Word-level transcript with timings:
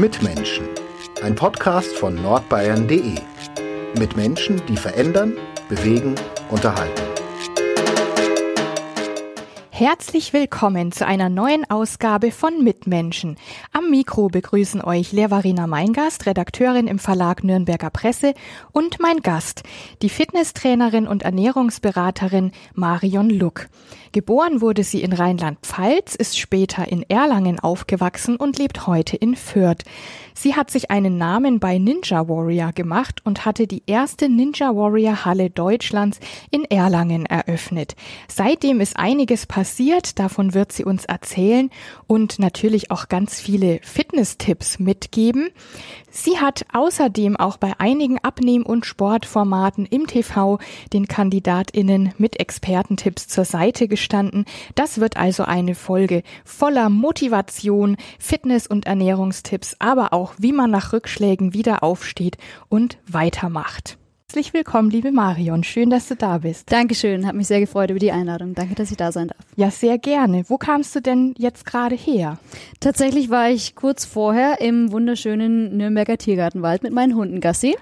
Mitmenschen. 0.00 0.66
Ein 1.22 1.34
Podcast 1.34 1.94
von 1.94 2.14
nordbayern.de. 2.14 3.16
Mit 3.98 4.16
Menschen, 4.16 4.62
die 4.66 4.78
verändern, 4.78 5.36
bewegen, 5.68 6.14
unterhalten. 6.48 7.09
Herzlich 9.80 10.34
willkommen 10.34 10.92
zu 10.92 11.06
einer 11.06 11.30
neuen 11.30 11.64
Ausgabe 11.70 12.32
von 12.32 12.62
Mitmenschen. 12.62 13.36
Am 13.72 13.88
Mikro 13.88 14.28
begrüßen 14.28 14.84
euch 14.84 15.12
Lehrvarina 15.12 15.66
Meingast, 15.66 16.26
Redakteurin 16.26 16.86
im 16.86 16.98
Verlag 16.98 17.42
Nürnberger 17.44 17.88
Presse 17.88 18.34
und 18.72 19.00
mein 19.00 19.20
Gast, 19.22 19.62
die 20.02 20.10
Fitnesstrainerin 20.10 21.06
und 21.06 21.22
Ernährungsberaterin 21.22 22.52
Marion 22.74 23.30
Luck. 23.30 23.70
Geboren 24.12 24.60
wurde 24.60 24.84
sie 24.84 25.02
in 25.02 25.14
Rheinland-Pfalz, 25.14 26.14
ist 26.14 26.38
später 26.38 26.86
in 26.86 27.08
Erlangen 27.08 27.58
aufgewachsen 27.58 28.36
und 28.36 28.58
lebt 28.58 28.86
heute 28.86 29.16
in 29.16 29.34
Fürth. 29.34 29.84
Sie 30.34 30.56
hat 30.56 30.70
sich 30.70 30.90
einen 30.90 31.16
Namen 31.16 31.58
bei 31.58 31.78
Ninja 31.78 32.28
Warrior 32.28 32.72
gemacht 32.72 33.20
und 33.24 33.46
hatte 33.46 33.66
die 33.66 33.82
erste 33.86 34.28
Ninja 34.28 34.74
Warrior 34.74 35.24
Halle 35.24 35.48
Deutschlands 35.48 36.18
in 36.50 36.64
Erlangen 36.64 37.24
eröffnet. 37.24 37.94
Seitdem 38.28 38.80
ist 38.80 38.96
einiges 38.96 39.46
passiert, 39.46 39.69
davon 40.18 40.54
wird 40.54 40.72
sie 40.72 40.84
uns 40.84 41.04
erzählen 41.04 41.70
und 42.06 42.38
natürlich 42.38 42.90
auch 42.90 43.08
ganz 43.08 43.40
viele 43.40 43.80
Fitness-Tipps 43.82 44.78
mitgeben. 44.78 45.50
Sie 46.10 46.38
hat 46.38 46.66
außerdem 46.72 47.36
auch 47.36 47.56
bei 47.56 47.74
einigen 47.78 48.18
Abnehm- 48.18 48.66
und 48.66 48.84
Sportformaten 48.84 49.86
im 49.86 50.06
TV 50.06 50.58
den 50.92 51.06
KandidatInnen 51.06 52.12
mit 52.18 52.40
Expertentipps 52.40 53.28
zur 53.28 53.44
Seite 53.44 53.86
gestanden. 53.86 54.44
Das 54.74 55.00
wird 55.00 55.16
also 55.16 55.44
eine 55.44 55.74
Folge 55.74 56.22
voller 56.44 56.90
Motivation, 56.90 57.96
Fitness- 58.18 58.66
und 58.66 58.86
Ernährungstipps, 58.86 59.76
aber 59.78 60.12
auch 60.12 60.34
wie 60.38 60.52
man 60.52 60.70
nach 60.70 60.92
Rückschlägen 60.92 61.54
wieder 61.54 61.82
aufsteht 61.82 62.38
und 62.68 62.98
weitermacht. 63.06 63.99
Herzlich 64.30 64.54
willkommen, 64.54 64.90
liebe 64.90 65.10
Marion. 65.10 65.64
Schön, 65.64 65.90
dass 65.90 66.06
du 66.06 66.14
da 66.14 66.38
bist. 66.38 66.70
Dankeschön, 66.70 67.26
hat 67.26 67.34
mich 67.34 67.48
sehr 67.48 67.58
gefreut 67.58 67.90
über 67.90 67.98
die 67.98 68.12
Einladung. 68.12 68.54
Danke, 68.54 68.76
dass 68.76 68.92
ich 68.92 68.96
da 68.96 69.10
sein 69.10 69.26
darf. 69.26 69.38
Ja, 69.56 69.72
sehr 69.72 69.98
gerne. 69.98 70.44
Wo 70.46 70.56
kamst 70.56 70.94
du 70.94 71.00
denn 71.00 71.34
jetzt 71.36 71.66
gerade 71.66 71.96
her? 71.96 72.38
Tatsächlich 72.78 73.28
war 73.30 73.50
ich 73.50 73.74
kurz 73.74 74.04
vorher 74.04 74.60
im 74.60 74.92
wunderschönen 74.92 75.76
Nürnberger 75.76 76.16
Tiergartenwald 76.16 76.84
mit 76.84 76.92
meinen 76.92 77.16
Hunden 77.16 77.40
Gassi 77.40 77.76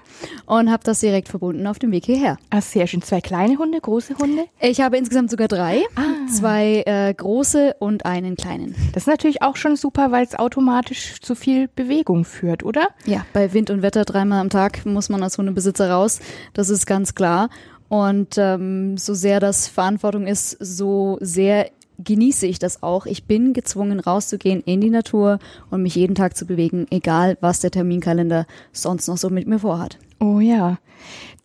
und 0.47 0.71
habe 0.71 0.83
das 0.83 1.01
direkt 1.01 1.27
verbunden 1.27 1.67
auf 1.67 1.77
dem 1.77 1.91
Weg 1.91 2.05
hierher. 2.05 2.39
Ah, 2.49 2.61
sehr 2.61 2.87
schön. 2.87 3.03
Zwei 3.03 3.21
kleine 3.21 3.59
Hunde, 3.59 3.79
große 3.79 4.17
Hunde? 4.17 4.45
Ich 4.59 4.81
habe 4.81 4.97
insgesamt 4.97 5.29
sogar 5.29 5.49
drei. 5.49 5.83
Ah. 5.95 6.01
Zwei 6.33 6.81
äh, 6.87 7.13
große 7.13 7.75
und 7.77 8.07
einen 8.07 8.35
kleinen. 8.35 8.73
Das 8.93 9.03
ist 9.03 9.07
natürlich 9.07 9.43
auch 9.43 9.55
schon 9.55 9.75
super, 9.75 10.11
weil 10.11 10.25
es 10.25 10.33
automatisch 10.33 11.21
zu 11.21 11.35
viel 11.35 11.67
Bewegung 11.67 12.25
führt, 12.25 12.63
oder? 12.63 12.87
Ja, 13.05 13.23
bei 13.33 13.53
Wind 13.53 13.69
und 13.69 13.83
Wetter 13.83 14.03
dreimal 14.03 14.41
am 14.41 14.49
Tag 14.49 14.83
muss 14.87 15.09
man 15.09 15.21
als 15.21 15.37
Hundebesitzer 15.37 15.91
raus. 15.91 16.19
Das 16.53 16.69
ist 16.69 16.85
ganz 16.85 17.15
klar. 17.15 17.49
Und 17.87 18.37
ähm, 18.37 18.97
so 18.97 19.13
sehr 19.13 19.39
das 19.39 19.67
Verantwortung 19.67 20.27
ist, 20.27 20.51
so 20.59 21.17
sehr 21.21 21.71
genieße 22.03 22.45
ich 22.47 22.59
das 22.59 22.81
auch. 22.81 23.05
Ich 23.05 23.25
bin 23.25 23.53
gezwungen, 23.53 23.99
rauszugehen 23.99 24.61
in 24.61 24.81
die 24.81 24.89
Natur 24.89 25.39
und 25.69 25.83
mich 25.83 25.95
jeden 25.95 26.15
Tag 26.15 26.37
zu 26.37 26.45
bewegen, 26.45 26.87
egal 26.91 27.37
was 27.41 27.59
der 27.59 27.71
Terminkalender 27.71 28.45
sonst 28.71 29.07
noch 29.07 29.17
so 29.17 29.29
mit 29.29 29.47
mir 29.47 29.59
vorhat. 29.59 29.97
Oh 30.19 30.39
ja. 30.39 30.77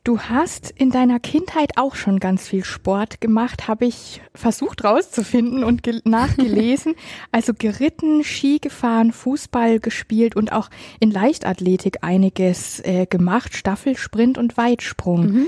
Du 0.04 0.20
hast 0.20 0.70
in 0.70 0.90
deiner 0.90 1.18
Kindheit 1.18 1.78
auch 1.78 1.94
schon 1.94 2.20
ganz 2.20 2.46
viel 2.46 2.62
Sport 2.62 3.22
gemacht, 3.22 3.68
habe 3.68 3.86
ich 3.86 4.20
versucht 4.34 4.84
rauszufinden 4.84 5.64
und 5.64 5.82
nachgelesen. 6.04 6.94
also 7.32 7.54
geritten, 7.54 8.22
Ski 8.22 8.58
gefahren, 8.58 9.12
Fußball 9.12 9.80
gespielt 9.80 10.36
und 10.36 10.52
auch 10.52 10.68
in 11.00 11.10
Leichtathletik 11.10 11.98
einiges 12.02 12.80
äh, 12.80 13.06
gemacht, 13.06 13.56
Staffelsprint 13.56 14.36
und 14.36 14.58
Weitsprung. 14.58 15.26
Mhm. 15.26 15.46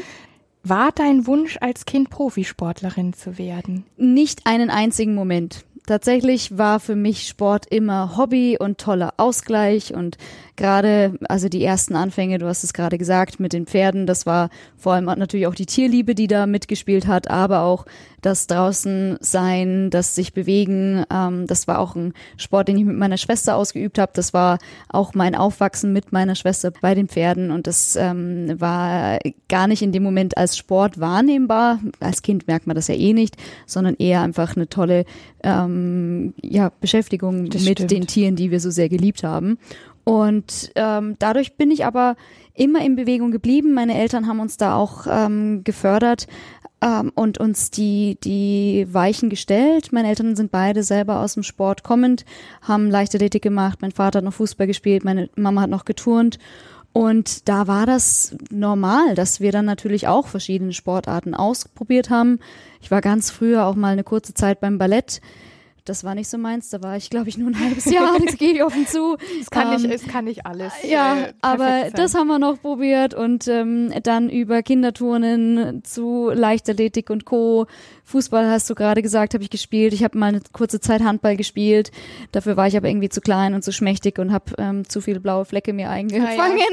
War 0.63 0.91
dein 0.91 1.27
Wunsch 1.27 1.59
als 1.61 1.85
Kind 1.85 2.09
Profisportlerin 2.09 3.13
zu 3.13 3.37
werden? 3.37 3.85
Nicht 3.99 4.47
einen 4.47 4.71
einzigen 4.71 5.15
Moment. 5.15 5.67
Tatsächlich 5.87 6.59
war 6.59 6.81
für 6.81 6.97
mich 6.97 7.29
Sport 7.29 7.67
immer 7.71 8.17
Hobby 8.17 8.57
und 8.59 8.79
toller 8.79 9.15
Ausgleich 9.19 9.95
und 9.95 10.19
gerade, 10.57 11.17
also 11.29 11.49
die 11.49 11.63
ersten 11.63 11.95
Anfänge, 11.95 12.39
du 12.39 12.47
hast 12.49 12.65
es 12.65 12.73
gerade 12.73 12.99
gesagt, 12.99 13.39
mit 13.39 13.53
den 13.53 13.67
Pferden, 13.67 14.05
das 14.05 14.27
war 14.27 14.51
vor 14.77 14.95
allem 14.95 15.05
natürlich 15.05 15.47
auch 15.47 15.55
die 15.55 15.67
Tierliebe, 15.67 16.17
die 16.17 16.27
da 16.27 16.47
mitgespielt 16.47 17.07
hat, 17.07 17.31
aber 17.31 17.61
auch 17.61 17.87
das 18.27 18.49
draußen 18.49 19.19
sein, 19.21 19.89
das 19.91 20.17
sich 20.17 20.33
bewegen, 20.33 21.05
ähm, 21.13 21.47
das 21.47 21.69
war 21.69 21.79
auch 21.79 21.95
ein 21.95 22.13
Sport, 22.37 22.67
den 22.67 22.77
ich 22.77 22.85
mit 22.85 22.97
meiner 22.97 23.19
Schwester 23.19 23.57
ausgeübt 23.57 24.01
habe. 24.01 24.11
Das 24.15 24.35
war 24.35 24.59
auch 24.89 25.15
mein 25.15 25.37
Aufwachsen 25.37 25.93
mit 25.93 26.11
meiner 26.11 26.35
Schwester 26.35 26.73
bei 26.73 26.97
den 26.97 27.07
Pferden 27.07 27.53
und 27.53 27.69
das 27.69 27.95
ähm, 27.95 28.61
war 28.61 29.21
gar 29.49 29.69
nicht 29.69 29.83
in 29.83 29.93
dem 29.93 30.03
Moment 30.03 30.37
als 30.37 30.57
Sport 30.57 30.99
wahrnehmbar. 30.99 31.79
Als 32.01 32.23
Kind 32.23 32.49
merkt 32.49 32.67
man 32.67 32.75
das 32.75 32.89
ja 32.89 32.97
eh 32.97 33.13
nicht, 33.13 33.37
sondern 33.65 33.95
eher 33.95 34.23
einfach 34.23 34.57
eine 34.57 34.69
tolle 34.69 35.05
ähm, 35.45 36.35
ja, 36.43 36.73
Beschäftigung 36.81 37.49
das 37.49 37.63
mit 37.63 37.79
stimmt. 37.79 37.91
den 37.93 38.07
Tieren, 38.09 38.35
die 38.35 38.51
wir 38.51 38.59
so 38.59 38.71
sehr 38.71 38.89
geliebt 38.89 39.23
haben. 39.23 39.57
Und 40.09 40.71
ähm, 40.77 41.17
dadurch 41.19 41.57
bin 41.57 41.73
ich 41.73 41.85
aber 41.85 42.15
immer 42.55 42.81
in 42.81 42.95
Bewegung 42.95 43.33
geblieben. 43.33 43.75
Meine 43.75 43.99
Eltern 43.99 44.29
haben 44.29 44.39
uns 44.39 44.57
da 44.57 44.77
auch 44.77 45.09
ähm, 45.11 45.65
gefördert 45.65 46.29
ähm, 46.81 47.11
und 47.17 47.39
uns 47.39 47.73
die, 47.73 48.17
die 48.23 48.87
Weichen 48.89 49.31
gestellt. 49.31 49.93
Meine 49.93 50.07
Eltern 50.07 50.37
sind 50.37 50.53
beide 50.53 50.85
selber 50.85 51.19
aus 51.19 51.35
dem 51.35 51.43
Sport 51.43 51.83
kommend, 51.83 52.25
haben 52.63 52.89
Leichtathletik 52.89 53.43
gemacht. 53.43 53.83
Mein 53.83 53.91
Vater 53.91 54.19
hat 54.19 54.25
noch 54.25 54.35
Fußball 54.35 54.69
gespielt, 54.69 55.05
meine 55.05 55.29
Mama 55.35 55.63
hat 55.63 55.71
noch 55.71 55.85
geturnt. 55.85 56.39
Und 56.93 57.49
da 57.49 57.67
war 57.67 57.85
das 57.85 58.37
normal, 58.49 59.17
dass 59.17 59.41
wir 59.41 59.51
dann 59.51 59.67
natürlich 59.67 60.07
auch 60.07 60.29
verschiedene 60.29 60.73
Sportarten 60.73 61.35
ausprobiert 61.35 62.11
haben. 62.11 62.39
Ich 62.81 62.93
war 62.93 63.01
ganz 63.01 63.33
früher 63.33 63.67
auch 63.67 63.75
mal 63.75 63.93
eine 63.93 64.05
kurze 64.05 64.35
Zeit 64.35 64.61
beim 64.61 64.79
Ballett 64.79 65.21
das 65.89 66.05
war 66.05 66.15
nicht 66.15 66.29
so 66.29 66.37
meins. 66.37 66.69
Da 66.71 66.83
war 66.83 66.97
ich, 66.97 67.11
glaube 67.11 67.29
ich, 67.29 67.39
nur 67.39 67.51
ein 67.51 67.59
halbes 67.59 67.85
Jahr. 67.87 68.17
Das 68.27 68.39
gebe 68.39 68.55
ich 68.55 68.63
offen 68.65 68.87
zu. 68.87 69.17
Es 69.41 69.51
kann, 69.51 69.73
ähm, 69.73 69.83
nicht, 69.83 69.95
es 69.95 70.07
kann 70.07 70.25
nicht 70.25 70.47
alles. 70.47 70.73
Ja, 70.83 71.17
äh, 71.17 71.33
aber 71.43 71.69
sein. 71.69 71.93
das 71.95 72.15
haben 72.15 72.27
wir 72.27 72.39
noch 72.39 72.61
probiert 72.61 73.15
und 73.15 73.47
ähm, 73.47 73.93
dann 74.03 74.29
über 74.29 74.63
Kinderturnen 74.63 75.85
zu 75.85 76.31
Leichtathletik 76.33 77.11
und 77.11 77.25
Co. 77.25 77.67
Fußball 78.07 78.49
hast 78.49 78.71
du 78.71 78.77
gerade 78.77 79.03
gesagt, 79.03 79.35
habe 79.35 79.43
ich 79.43 79.51
gespielt. 79.51 79.93
Ich 79.93 80.05
habe 80.05 80.17
mal 80.17 80.27
eine 80.27 80.41
kurze 80.53 80.79
Zeit 80.79 81.03
Handball 81.03 81.37
gespielt. 81.37 81.91
Dafür 82.31 82.57
war 82.57 82.69
ich 82.69 82.77
aber 82.77 82.89
irgendwie 82.89 83.09
zu 83.09 83.21
klein 83.21 83.53
und 83.53 83.65
zu 83.65 83.73
schmächtig 83.73 84.21
und 84.21 84.33
habe 84.33 84.53
ähm, 84.59 84.89
zu 84.89 85.01
viele 85.01 85.19
blaue 85.19 85.45
Flecke 85.45 85.73
mir 85.73 85.91
eingefangen. 85.91 86.57
Ja, 86.57 86.65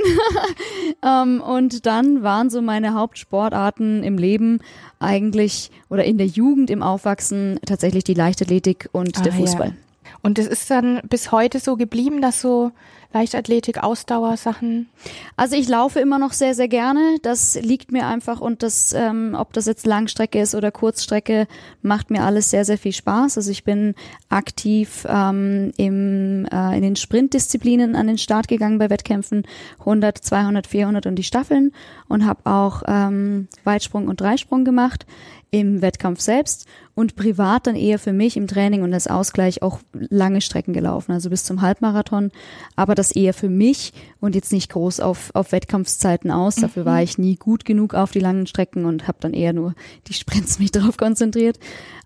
ja. 1.03 1.23
ähm, 1.23 1.41
und 1.41 1.87
dann 1.87 2.21
waren 2.21 2.51
so 2.51 2.61
meine 2.61 2.93
Hauptsportarten 2.93 4.03
im 4.03 4.19
Leben 4.19 4.59
eigentlich 4.99 5.71
oder 5.89 6.05
in 6.05 6.19
der 6.19 6.27
Jugend 6.27 6.69
im 6.69 6.83
Aufwachsen 6.83 7.59
tatsächlich 7.65 8.03
die 8.03 8.13
Leichtathletik 8.13 8.89
und 8.91 9.17
ah, 9.17 9.21
der 9.23 9.33
Fußball. 9.33 9.69
Ja. 9.69 9.73
Und 10.21 10.37
es 10.37 10.45
ist 10.45 10.69
dann 10.69 11.01
bis 11.09 11.31
heute 11.31 11.59
so 11.59 11.75
geblieben, 11.75 12.21
dass 12.21 12.41
so 12.41 12.71
Leichtathletik, 13.13 13.83
Ausdauersachen? 13.83 14.89
Also 15.35 15.55
ich 15.55 15.69
laufe 15.69 15.99
immer 15.99 16.19
noch 16.19 16.33
sehr, 16.33 16.55
sehr 16.55 16.67
gerne. 16.67 17.17
Das 17.21 17.55
liegt 17.61 17.91
mir 17.91 18.07
einfach 18.07 18.41
und 18.41 18.63
das, 18.63 18.93
ähm, 18.93 19.35
ob 19.37 19.53
das 19.53 19.65
jetzt 19.65 19.85
Langstrecke 19.85 20.41
ist 20.41 20.55
oder 20.55 20.71
Kurzstrecke, 20.71 21.47
macht 21.81 22.09
mir 22.09 22.23
alles 22.23 22.49
sehr, 22.49 22.65
sehr 22.65 22.77
viel 22.77 22.93
Spaß. 22.93 23.37
Also 23.37 23.51
ich 23.51 23.63
bin 23.63 23.95
aktiv 24.29 25.05
ähm, 25.07 25.71
im, 25.77 26.45
äh, 26.51 26.75
in 26.75 26.81
den 26.81 26.95
Sprintdisziplinen 26.95 27.95
an 27.95 28.07
den 28.07 28.17
Start 28.17 28.47
gegangen 28.47 28.79
bei 28.79 28.89
Wettkämpfen 28.89 29.43
100, 29.79 30.17
200, 30.17 30.67
400 30.67 31.05
und 31.05 31.15
die 31.15 31.23
Staffeln 31.23 31.71
und 32.07 32.25
habe 32.25 32.49
auch 32.49 32.83
ähm, 32.87 33.47
Weitsprung 33.63 34.07
und 34.07 34.19
Dreisprung 34.19 34.65
gemacht 34.65 35.05
im 35.51 35.83
Wettkampf 35.83 36.19
selbst 36.19 36.65
und 36.95 37.15
privat 37.15 37.65
dann 37.65 37.75
eher 37.75 37.97
für 37.97 38.13
mich 38.13 38.37
im 38.37 38.47
Training 38.47 38.83
und 38.83 38.93
als 38.93 39.07
Ausgleich 39.07 39.61
auch 39.63 39.79
lange 39.93 40.41
Strecken 40.41 40.73
gelaufen, 40.73 41.11
also 41.11 41.29
bis 41.29 41.43
zum 41.43 41.61
Halbmarathon, 41.61 42.31
aber 42.75 42.93
das 42.93 43.11
eher 43.11 43.33
für 43.33 43.49
mich 43.49 43.93
und 44.19 44.35
jetzt 44.35 44.51
nicht 44.51 44.71
groß 44.71 44.99
auf, 44.99 45.31
auf 45.33 45.51
Wettkampfszeiten 45.51 46.29
aus. 46.29 46.55
Dafür 46.55 46.85
war 46.85 46.97
mhm. 46.97 47.03
ich 47.03 47.17
nie 47.17 47.35
gut 47.35 47.65
genug 47.65 47.95
auf 47.95 48.11
die 48.11 48.19
langen 48.19 48.45
Strecken 48.45 48.85
und 48.85 49.07
habe 49.07 49.17
dann 49.21 49.33
eher 49.33 49.53
nur 49.53 49.73
die 50.07 50.13
Sprints 50.13 50.59
mich 50.59 50.71
darauf 50.71 50.97
konzentriert. 50.97 51.57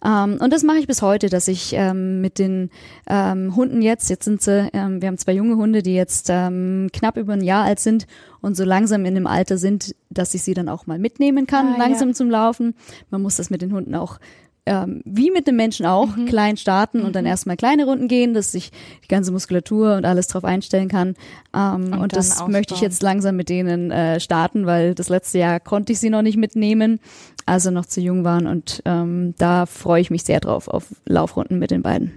Ähm, 0.04 0.38
und 0.40 0.54
das 0.54 0.64
mache 0.64 0.78
ich 0.78 0.88
bis 0.88 1.02
heute, 1.02 1.30
dass 1.30 1.48
ich 1.48 1.74
ähm, 1.74 2.22
mit 2.22 2.40
den 2.40 2.70
ähm, 3.10 3.56
Hunden 3.56 3.82
jetzt, 3.82 4.10
jetzt 4.10 4.24
sind 4.24 4.42
sie, 4.42 4.70
ähm, 4.72 5.02
wir 5.02 5.10
haben 5.10 5.18
zwei 5.18 5.34
junge 5.34 5.58
Hunde, 5.58 5.84
die 5.84 5.96
jetzt 5.96 6.28
ähm, 6.30 6.90
knapp 6.94 7.18
über 7.18 7.34
ein 7.34 7.44
Jahr 7.44 7.66
alt 7.66 7.80
sind 7.80 8.08
und 8.42 8.56
so 8.56 8.64
langsam 8.64 9.04
in 9.06 9.16
dem 9.16 9.28
Alter 9.28 9.58
sind, 9.58 9.96
dass 10.10 10.34
ich 10.34 10.44
sie 10.44 10.54
dann 10.54 10.70
auch 10.70 10.88
mal 10.88 11.00
mitnehmen 11.00 11.48
kann, 11.48 11.74
ah, 11.74 11.78
langsam 11.78 12.10
ja. 12.10 12.14
zum 12.14 12.30
Laufen. 12.30 12.76
Man 13.10 13.22
muss 13.22 13.36
das 13.36 13.50
mit 13.50 13.62
den 13.62 13.74
Hunden 13.74 13.96
auch 13.96 14.20
ähm, 14.68 15.02
wie 15.06 15.32
mit 15.32 15.48
einem 15.48 15.58
Menschen 15.58 15.86
auch 15.86 16.16
Mhm. 16.16 16.26
klein 16.28 16.58
starten 16.58 17.02
und 17.02 17.16
dann 17.16 17.26
erstmal 17.26 17.58
kleine 17.58 17.86
Runden 17.86 18.08
gehen, 18.08 18.34
dass 18.34 18.52
sich 18.52 18.72
die 19.04 19.08
ganze 19.08 19.32
Muskulatur 19.32 19.96
und 19.96 20.06
alles 20.06 20.28
drauf 20.28 20.44
einstellen 20.44 20.90
kann. 20.90 21.16
Ähm, 21.56 21.94
und 21.94 21.94
dann 21.94 22.10
das 22.10 22.48
möchte 22.48 22.74
ich 22.74 22.80
ausbauen. 22.82 22.82
jetzt 22.92 23.02
langsam 23.02 23.36
mit 23.36 23.50
denen 23.50 23.90
äh, 23.92 24.20
starten, 24.20 24.66
weil 24.66 24.94
das 24.94 25.10
letzte 25.10 25.40
Jahr 25.40 25.60
konnte 25.60 25.94
ich 25.94 26.00
sie 26.00 26.10
noch 26.10 26.22
nicht 26.22 26.38
mitnehmen, 26.38 27.00
als 27.46 27.64
sie 27.64 27.72
noch 27.72 27.86
zu 27.86 28.02
jung 28.02 28.24
waren. 28.24 28.46
Und 28.46 28.82
ähm, 28.86 29.34
da 29.38 29.66
freue 29.66 30.02
ich 30.02 30.12
mich 30.12 30.24
sehr 30.24 30.40
drauf, 30.40 30.68
auf 30.68 30.86
Laufrunden 31.06 31.58
mit 31.58 31.72
den 31.72 31.82
beiden. 31.82 32.12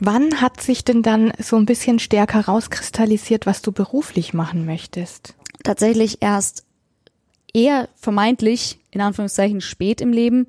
Wann 0.00 0.40
hat 0.40 0.60
sich 0.60 0.84
denn 0.84 1.02
dann 1.02 1.32
so 1.38 1.56
ein 1.56 1.66
bisschen 1.66 1.98
stärker 1.98 2.46
rauskristallisiert, 2.46 3.44
was 3.46 3.60
du 3.62 3.72
beruflich 3.72 4.32
machen 4.34 4.64
möchtest? 4.66 5.34
tatsächlich 5.64 6.18
erst 6.20 6.64
eher 7.52 7.88
vermeintlich, 7.96 8.78
in 8.90 9.00
Anführungszeichen, 9.00 9.60
spät 9.60 10.00
im 10.00 10.12
Leben. 10.12 10.46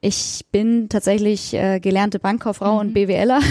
Ich 0.00 0.44
bin 0.52 0.88
tatsächlich 0.88 1.54
äh, 1.54 1.80
gelernte 1.80 2.18
Bankkauffrau 2.18 2.78
und 2.78 2.94
BWLer. 2.94 3.40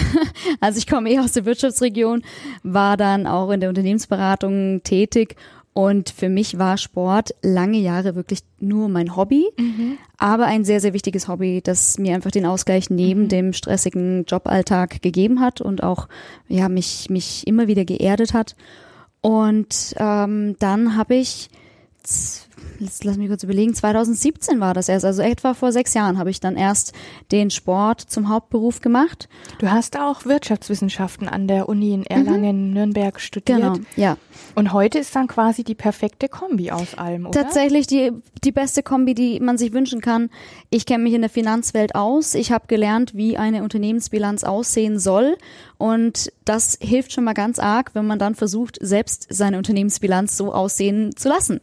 Also 0.60 0.78
ich 0.78 0.86
komme 0.86 1.10
eher 1.10 1.22
aus 1.22 1.32
der 1.32 1.44
Wirtschaftsregion, 1.44 2.22
war 2.62 2.96
dann 2.96 3.26
auch 3.26 3.50
in 3.50 3.60
der 3.60 3.68
Unternehmensberatung 3.68 4.82
tätig 4.82 5.36
und 5.78 6.10
für 6.10 6.28
mich 6.28 6.58
war 6.58 6.76
Sport 6.76 7.36
lange 7.40 7.78
Jahre 7.78 8.16
wirklich 8.16 8.40
nur 8.58 8.88
mein 8.88 9.14
Hobby, 9.14 9.46
aber 10.16 10.46
ein 10.46 10.64
sehr, 10.64 10.80
sehr 10.80 10.92
wichtiges 10.92 11.28
Hobby, 11.28 11.60
das 11.62 11.98
mir 11.98 12.16
einfach 12.16 12.32
den 12.32 12.46
Ausgleich 12.46 12.90
neben 12.90 13.28
dem 13.28 13.52
stressigen 13.52 14.24
Joballtag 14.24 15.02
gegeben 15.02 15.40
hat 15.40 15.60
und 15.60 15.84
auch 15.84 16.08
ja, 16.48 16.68
mich, 16.68 17.10
mich 17.10 17.46
immer 17.46 17.68
wieder 17.68 17.84
geerdet 17.84 18.34
hat. 18.34 18.56
Und 19.20 19.94
ähm, 19.98 20.56
dann 20.58 20.96
habe 20.96 21.14
ich, 21.14 21.48
jetzt 22.78 23.04
lass 23.04 23.16
mich 23.16 23.28
kurz 23.28 23.42
überlegen, 23.42 23.74
2017 23.74 24.60
war 24.60 24.74
das 24.74 24.88
erst, 24.88 25.04
also 25.04 25.22
etwa 25.22 25.54
vor 25.54 25.72
sechs 25.72 25.94
Jahren 25.94 26.18
habe 26.18 26.30
ich 26.30 26.40
dann 26.40 26.56
erst 26.56 26.92
den 27.32 27.50
Sport 27.50 28.00
zum 28.00 28.28
Hauptberuf 28.28 28.80
gemacht. 28.80 29.28
Du 29.58 29.70
hast 29.70 29.98
auch 29.98 30.24
Wirtschaftswissenschaften 30.24 31.28
an 31.28 31.48
der 31.48 31.68
Uni 31.68 31.92
in 31.92 32.04
Erlangen, 32.04 32.72
Nürnberg 32.72 33.20
studiert. 33.20 33.58
Genau, 33.60 33.74
ja. 33.96 34.16
Und 34.54 34.72
heute 34.72 34.98
ist 34.98 35.14
dann 35.14 35.26
quasi 35.26 35.64
die 35.64 35.74
perfekte 35.74 36.28
Kombi 36.28 36.70
aus 36.70 36.94
allem, 36.94 37.26
oder? 37.26 37.42
Tatsächlich 37.42 37.86
die, 37.86 38.12
die 38.44 38.52
beste 38.52 38.82
Kombi, 38.82 39.14
die 39.14 39.40
man 39.40 39.58
sich 39.58 39.72
wünschen 39.72 40.00
kann. 40.00 40.30
Ich 40.70 40.86
kenne 40.86 41.04
mich 41.04 41.14
in 41.14 41.20
der 41.20 41.30
Finanzwelt 41.30 41.94
aus. 41.94 42.34
Ich 42.34 42.52
habe 42.52 42.66
gelernt, 42.66 43.14
wie 43.14 43.36
eine 43.36 43.62
Unternehmensbilanz 43.62 44.44
aussehen 44.44 44.98
soll. 44.98 45.36
Und 45.78 46.32
das 46.44 46.76
hilft 46.80 47.12
schon 47.12 47.24
mal 47.24 47.34
ganz 47.34 47.58
arg, 47.58 47.94
wenn 47.94 48.06
man 48.06 48.18
dann 48.18 48.34
versucht, 48.34 48.78
selbst 48.80 49.26
seine 49.30 49.58
Unternehmensbilanz 49.58 50.36
so 50.36 50.52
aussehen 50.52 51.14
zu 51.14 51.28
lassen. 51.28 51.60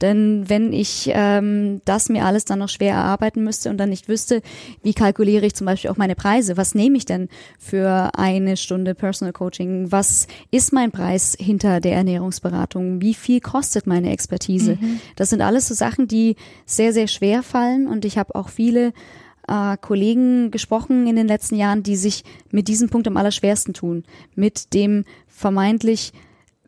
Denn 0.00 0.48
wenn 0.48 0.72
ich 0.72 1.10
ähm, 1.12 1.80
das 1.84 2.08
mir 2.08 2.24
alles 2.24 2.44
dann 2.44 2.58
noch 2.58 2.68
schwer 2.68 2.94
erarbeiten 2.94 3.42
müsste 3.44 3.70
und 3.70 3.78
dann 3.78 3.88
nicht 3.88 4.08
wüsste, 4.08 4.42
wie 4.82 4.94
kalkuliere 4.94 5.46
ich 5.46 5.54
zum 5.54 5.66
Beispiel 5.66 5.90
auch 5.90 5.96
meine 5.96 6.14
Preise, 6.14 6.56
was 6.56 6.74
nehme 6.74 6.96
ich 6.98 7.06
denn 7.06 7.28
für 7.58 8.10
eine 8.16 8.56
Stunde 8.56 8.94
Personal 8.94 9.32
Coaching, 9.32 9.90
was 9.90 10.26
ist 10.50 10.72
mein 10.72 10.90
Preis 10.90 11.36
hinter 11.38 11.80
der 11.80 11.94
Ernährungsberatung, 11.94 13.00
wie 13.00 13.14
viel 13.14 13.40
kostet 13.40 13.86
meine 13.86 14.10
Expertise. 14.10 14.78
Das 15.16 15.30
sind 15.30 15.40
alles 15.40 15.68
so 15.68 15.74
Sachen, 15.74 16.08
die 16.08 16.36
sehr, 16.64 16.92
sehr 16.92 17.08
schwer 17.08 17.42
fallen. 17.42 17.86
Und 17.86 18.04
ich 18.04 18.18
habe 18.18 18.34
auch 18.34 18.48
viele 18.48 18.92
äh, 19.48 19.76
Kollegen 19.80 20.50
gesprochen 20.50 21.06
in 21.06 21.16
den 21.16 21.28
letzten 21.28 21.56
Jahren, 21.56 21.82
die 21.82 21.96
sich 21.96 22.24
mit 22.50 22.68
diesem 22.68 22.88
Punkt 22.88 23.06
am 23.06 23.16
allerschwersten 23.16 23.74
tun, 23.74 24.04
mit 24.34 24.74
dem 24.74 25.04
vermeintlich 25.26 26.12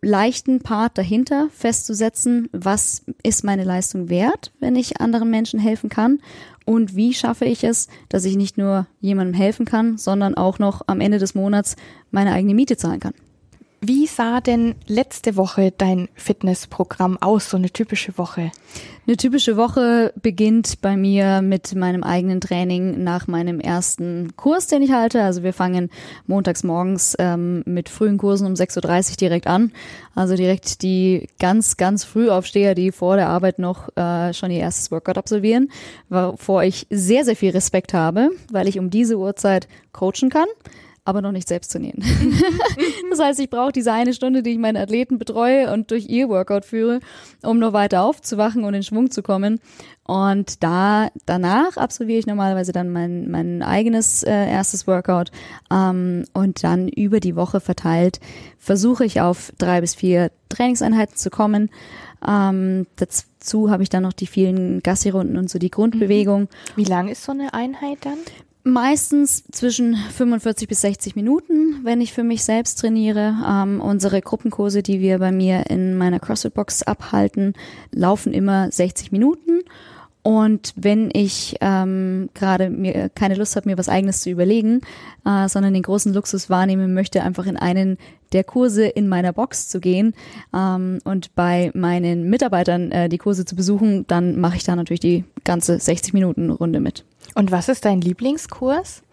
leichten 0.03 0.61
Part 0.61 0.97
dahinter 0.99 1.49
festzusetzen, 1.53 2.49
was 2.53 3.05
ist 3.23 3.45
meine 3.45 3.65
Leistung 3.65 4.09
wert, 4.09 4.53
wenn 4.61 4.77
ich 4.77 5.01
anderen 5.01 5.31
Menschen 5.31 5.59
helfen 5.59 5.91
kann 5.91 6.21
und 6.65 6.97
wie 6.97 7.15
schaffe 7.15 7.45
ich 7.45 7.65
es, 7.65 7.89
dass 8.09 8.25
ich 8.25 8.37
nicht 8.37 8.59
nur 8.59 8.87
jemandem 9.01 9.35
helfen 9.35 9.67
kann, 9.67 9.99
sondern 9.99 10.35
auch 10.35 10.59
noch 10.59 10.83
am 10.87 11.01
Ende 11.01 11.19
des 11.19 11.35
Monats 11.35 11.77
meine 12.11 12.33
eigene 12.33 12.55
Miete 12.55 12.77
zahlen 12.77 13.01
kann. 13.01 13.15
Wie 13.81 14.09
sah 14.09 14.41
denn 14.41 14.75
letzte 14.89 15.37
Woche 15.37 15.73
dein 15.77 16.09
Fitnessprogramm 16.15 17.17
aus, 17.17 17.51
so 17.51 17.57
eine 17.57 17.71
typische 17.71 18.19
Woche? 18.19 18.51
Eine 19.07 19.17
typische 19.17 19.57
Woche 19.57 20.13
beginnt 20.21 20.81
bei 20.81 20.97
mir 20.97 21.43
mit 21.43 21.77
meinem 21.77 22.03
eigenen 22.03 22.41
Training 22.41 23.05
nach 23.05 23.29
meinem 23.29 23.61
ersten 23.61 24.37
Kurs, 24.37 24.67
den 24.67 24.83
ich 24.83 24.91
halte. 24.91 25.23
Also 25.23 25.45
wir 25.45 25.53
fangen 25.53 25.91
montags 26.27 26.65
morgens 26.65 27.15
ähm, 27.21 27.63
mit 27.67 27.89
frühen 27.89 28.19
Kursen 28.19 28.49
um 28.49 28.55
6.30 28.55 29.11
Uhr 29.13 29.17
direkt 29.17 29.47
an. 29.47 29.71
Also 30.17 30.35
direkt 30.35 30.83
die 30.83 31.29
ganz, 31.39 31.77
ganz 31.77 32.03
früh 32.03 32.31
Aufsteher, 32.31 32.75
die 32.75 32.91
vor 32.91 33.15
der 33.15 33.29
Arbeit 33.29 33.61
noch 33.61 33.97
äh, 33.97 34.35
schon 34.35 34.51
ihr 34.51 34.59
erstes 34.59 34.91
Workout 34.91 35.19
absolvieren, 35.19 35.71
wovor 36.09 36.65
ich 36.65 36.89
sehr, 36.91 37.25
sehr 37.25 37.37
viel 37.37 37.53
Respekt 37.53 37.95
habe, 37.95 38.31
weil 38.51 38.67
ich 38.67 38.81
um 38.81 38.91
diese 38.91 39.19
Uhrzeit 39.19 39.69
coachen 39.93 40.31
kann 40.31 40.49
aber 41.09 41.23
noch 41.23 41.33
nicht 41.33 41.49
selbst 41.49 41.73
trainieren. 41.73 42.05
das 43.11 43.19
heißt, 43.19 43.41
ich 43.41 43.49
brauche 43.49 43.73
diese 43.73 43.95
eine 43.95 44.13
Stunde, 44.13 44.43
die 44.43 44.51
ich 44.51 44.59
meine 44.59 44.79
Athleten 44.79 45.17
betreue 45.17 45.73
und 45.73 45.91
durch 45.91 46.07
ihr 46.07 46.29
Workout 46.29 46.67
führe, 46.67 47.01
um 47.43 47.59
noch 47.59 47.73
weiter 47.73 48.03
aufzuwachen 48.03 48.63
und 48.65 48.75
in 48.75 48.83
Schwung 48.83 49.11
zu 49.11 49.23
kommen. 49.23 49.59
Und 50.05 50.63
da 50.63 51.09
danach 51.25 51.79
absolviere 51.79 52.19
ich 52.19 52.27
normalerweise 52.27 52.73
dann 52.73 52.91
mein, 52.91 53.31
mein 53.31 53.63
eigenes 53.63 54.23
äh, 54.23 54.51
erstes 54.51 54.87
Workout 54.87 55.31
ähm, 55.71 56.25
und 56.35 56.63
dann 56.63 56.89
über 56.89 57.21
die 57.21 57.37
Woche 57.37 57.61
verteilt 57.61 58.21
versuche 58.59 59.07
ich 59.07 59.23
auf 59.23 59.51
drei 59.57 59.81
bis 59.81 59.95
vier 59.95 60.31
Trainingseinheiten 60.51 61.17
zu 61.17 61.31
kommen. 61.31 61.71
Ähm, 62.27 62.87
dazu 62.97 63.71
habe 63.71 63.83
ich 63.83 63.89
dann 63.89 64.03
noch 64.03 64.13
die 64.13 64.27
vielen 64.27 64.83
Gassi-Runden 64.83 65.39
und 65.39 65.49
so 65.49 65.59
die 65.59 65.71
Grundbewegung. 65.71 66.49
Wie 66.77 66.85
lang 66.85 67.09
ist 67.09 67.25
so 67.25 67.33
eine 67.33 67.55
Einheit 67.55 67.99
dann? 68.03 68.19
Meistens 68.69 69.45
zwischen 69.51 69.97
45 69.97 70.69
bis 70.69 70.83
60 70.83 71.17
Minuten, 71.17 71.81
wenn 71.85 72.03
ich 72.03 72.13
für 72.13 72.23
mich 72.23 72.45
selbst 72.45 72.79
trainiere. 72.79 73.35
Ähm, 73.49 73.81
unsere 73.81 74.21
Gruppenkurse, 74.21 74.83
die 74.83 75.01
wir 75.01 75.19
bei 75.19 75.33
mir 75.33 75.71
in 75.71 75.97
meiner 75.97 76.21
CrossFit-Box 76.21 76.83
abhalten, 76.83 77.55
laufen 77.93 78.35
immer 78.35 78.71
60 78.71 79.11
Minuten. 79.11 79.61
Und 80.23 80.75
wenn 80.77 81.09
ich 81.11 81.57
ähm, 81.63 82.29
gerade 82.35 82.69
mir 82.69 83.09
keine 83.09 83.37
Lust 83.37 83.57
habe, 83.57 83.71
mir 83.71 83.79
was 83.79 83.89
eigenes 83.89 84.21
zu 84.21 84.29
überlegen, 84.29 84.83
äh, 85.25 85.49
sondern 85.49 85.73
den 85.73 85.83
großen 85.83 86.13
Luxus 86.13 86.51
wahrnehmen 86.51 86.93
möchte, 86.93 87.23
einfach 87.23 87.47
in 87.47 87.57
einen 87.57 87.97
der 88.35 88.45
Kurse 88.45 88.87
in 88.87 89.09
meiner 89.09 89.33
Box 89.33 89.71
zu 89.71 89.81
gehen 89.81 90.13
ähm, 90.55 90.99
und 91.05 91.35
bei 91.35 91.71
meinen 91.73 92.29
Mitarbeitern 92.29 92.93
äh, 92.93 93.09
die 93.09 93.17
Kurse 93.17 93.47
zu 93.47 93.57
besuchen, 93.57 94.07
dann 94.09 94.39
mache 94.39 94.57
ich 94.57 94.65
da 94.65 94.77
natürlich 94.77 95.01
die 95.01 95.25
ganze 95.45 95.79
60 95.79 96.13
Minuten 96.13 96.51
Runde 96.51 96.81
mit. 96.81 97.07
Und 97.39 97.53
was 97.53 97.69
ist 97.69 97.85
dein 97.85 98.01
Lieblingskurs? 98.01 99.05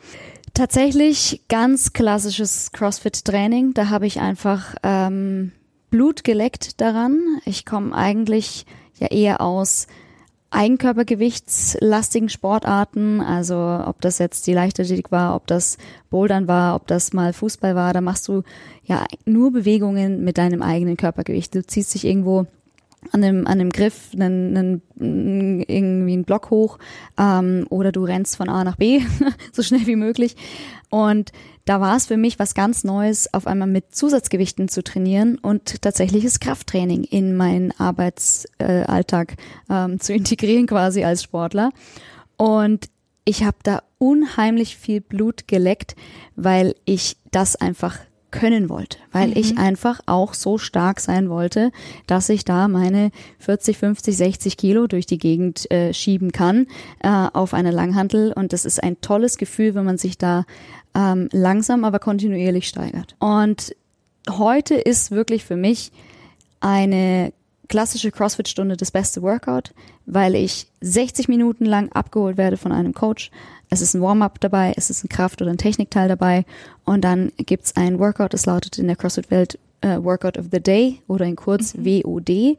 Tatsächlich 0.56 1.44
ganz 1.48 1.94
klassisches 1.94 2.72
CrossFit-Training. 2.72 3.75
Da 3.75 3.92
habe 3.92 4.07
ich 4.07 4.19
einfach 4.19 4.74
ähm, 4.81 5.51
Blut 5.92 6.24
geleckt 6.24 6.81
daran. 6.81 7.19
Ich 7.45 7.68
komme 7.68 7.94
eigentlich 7.94 8.66
ja 8.98 9.12
eher 9.12 9.42
aus 9.42 9.86
Eigenkörpergewichtslastigen 10.50 12.30
Sportarten, 12.30 13.22
also 13.22 13.56
ob 13.86 14.01
das 14.01 14.18
jetzt 14.18 14.48
die 14.48 14.54
Leichtathletik 14.54 15.12
war, 15.12 15.36
ob 15.36 15.45
das 15.45 15.78
Bouldern 16.10 16.48
war, 16.48 16.75
ob 16.75 16.88
das 16.88 17.13
mal 17.13 17.31
Fußball 17.31 17.75
war, 17.75 17.94
da 17.94 18.01
machst 18.01 18.28
du 18.28 18.42
ja 18.86 19.06
nur 19.25 19.51
Bewegungen 19.51 20.24
mit 20.24 20.39
deinem 20.39 20.64
eigenen 20.64 20.97
Körpergewicht. 20.97 21.54
Du 21.54 21.64
ziehst 21.64 21.94
dich 21.94 22.06
irgendwo 22.06 22.47
an 23.12 23.21
dem, 23.21 23.47
an 23.47 23.59
dem 23.59 23.71
Griff 23.71 24.09
einen, 24.14 24.81
einen, 24.97 25.62
irgendwie 25.68 26.14
einen 26.14 26.24
Block 26.26 26.50
hoch 26.50 26.80
ähm, 27.18 27.66
oder 27.69 27.92
du 27.92 28.04
rennst 28.04 28.38
von 28.38 28.50
A 28.50 28.64
nach 28.64 28.76
B 28.76 29.02
so 29.52 29.62
schnell 29.62 29.85
wie 29.88 29.95
möglich. 29.95 30.35
Und 30.90 31.31
da 31.66 31.81
war 31.81 31.97
es 31.97 32.06
für 32.06 32.18
mich 32.18 32.38
was 32.40 32.54
ganz 32.54 32.83
Neues, 32.83 33.33
auf 33.33 33.47
einmal 33.47 33.68
mit 33.68 33.95
Zusatzgewichten 33.95 34.69
zu 34.69 34.83
trainieren 34.83 35.38
und 35.38 35.81
tatsächliches 35.81 36.40
Krafttraining 36.40 37.04
in 37.04 37.35
meinen 37.35 37.71
Arbeitsalltag 37.78 39.33
äh, 39.69 39.85
ähm, 39.85 40.00
zu 40.00 40.14
integrieren 40.14 40.68
quasi 40.68 41.04
als 41.04 41.24
Sportler. 41.24 41.71
Und 42.38 42.90
ich 43.26 43.44
habe 43.44 43.57
da 43.64 43.81
unheimlich 43.97 44.78
viel 44.78 45.02
Blut 45.02 45.47
geleckt, 45.47 45.95
weil 46.35 46.76
ich 46.85 47.18
das 47.31 47.56
einfach 47.56 47.97
können 48.35 48.69
wollte, 48.69 48.97
weil 49.11 49.30
mhm. 49.30 49.33
ich 49.37 49.57
einfach 49.57 50.01
auch 50.06 50.33
so 50.33 50.57
stark 50.57 50.99
sein 50.99 51.30
wollte, 51.30 51.71
dass 52.07 52.30
ich 52.30 52.45
da 52.45 52.68
meine 52.68 53.11
40, 53.39 53.77
50, 53.77 54.18
60 54.18 54.57
Kilo 54.57 54.87
durch 54.87 55.06
die 55.06 55.18
Gegend 55.18 55.69
äh, 55.71 55.94
schieben 55.94 56.31
kann 56.31 56.68
äh, 56.99 57.09
auf 57.09 57.54
einer 57.54 57.71
Langhantel 57.71 58.33
und 58.33 58.54
das 58.54 58.65
ist 58.65 58.83
ein 58.83 59.01
tolles 59.01 59.37
Gefühl, 59.37 59.75
wenn 59.75 59.85
man 59.85 59.97
sich 59.97 60.18
da 60.18 60.45
ähm, 60.94 61.30
langsam, 61.31 61.83
aber 61.83 61.99
kontinuierlich 61.99 62.68
steigert. 62.68 63.15
Und 63.19 63.75
heute 64.30 64.75
ist 64.75 65.11
wirklich 65.11 65.44
für 65.44 65.56
mich 65.56 65.92
eine 66.59 67.33
klassische 67.68 68.11
CrossFit-Stunde 68.11 68.77
das 68.77 68.92
beste 68.92 69.21
Workout, 69.21 69.73
weil 70.06 70.35
ich 70.35 70.68
60 70.81 71.27
Minuten 71.27 71.65
lang 71.65 71.92
abgeholt 71.92 72.37
werde 72.37 72.57
von 72.57 72.71
einem 72.71 72.94
Coach. 72.94 73.31
Es 73.69 73.81
ist 73.81 73.94
ein 73.94 74.02
Warm-up 74.02 74.40
dabei, 74.40 74.74
es 74.76 74.90
ist 74.90 75.04
ein 75.04 75.10
Kraft- 75.10 75.42
oder 75.42 75.52
ein 75.52 75.57
Technikteil 75.57 76.07
dabei 76.07 76.45
und 76.84 77.04
dann 77.04 77.31
gibt's 77.38 77.76
ein 77.76 78.00
Workout, 78.00 78.34
das 78.34 78.45
lautet 78.45 78.78
in 78.78 78.88
der 78.88 78.95
CrossFit-Welt 78.95 79.60
äh, 79.81 79.98
Workout 80.02 80.38
of 80.38 80.45
the 80.52 80.60
Day 80.60 81.02
oder 81.07 81.26
in 81.26 81.36
kurz 81.36 81.76
mhm. 81.76 81.86
WOD 81.86 82.57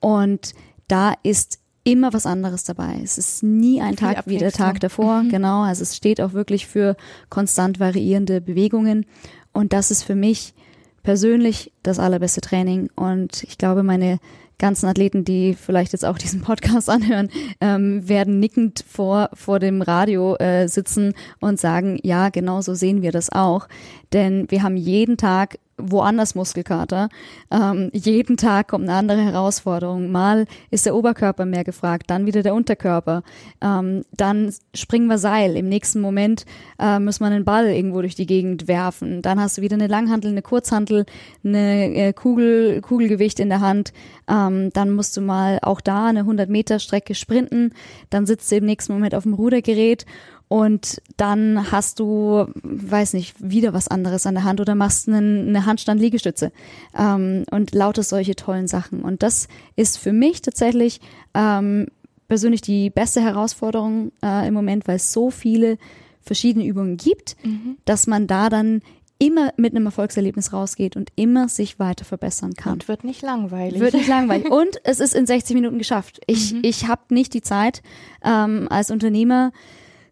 und 0.00 0.54
da 0.88 1.14
ist 1.22 1.58
immer 1.84 2.12
was 2.12 2.26
anderes 2.26 2.64
dabei. 2.64 2.98
Es 3.02 3.18
ist 3.18 3.42
nie 3.42 3.80
ein 3.80 3.96
Viel 3.96 4.14
Tag 4.14 4.26
wie 4.26 4.38
der. 4.38 4.52
Tag 4.52 4.80
davor. 4.80 5.22
Mhm. 5.22 5.28
Genau. 5.28 5.62
Also 5.62 5.82
es 5.82 5.96
steht 5.96 6.20
auch 6.20 6.32
wirklich 6.32 6.66
für 6.66 6.96
konstant 7.28 7.78
variierende 7.78 8.40
Bewegungen. 8.40 9.06
Und 9.52 9.72
das 9.72 9.90
ist 9.90 10.02
für 10.02 10.14
mich 10.14 10.54
persönlich 11.02 11.72
das 11.82 11.98
allerbeste 11.98 12.40
Training. 12.40 12.90
Und 12.96 13.44
ich 13.44 13.58
glaube, 13.58 13.82
meine 13.82 14.18
ganzen 14.58 14.86
Athleten, 14.86 15.24
die 15.24 15.54
vielleicht 15.54 15.92
jetzt 15.92 16.04
auch 16.04 16.18
diesen 16.18 16.40
Podcast 16.40 16.88
anhören, 16.90 17.30
ähm, 17.60 18.08
werden 18.08 18.40
nickend 18.40 18.84
vor, 18.88 19.30
vor 19.34 19.58
dem 19.58 19.82
Radio 19.82 20.36
äh, 20.36 20.68
sitzen 20.68 21.14
und 21.40 21.60
sagen, 21.60 21.98
ja, 22.02 22.28
genau 22.28 22.60
so 22.60 22.74
sehen 22.74 23.02
wir 23.02 23.12
das 23.12 23.30
auch. 23.30 23.68
Denn 24.12 24.50
wir 24.50 24.62
haben 24.62 24.76
jeden 24.76 25.16
Tag 25.16 25.58
woanders 25.76 26.34
Muskelkater. 26.34 27.08
Ähm, 27.50 27.90
jeden 27.92 28.36
Tag 28.36 28.68
kommt 28.68 28.88
eine 28.88 28.98
andere 28.98 29.22
Herausforderung. 29.22 30.10
Mal 30.10 30.46
ist 30.70 30.86
der 30.86 30.94
Oberkörper 30.94 31.44
mehr 31.44 31.64
gefragt, 31.64 32.04
dann 32.08 32.26
wieder 32.26 32.42
der 32.42 32.54
Unterkörper. 32.54 33.22
Ähm, 33.60 34.04
dann 34.12 34.52
springen 34.74 35.06
wir 35.06 35.18
Seil. 35.18 35.56
Im 35.56 35.68
nächsten 35.68 36.00
Moment 36.00 36.44
äh, 36.78 36.98
muss 36.98 37.20
man 37.20 37.32
einen 37.32 37.44
Ball 37.44 37.66
irgendwo 37.66 38.00
durch 38.00 38.14
die 38.14 38.26
Gegend 38.26 38.68
werfen. 38.68 39.22
Dann 39.22 39.40
hast 39.40 39.58
du 39.58 39.62
wieder 39.62 39.74
eine 39.74 39.86
Langhantel, 39.86 40.30
eine 40.30 40.42
Kurzhantel, 40.42 41.06
eine 41.44 41.94
äh, 41.94 42.12
Kugel, 42.12 42.80
Kugelgewicht 42.80 43.40
in 43.40 43.48
der 43.48 43.60
Hand. 43.60 43.92
Ähm, 44.28 44.70
dann 44.72 44.92
musst 44.92 45.16
du 45.16 45.20
mal 45.20 45.58
auch 45.62 45.80
da 45.80 46.06
eine 46.06 46.20
100 46.20 46.48
Meter 46.48 46.78
Strecke 46.78 47.14
sprinten. 47.14 47.72
Dann 48.10 48.26
sitzt 48.26 48.50
du 48.50 48.56
im 48.56 48.64
nächsten 48.64 48.92
Moment 48.92 49.14
auf 49.14 49.24
dem 49.24 49.34
Rudergerät 49.34 50.06
und 50.48 51.00
dann 51.16 51.72
hast 51.72 52.00
du, 52.00 52.46
weiß 52.62 53.14
nicht, 53.14 53.34
wieder 53.38 53.72
was 53.72 53.88
anderes 53.88 54.26
an 54.26 54.34
der 54.34 54.44
Hand 54.44 54.60
oder 54.60 54.74
machst 54.74 55.08
einen, 55.08 55.48
eine 55.48 55.66
Handstand-Liegestütze 55.66 56.52
ähm, 56.96 57.44
und 57.50 57.74
lauter 57.74 58.02
solche 58.02 58.36
tollen 58.36 58.68
Sachen. 58.68 59.02
Und 59.02 59.22
das 59.22 59.48
ist 59.76 59.98
für 59.98 60.12
mich 60.12 60.42
tatsächlich 60.42 61.00
ähm, 61.34 61.86
persönlich 62.28 62.60
die 62.60 62.90
beste 62.90 63.20
Herausforderung 63.20 64.12
äh, 64.22 64.46
im 64.46 64.54
Moment, 64.54 64.86
weil 64.86 64.96
es 64.96 65.12
so 65.12 65.30
viele 65.30 65.78
verschiedene 66.20 66.64
Übungen 66.64 66.96
gibt, 66.96 67.36
dass 67.84 68.06
man 68.06 68.26
da 68.26 68.48
dann 68.48 68.80
immer 69.18 69.52
mit 69.56 69.74
einem 69.74 69.86
Erfolgserlebnis 69.86 70.52
rausgeht 70.52 70.96
und 70.96 71.10
immer 71.16 71.48
sich 71.48 71.78
weiter 71.78 72.04
verbessern 72.04 72.54
kann. 72.54 72.74
Und 72.74 72.88
wird 72.88 73.04
nicht 73.04 73.22
langweilig. 73.22 73.80
Wird 73.80 73.94
nicht 73.94 74.08
langweilig. 74.08 74.50
Und 74.50 74.80
es 74.84 75.00
ist 75.00 75.14
in 75.14 75.26
60 75.26 75.54
Minuten 75.54 75.78
geschafft. 75.78 76.20
Ich, 76.26 76.54
ich 76.64 76.88
habe 76.88 77.02
nicht 77.10 77.32
die 77.32 77.42
Zeit, 77.42 77.82
ähm, 78.24 78.66
als 78.70 78.90
Unternehmer 78.90 79.52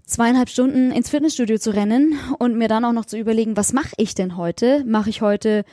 zweieinhalb 0.06 0.49
Stunden 0.49 0.90
ins 0.90 1.11
Fitnessstudio 1.11 1.59
zu 1.59 1.71
rennen 1.71 2.18
und 2.38 2.56
mir 2.56 2.68
dann 2.68 2.85
auch 2.85 2.92
noch 2.92 3.06
zu 3.06 3.18
überlegen, 3.18 3.56
was 3.56 3.73
mache 3.73 3.92
ich 3.97 4.14
denn 4.14 4.37
heute? 4.37 4.85
Mache 4.87 5.11
ich 5.11 5.23
heute 5.23 5.64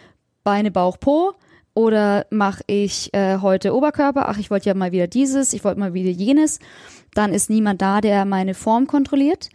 Beine, 0.43 0.71
Bauch, 0.71 0.99
Po? 0.99 1.33
Oder 1.75 2.25
mache 2.29 2.63
ich 2.67 3.13
äh, 3.13 3.37
heute 3.37 3.73
Oberkörper? 3.73 4.27
Ach, 4.27 4.37
ich 4.37 4.49
wollte 4.51 4.67
ja 4.67 4.73
mal 4.73 4.91
wieder 4.91 5.07
dieses, 5.07 5.53
ich 5.53 5.63
wollte 5.63 5.79
mal 5.79 5.93
wieder 5.93 6.09
jenes. 6.09 6.59
Dann 7.13 7.33
ist 7.33 7.49
niemand 7.49 7.81
da, 7.81 8.01
der 8.01 8.25
meine 8.25 8.53
Form 8.53 8.85
kontrolliert. 8.87 9.49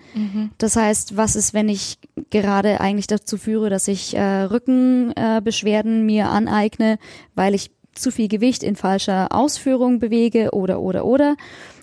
Das 0.58 0.76
heißt, 0.76 1.16
was 1.16 1.36
ist, 1.36 1.54
wenn 1.54 1.68
ich 1.68 1.98
gerade 2.30 2.80
eigentlich 2.80 3.08
dazu 3.08 3.36
führe, 3.36 3.68
dass 3.68 3.88
ich 3.88 4.16
äh, 4.16 4.42
Rückenbeschwerden 4.44 6.00
äh, 6.00 6.04
mir 6.04 6.30
aneigne, 6.30 6.98
weil 7.34 7.54
ich 7.54 7.70
zu 7.94 8.10
viel 8.10 8.28
Gewicht 8.28 8.62
in 8.62 8.76
falscher 8.76 9.28
Ausführung 9.30 9.98
bewege 9.98 10.50
oder 10.52 10.80
oder 10.80 11.04
oder. 11.04 11.36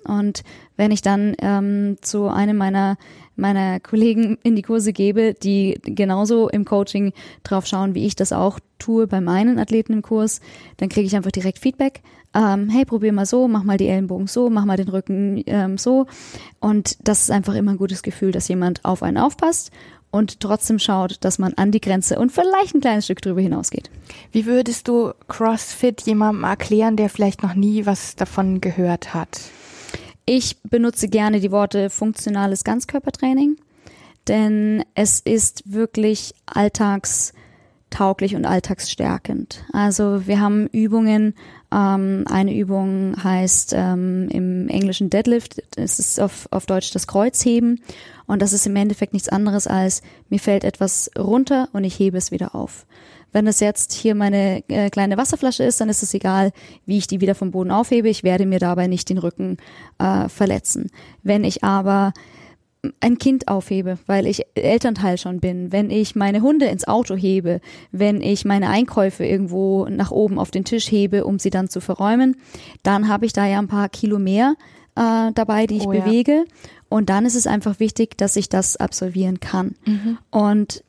Und 0.03 0.43
wenn 0.81 0.89
ich 0.89 1.03
dann 1.03 1.35
ähm, 1.43 1.97
zu 2.01 2.27
einem 2.27 2.57
meiner 2.57 2.97
meiner 3.35 3.79
Kollegen 3.79 4.39
in 4.41 4.55
die 4.55 4.63
Kurse 4.63 4.93
gebe, 4.93 5.35
die 5.35 5.79
genauso 5.83 6.49
im 6.49 6.65
Coaching 6.65 7.13
drauf 7.43 7.67
schauen, 7.67 7.93
wie 7.93 8.07
ich 8.07 8.15
das 8.15 8.33
auch 8.33 8.59
tue 8.79 9.05
bei 9.05 9.21
meinen 9.21 9.59
Athleten 9.59 9.93
im 9.93 10.01
Kurs, 10.01 10.41
dann 10.77 10.89
kriege 10.89 11.05
ich 11.05 11.15
einfach 11.15 11.31
direkt 11.31 11.59
Feedback. 11.59 12.01
Ähm, 12.33 12.67
hey, 12.69 12.83
probier 12.83 13.13
mal 13.13 13.27
so, 13.27 13.47
mach 13.47 13.63
mal 13.63 13.77
die 13.77 13.89
Ellenbogen 13.89 14.25
so, 14.25 14.49
mach 14.49 14.65
mal 14.65 14.75
den 14.75 14.87
Rücken 14.87 15.43
ähm, 15.45 15.77
so. 15.77 16.07
Und 16.59 16.97
das 17.07 17.21
ist 17.21 17.31
einfach 17.31 17.53
immer 17.53 17.71
ein 17.71 17.77
gutes 17.77 18.01
Gefühl, 18.01 18.31
dass 18.31 18.47
jemand 18.47 18.83
auf 18.83 19.03
einen 19.03 19.19
aufpasst 19.19 19.69
und 20.09 20.39
trotzdem 20.39 20.79
schaut, 20.79 21.17
dass 21.23 21.37
man 21.37 21.53
an 21.53 21.71
die 21.71 21.81
Grenze 21.81 22.17
und 22.17 22.31
vielleicht 22.31 22.73
ein 22.73 22.81
kleines 22.81 23.05
Stück 23.05 23.21
drüber 23.21 23.41
hinausgeht. 23.41 23.91
Wie 24.31 24.47
würdest 24.47 24.87
du 24.87 25.13
CrossFit 25.27 26.01
jemandem 26.01 26.43
erklären, 26.43 26.95
der 26.95 27.09
vielleicht 27.09 27.43
noch 27.43 27.53
nie 27.53 27.85
was 27.85 28.15
davon 28.15 28.61
gehört 28.61 29.13
hat? 29.13 29.41
Ich 30.33 30.61
benutze 30.61 31.09
gerne 31.09 31.41
die 31.41 31.51
Worte 31.51 31.89
funktionales 31.89 32.63
Ganzkörpertraining, 32.63 33.57
denn 34.29 34.81
es 34.95 35.19
ist 35.19 35.73
wirklich 35.73 36.33
alltagstauglich 36.45 38.37
und 38.37 38.45
alltagsstärkend. 38.45 39.65
Also 39.73 40.25
wir 40.27 40.39
haben 40.39 40.67
Übungen, 40.67 41.35
ähm, 41.69 42.23
eine 42.29 42.55
Übung 42.55 43.21
heißt 43.21 43.73
ähm, 43.75 44.29
im 44.29 44.69
Englischen 44.69 45.09
Deadlift, 45.09 45.61
es 45.75 45.99
ist 45.99 46.17
auf, 46.21 46.47
auf 46.49 46.65
Deutsch 46.65 46.91
das 46.91 47.07
Kreuzheben 47.07 47.81
und 48.25 48.41
das 48.41 48.53
ist 48.53 48.65
im 48.65 48.77
Endeffekt 48.77 49.11
nichts 49.11 49.27
anderes 49.27 49.67
als 49.67 50.01
mir 50.29 50.39
fällt 50.39 50.63
etwas 50.63 51.11
runter 51.19 51.67
und 51.73 51.83
ich 51.83 51.99
hebe 51.99 52.17
es 52.17 52.31
wieder 52.31 52.55
auf. 52.55 52.85
Wenn 53.31 53.45
das 53.45 53.59
jetzt 53.59 53.93
hier 53.93 54.15
meine 54.15 54.63
äh, 54.67 54.89
kleine 54.89 55.17
Wasserflasche 55.17 55.63
ist, 55.63 55.79
dann 55.81 55.89
ist 55.89 56.03
es 56.03 56.13
egal, 56.13 56.51
wie 56.85 56.97
ich 56.97 57.07
die 57.07 57.21
wieder 57.21 57.35
vom 57.35 57.51
Boden 57.51 57.71
aufhebe. 57.71 58.09
Ich 58.09 58.23
werde 58.23 58.45
mir 58.45 58.59
dabei 58.59 58.87
nicht 58.87 59.09
den 59.09 59.17
Rücken 59.17 59.57
äh, 59.99 60.27
verletzen. 60.29 60.89
Wenn 61.23 61.43
ich 61.43 61.63
aber 61.63 62.13
ein 62.99 63.19
Kind 63.19 63.47
aufhebe, 63.47 63.99
weil 64.07 64.25
ich 64.25 64.41
Elternteil 64.55 65.19
schon 65.19 65.39
bin, 65.39 65.71
wenn 65.71 65.91
ich 65.91 66.15
meine 66.15 66.41
Hunde 66.41 66.65
ins 66.65 66.87
Auto 66.87 67.15
hebe, 67.15 67.61
wenn 67.91 68.21
ich 68.21 68.43
meine 68.43 68.69
Einkäufe 68.69 69.23
irgendwo 69.23 69.85
nach 69.87 70.09
oben 70.09 70.39
auf 70.39 70.49
den 70.49 70.65
Tisch 70.65 70.89
hebe, 70.91 71.23
um 71.25 71.37
sie 71.37 71.51
dann 71.51 71.69
zu 71.69 71.79
verräumen, 71.79 72.37
dann 72.81 73.07
habe 73.07 73.27
ich 73.27 73.33
da 73.33 73.45
ja 73.45 73.59
ein 73.59 73.67
paar 73.67 73.87
Kilo 73.87 74.17
mehr 74.17 74.55
äh, 74.95 75.31
dabei, 75.35 75.67
die 75.67 75.77
ich 75.77 75.85
Oh 75.85 75.93
ja. 75.93 76.03
bewege. 76.03 76.45
Und 76.89 77.09
dann 77.09 77.25
ist 77.25 77.35
es 77.35 77.45
einfach 77.47 77.79
wichtig, 77.79 78.17
dass 78.17 78.35
ich 78.35 78.49
das 78.49 78.75
absolvieren 78.77 79.39
kann. 79.39 79.75
Und 80.31 80.83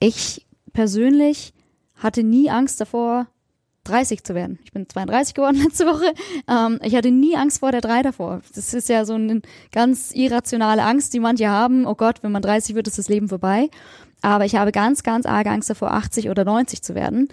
ich 0.00 0.44
persönlich 0.72 1.52
hatte 1.98 2.22
nie 2.22 2.50
Angst 2.50 2.80
davor, 2.80 3.26
30 3.84 4.22
zu 4.22 4.34
werden. 4.34 4.58
Ich 4.64 4.72
bin 4.72 4.88
32 4.88 5.34
geworden 5.34 5.56
letzte 5.62 5.86
Woche. 5.86 6.12
Ähm, 6.46 6.78
ich 6.82 6.94
hatte 6.94 7.10
nie 7.10 7.36
Angst 7.36 7.60
vor 7.60 7.72
der 7.72 7.80
3 7.80 8.02
davor. 8.02 8.40
Das 8.54 8.74
ist 8.74 8.88
ja 8.88 9.04
so 9.04 9.14
eine 9.14 9.42
ganz 9.72 10.12
irrationale 10.12 10.82
Angst, 10.82 11.14
die 11.14 11.20
manche 11.20 11.48
haben. 11.48 11.86
Oh 11.86 11.94
Gott, 11.94 12.22
wenn 12.22 12.32
man 12.32 12.42
30 12.42 12.74
wird, 12.74 12.86
ist 12.86 12.98
das 12.98 13.08
Leben 13.08 13.28
vorbei. 13.28 13.70
Aber 14.20 14.44
ich 14.44 14.56
habe 14.56 14.72
ganz, 14.72 15.02
ganz 15.02 15.26
arge 15.26 15.50
Angst 15.50 15.70
davor, 15.70 15.92
80 15.92 16.28
oder 16.30 16.44
90 16.44 16.82
zu 16.82 16.94
werden. 16.94 17.28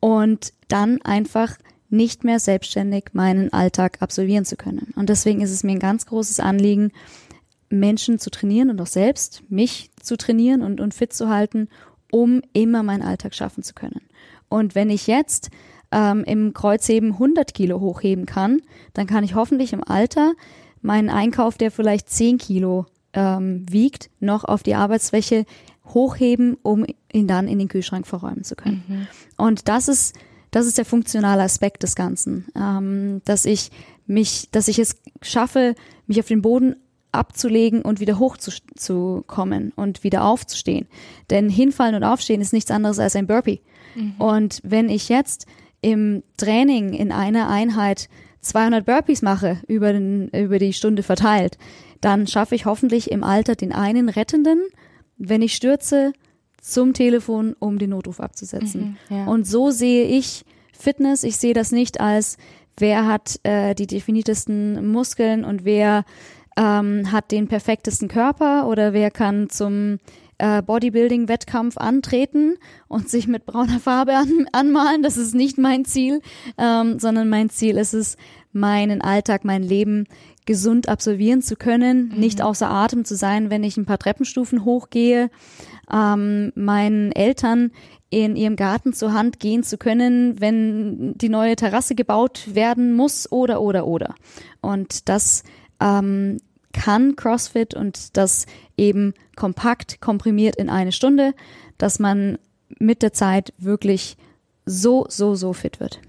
Und 0.00 0.52
dann 0.68 1.00
einfach 1.02 1.56
nicht 1.88 2.24
mehr 2.24 2.40
selbstständig 2.40 3.10
meinen 3.12 3.52
Alltag 3.52 3.98
absolvieren 4.00 4.44
zu 4.44 4.56
können. 4.56 4.92
Und 4.96 5.10
deswegen 5.10 5.42
ist 5.42 5.52
es 5.52 5.62
mir 5.62 5.72
ein 5.72 5.78
ganz 5.78 6.06
großes 6.06 6.40
Anliegen, 6.40 6.90
Menschen 7.68 8.18
zu 8.18 8.30
trainieren 8.30 8.70
und 8.70 8.80
auch 8.80 8.86
selbst 8.86 9.42
mich 9.48 9.90
zu 10.00 10.16
trainieren 10.16 10.62
und, 10.62 10.80
und 10.80 10.94
fit 10.94 11.12
zu 11.12 11.28
halten, 11.28 11.68
um 12.12 12.42
immer 12.52 12.82
meinen 12.82 13.02
Alltag 13.02 13.34
schaffen 13.34 13.64
zu 13.64 13.74
können. 13.74 14.02
Und 14.48 14.74
wenn 14.74 14.90
ich 14.90 15.06
jetzt 15.06 15.50
ähm, 15.90 16.24
im 16.24 16.52
Kreuzheben 16.52 17.12
100 17.12 17.54
Kilo 17.54 17.80
hochheben 17.80 18.26
kann, 18.26 18.60
dann 18.92 19.06
kann 19.06 19.24
ich 19.24 19.34
hoffentlich 19.34 19.72
im 19.72 19.82
Alter 19.82 20.34
meinen 20.82 21.10
Einkauf, 21.10 21.56
der 21.56 21.70
vielleicht 21.70 22.10
10 22.10 22.38
Kilo 22.38 22.86
ähm, 23.14 23.64
wiegt, 23.70 24.10
noch 24.20 24.44
auf 24.44 24.62
die 24.62 24.74
Arbeitsfläche 24.74 25.46
hochheben, 25.86 26.56
um 26.62 26.84
ihn 27.12 27.26
dann 27.26 27.48
in 27.48 27.58
den 27.58 27.68
Kühlschrank 27.68 28.06
verräumen 28.06 28.44
zu 28.44 28.56
können. 28.56 28.82
Und 29.36 29.68
das 29.68 29.88
ist 29.88 30.14
das 30.52 30.66
ist 30.66 30.76
der 30.78 30.84
funktionale 30.84 31.42
Aspekt 31.42 31.82
des 31.82 31.96
Ganzen, 31.96 32.46
ähm, 32.54 33.22
dass 33.24 33.46
ich 33.46 33.70
mich, 34.06 34.50
dass 34.52 34.68
ich 34.68 34.78
es 34.78 34.96
schaffe, 35.22 35.74
mich 36.06 36.20
auf 36.20 36.26
den 36.26 36.42
Boden 36.42 36.76
abzulegen 37.12 37.82
und 37.82 38.00
wieder 38.00 38.18
hoch 38.18 38.36
zu, 38.36 38.50
zu 38.74 39.22
kommen 39.26 39.72
und 39.76 40.02
wieder 40.02 40.24
aufzustehen. 40.24 40.88
Denn 41.30 41.48
hinfallen 41.48 41.94
und 41.94 42.04
aufstehen 42.04 42.40
ist 42.40 42.52
nichts 42.52 42.70
anderes 42.70 42.98
als 42.98 43.16
ein 43.16 43.26
Burpee. 43.26 43.60
Und 44.18 44.60
wenn 44.64 44.88
ich 44.88 45.08
jetzt 45.08 45.46
im 45.82 46.22
Training 46.36 46.94
in 46.94 47.12
einer 47.12 47.48
Einheit 47.48 48.08
200 48.40 48.84
Burpees 48.84 49.22
mache 49.22 49.58
über, 49.68 49.92
den, 49.92 50.28
über 50.28 50.58
die 50.58 50.72
Stunde 50.72 51.02
verteilt, 51.02 51.58
dann 52.00 52.26
schaffe 52.26 52.54
ich 52.54 52.66
hoffentlich 52.66 53.10
im 53.10 53.22
Alter 53.22 53.54
den 53.54 53.72
einen 53.72 54.08
Rettenden, 54.08 54.62
wenn 55.18 55.42
ich 55.42 55.54
stürze, 55.54 56.12
zum 56.60 56.94
Telefon, 56.94 57.56
um 57.58 57.78
den 57.78 57.90
Notruf 57.90 58.20
abzusetzen. 58.20 58.96
Mhm, 59.10 59.16
ja. 59.16 59.24
Und 59.26 59.46
so 59.46 59.70
sehe 59.70 60.04
ich 60.04 60.44
Fitness. 60.72 61.24
Ich 61.24 61.36
sehe 61.36 61.54
das 61.54 61.72
nicht 61.72 62.00
als, 62.00 62.36
wer 62.78 63.06
hat 63.06 63.40
äh, 63.42 63.74
die 63.74 63.88
definiertesten 63.88 64.88
Muskeln 64.90 65.44
und 65.44 65.64
wer 65.64 66.04
ähm, 66.56 67.10
hat 67.12 67.30
den 67.30 67.48
perfektesten 67.48 68.08
Körper 68.08 68.66
oder 68.66 68.92
wer 68.92 69.10
kann 69.10 69.48
zum 69.48 69.98
äh, 70.38 70.62
Bodybuilding-Wettkampf 70.62 71.76
antreten 71.78 72.56
und 72.88 73.08
sich 73.08 73.28
mit 73.28 73.46
brauner 73.46 73.78
Farbe 73.78 74.14
an, 74.16 74.46
anmalen. 74.52 75.02
Das 75.02 75.16
ist 75.16 75.34
nicht 75.34 75.58
mein 75.58 75.84
Ziel, 75.84 76.20
ähm, 76.58 76.98
sondern 76.98 77.28
mein 77.28 77.48
Ziel 77.48 77.76
ist 77.76 77.94
es, 77.94 78.16
meinen 78.52 79.00
Alltag, 79.00 79.44
mein 79.44 79.62
Leben 79.62 80.06
gesund 80.44 80.88
absolvieren 80.88 81.40
zu 81.40 81.56
können, 81.56 82.10
Mhm. 82.12 82.20
nicht 82.20 82.42
außer 82.42 82.68
Atem 82.68 83.04
zu 83.04 83.16
sein, 83.16 83.48
wenn 83.48 83.64
ich 83.64 83.76
ein 83.76 83.86
paar 83.86 83.98
Treppenstufen 83.98 84.64
hochgehe, 84.64 85.30
ähm, 85.90 86.52
meinen 86.54 87.12
Eltern 87.12 87.70
in 88.10 88.36
ihrem 88.36 88.56
Garten 88.56 88.92
zur 88.92 89.14
Hand 89.14 89.40
gehen 89.40 89.62
zu 89.62 89.78
können, 89.78 90.38
wenn 90.38 91.14
die 91.16 91.30
neue 91.30 91.56
Terrasse 91.56 91.94
gebaut 91.94 92.54
werden 92.54 92.92
muss 92.92 93.30
oder 93.32 93.62
oder 93.62 93.86
oder. 93.86 94.14
Und 94.60 95.08
das 95.08 95.44
ähm, 95.82 96.38
kann 96.72 97.16
CrossFit 97.16 97.74
und 97.74 98.16
das 98.16 98.46
eben 98.76 99.14
kompakt 99.36 100.00
komprimiert 100.00 100.56
in 100.56 100.70
eine 100.70 100.92
Stunde, 100.92 101.34
dass 101.76 101.98
man 101.98 102.38
mit 102.78 103.02
der 103.02 103.12
Zeit 103.12 103.52
wirklich 103.58 104.16
so, 104.64 105.06
so, 105.08 105.34
so 105.34 105.52
fit 105.52 105.80
wird. 105.80 106.00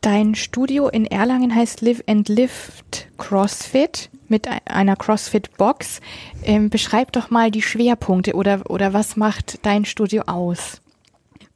Dein 0.00 0.34
Studio 0.36 0.88
in 0.88 1.06
Erlangen 1.06 1.54
heißt 1.54 1.80
Live 1.80 2.02
and 2.06 2.28
Lift 2.28 3.08
CrossFit 3.18 4.10
mit 4.28 4.46
e- 4.46 4.50
einer 4.66 4.94
CrossFit-Box. 4.94 6.00
Ähm, 6.44 6.70
beschreib 6.70 7.12
doch 7.12 7.30
mal 7.30 7.50
die 7.50 7.62
Schwerpunkte 7.62 8.34
oder, 8.34 8.70
oder 8.70 8.92
was 8.92 9.16
macht 9.16 9.64
dein 9.66 9.84
Studio 9.84 10.22
aus? 10.26 10.80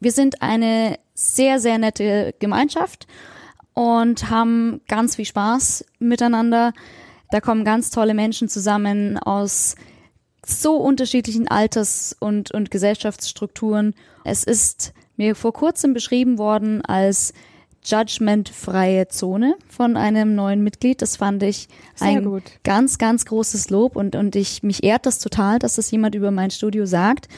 Wir 0.00 0.10
sind 0.10 0.42
eine 0.42 0.98
sehr, 1.14 1.60
sehr 1.60 1.78
nette 1.78 2.34
Gemeinschaft 2.40 3.06
und 3.74 4.28
haben 4.28 4.80
ganz 4.88 5.16
viel 5.16 5.24
Spaß 5.26 5.84
miteinander. 6.00 6.72
Da 7.32 7.40
kommen 7.40 7.64
ganz 7.64 7.88
tolle 7.88 8.12
Menschen 8.12 8.50
zusammen 8.50 9.16
aus 9.16 9.74
so 10.44 10.76
unterschiedlichen 10.76 11.48
Alters- 11.48 12.14
und, 12.20 12.50
und 12.50 12.70
Gesellschaftsstrukturen. 12.70 13.94
Es 14.22 14.44
ist 14.44 14.92
mir 15.16 15.34
vor 15.34 15.54
kurzem 15.54 15.94
beschrieben 15.94 16.36
worden 16.36 16.84
als 16.84 17.32
judgmentfreie 17.86 19.08
Zone 19.08 19.54
von 19.66 19.96
einem 19.96 20.34
neuen 20.34 20.62
Mitglied. 20.62 21.00
Das 21.00 21.16
fand 21.16 21.42
ich 21.42 21.68
Sehr 21.94 22.08
ein 22.08 22.24
gut. 22.24 22.42
ganz, 22.64 22.98
ganz 22.98 23.24
großes 23.24 23.70
Lob 23.70 23.96
und, 23.96 24.14
und 24.14 24.36
ich, 24.36 24.62
mich 24.62 24.84
ehrt 24.84 25.06
das 25.06 25.18
total, 25.18 25.58
dass 25.58 25.76
das 25.76 25.90
jemand 25.90 26.14
über 26.14 26.32
mein 26.32 26.50
Studio 26.50 26.84
sagt. 26.84 27.28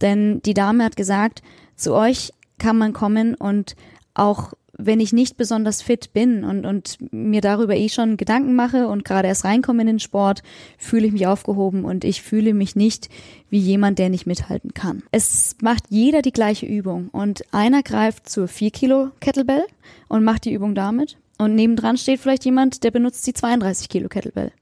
Denn 0.00 0.40
die 0.42 0.54
Dame 0.54 0.84
hat 0.84 0.94
gesagt, 0.94 1.42
zu 1.74 1.92
euch 1.94 2.32
kann 2.58 2.78
man 2.78 2.92
kommen 2.92 3.34
und 3.34 3.74
auch 4.14 4.52
wenn 4.86 5.00
ich 5.00 5.12
nicht 5.12 5.36
besonders 5.36 5.82
fit 5.82 6.12
bin 6.12 6.44
und, 6.44 6.66
und 6.66 6.98
mir 7.12 7.40
darüber 7.40 7.76
eh 7.76 7.88
schon 7.88 8.16
Gedanken 8.16 8.54
mache 8.54 8.88
und 8.88 9.04
gerade 9.04 9.28
erst 9.28 9.44
reinkomme 9.44 9.82
in 9.82 9.86
den 9.86 10.00
Sport, 10.00 10.42
fühle 10.78 11.06
ich 11.06 11.12
mich 11.12 11.26
aufgehoben 11.26 11.84
und 11.84 12.04
ich 12.04 12.22
fühle 12.22 12.54
mich 12.54 12.76
nicht 12.76 13.08
wie 13.48 13.58
jemand, 13.58 13.98
der 13.98 14.08
nicht 14.08 14.26
mithalten 14.26 14.74
kann. 14.74 15.02
Es 15.10 15.56
macht 15.62 15.84
jeder 15.88 16.22
die 16.22 16.32
gleiche 16.32 16.66
Übung 16.66 17.08
und 17.08 17.42
einer 17.52 17.82
greift 17.82 18.28
zur 18.28 18.48
4 18.48 18.70
Kilo 18.70 19.10
Kettlebell 19.20 19.64
und 20.08 20.24
macht 20.24 20.44
die 20.44 20.52
Übung 20.52 20.74
damit 20.74 21.16
und 21.38 21.54
nebendran 21.54 21.96
steht 21.96 22.20
vielleicht 22.20 22.44
jemand, 22.44 22.84
der 22.84 22.90
benutzt 22.90 23.26
die 23.26 23.32
32 23.32 23.88
Kilo 23.88 24.08
Kettlebell. 24.08 24.52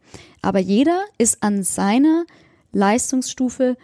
Aber 0.42 0.60
jeder 0.60 1.00
ist 1.18 1.42
an 1.42 1.64
seiner 1.64 2.24
Leistungsstufe 2.72 3.76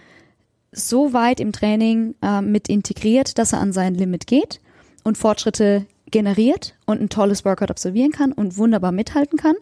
so 0.71 1.13
weit 1.13 1.41
im 1.41 1.53
Training 1.53 2.15
äh, 2.23 2.41
mit 2.41 2.69
integriert, 2.69 3.39
dass 3.39 3.53
er 3.53 3.61
an 3.61 3.73
sein 3.73 3.95
Limit 3.95 4.27
geht 4.27 4.61
und 5.03 5.19
Fortschritte 5.19 5.87
generiert 6.15 6.77
und 6.87 7.01
ein 7.01 7.09
tolles 7.09 7.45
Workout 7.45 7.73
absolvieren 7.73 8.13
kann 8.13 8.31
und 8.31 8.57
wunderbar 8.57 8.93
mithalten 8.93 9.37
kann. 9.37 9.57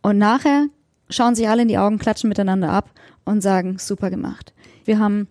Und 0.00 0.16
nachher 0.16 0.68
schauen 1.10 1.34
sich 1.34 1.48
alle 1.48 1.62
in 1.62 1.68
die 1.68 1.76
Augen, 1.76 1.98
klatschen 1.98 2.28
miteinander 2.28 2.70
ab 2.70 2.92
und 3.24 3.40
sagen, 3.40 3.78
super 3.78 4.08
gemacht. 4.08 4.54
Wir 4.84 5.00
haben 5.00 5.26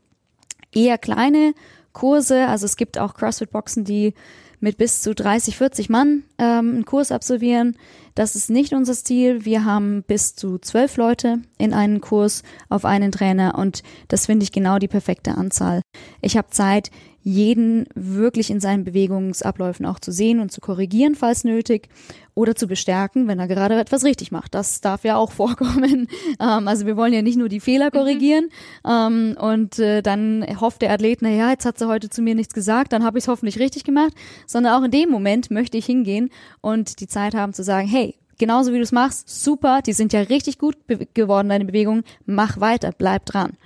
eher 0.73 0.97
kleine 0.97 1.53
Kurse, 1.93 2.47
also 2.47 2.65
es 2.65 2.75
gibt 2.75 2.97
auch 2.97 3.13
CrossFit-Boxen, 3.13 3.85
die 3.85 4.13
mit 4.59 4.77
bis 4.77 5.01
zu 5.01 5.15
30, 5.15 5.55
40 5.55 5.89
Mann 5.89 6.23
ähm, 6.37 6.73
einen 6.73 6.85
Kurs 6.85 7.13
absolvieren. 7.13 7.77
Das 8.13 8.35
ist 8.35 8.49
nicht 8.49 8.73
unser 8.73 8.93
Stil. 8.93 9.45
Wir 9.45 9.63
haben 9.63 10.03
bis 10.03 10.35
zu 10.35 10.57
zwölf 10.57 10.97
Leute 10.97 11.39
in 11.57 11.73
einen 11.73 12.01
Kurs 12.01 12.43
auf 12.67 12.83
einen 12.83 13.13
Trainer 13.13 13.57
und 13.57 13.83
das 14.09 14.25
finde 14.25 14.43
ich 14.43 14.51
genau 14.51 14.79
die 14.79 14.89
perfekte 14.89 15.35
Anzahl. 15.35 15.81
Ich 16.21 16.35
habe 16.35 16.49
Zeit, 16.49 16.91
jeden 17.27 17.87
wirklich 17.93 18.49
in 18.49 18.61
seinen 18.61 18.85
Bewegungsabläufen 18.85 19.85
auch 19.85 19.99
zu 19.99 20.13
sehen 20.13 20.39
und 20.39 20.49
zu 20.49 20.61
korrigieren, 20.61 21.13
falls 21.13 21.43
nötig, 21.43 21.89
oder 22.35 22.55
zu 22.55 22.67
bestärken, 22.67 23.27
wenn 23.27 23.37
er 23.37 23.49
gerade 23.49 23.77
etwas 23.77 24.05
richtig 24.05 24.31
macht. 24.31 24.55
Das 24.55 24.79
darf 24.79 25.03
ja 25.03 25.17
auch 25.17 25.31
vorkommen. 25.33 26.07
Ähm, 26.39 26.67
also 26.69 26.85
wir 26.85 26.95
wollen 26.95 27.11
ja 27.11 27.21
nicht 27.21 27.37
nur 27.37 27.49
die 27.49 27.59
Fehler 27.59 27.91
korrigieren 27.91 28.47
ähm, 28.87 29.35
und 29.41 29.77
äh, 29.77 30.01
dann 30.01 30.45
hofft 30.61 30.81
der 30.81 30.91
Athlet, 30.91 31.21
na 31.21 31.29
ja, 31.29 31.49
jetzt 31.49 31.65
hat 31.65 31.77
sie 31.77 31.89
heute 31.89 32.09
zu 32.09 32.21
mir 32.21 32.33
nichts 32.33 32.53
gesagt, 32.53 32.93
dann 32.93 33.03
habe 33.03 33.17
ich 33.17 33.25
es 33.25 33.27
hoffentlich 33.27 33.59
richtig 33.59 33.83
gemacht, 33.83 34.13
sondern 34.45 34.79
auch 34.79 34.85
in 34.85 34.91
dem 34.91 35.09
Moment 35.09 35.51
möchte 35.51 35.77
ich 35.77 35.85
hingehen 35.85 36.29
und 36.61 37.01
die 37.01 37.07
Zeit 37.07 37.35
haben 37.35 37.51
zu 37.51 37.61
sagen, 37.61 37.89
hey, 37.89 38.15
genauso 38.37 38.71
wie 38.71 38.77
du 38.77 38.83
es 38.83 38.93
machst, 38.93 39.27
super, 39.27 39.81
die 39.85 39.93
sind 39.93 40.13
ja 40.13 40.21
richtig 40.21 40.59
gut 40.59 40.77
geworden, 41.13 41.49
deine 41.49 41.65
Bewegungen, 41.65 42.05
mach 42.25 42.61
weiter, 42.61 42.93
bleib 42.97 43.25
dran. 43.25 43.57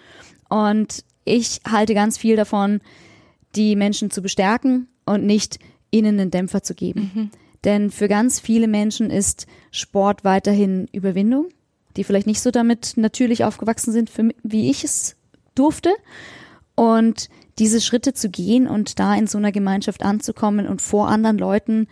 Und 0.49 1.03
ich 1.25 1.59
halte 1.69 1.93
ganz 1.93 2.17
viel 2.17 2.35
davon, 2.35 2.81
die 3.55 3.75
Menschen 3.75 4.11
zu 4.11 4.21
bestärken 4.21 4.87
und 5.05 5.25
nicht 5.25 5.59
ihnen 5.91 6.19
einen 6.19 6.31
Dämpfer 6.31 6.63
zu 6.63 6.73
geben. 6.73 7.31
Denn 7.63 7.91
für 7.91 8.07
ganz 8.07 8.39
viele 8.39 8.67
Menschen 8.67 9.09
ist 9.09 9.45
Sport 9.71 10.23
weiterhin 10.23 10.87
Überwindung, 10.91 11.49
die 11.95 12.03
vielleicht 12.03 12.27
nicht 12.27 12.41
so 12.41 12.51
damit 12.51 12.93
natürlich 12.95 13.43
aufgewachsen 13.43 13.91
sind, 13.91 14.09
für, 14.09 14.29
wie 14.43 14.69
ich 14.69 14.83
es 14.83 15.15
durfte. 15.53 15.91
Und 16.75 17.29
diese 17.59 17.81
Schritte 17.81 18.13
zu 18.13 18.29
gehen 18.29 18.67
und 18.67 18.97
da 18.97 19.13
in 19.13 19.27
so 19.27 19.37
einer 19.37 19.51
Gemeinschaft 19.51 20.03
anzukommen 20.03 20.67
und 20.67 20.81
vor 20.81 21.09
anderen 21.09 21.37
Leuten 21.37 21.87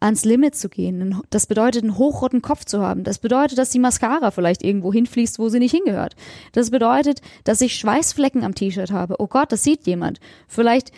ans 0.00 0.24
Limit 0.24 0.54
zu 0.54 0.68
gehen. 0.68 1.20
Das 1.30 1.46
bedeutet, 1.46 1.82
einen 1.82 1.98
hochroten 1.98 2.42
Kopf 2.42 2.64
zu 2.64 2.80
haben. 2.80 3.04
Das 3.04 3.18
bedeutet, 3.18 3.58
dass 3.58 3.70
die 3.70 3.78
Mascara 3.78 4.30
vielleicht 4.30 4.62
irgendwo 4.62 4.92
hinfließt, 4.92 5.38
wo 5.38 5.48
sie 5.48 5.58
nicht 5.58 5.74
hingehört. 5.74 6.14
Das 6.52 6.70
bedeutet, 6.70 7.20
dass 7.44 7.60
ich 7.60 7.74
Schweißflecken 7.74 8.44
am 8.44 8.54
T-Shirt 8.54 8.92
habe. 8.92 9.16
Oh 9.18 9.26
Gott, 9.26 9.52
das 9.52 9.64
sieht 9.64 9.86
jemand. 9.86 10.20
Vielleicht, 10.46 10.92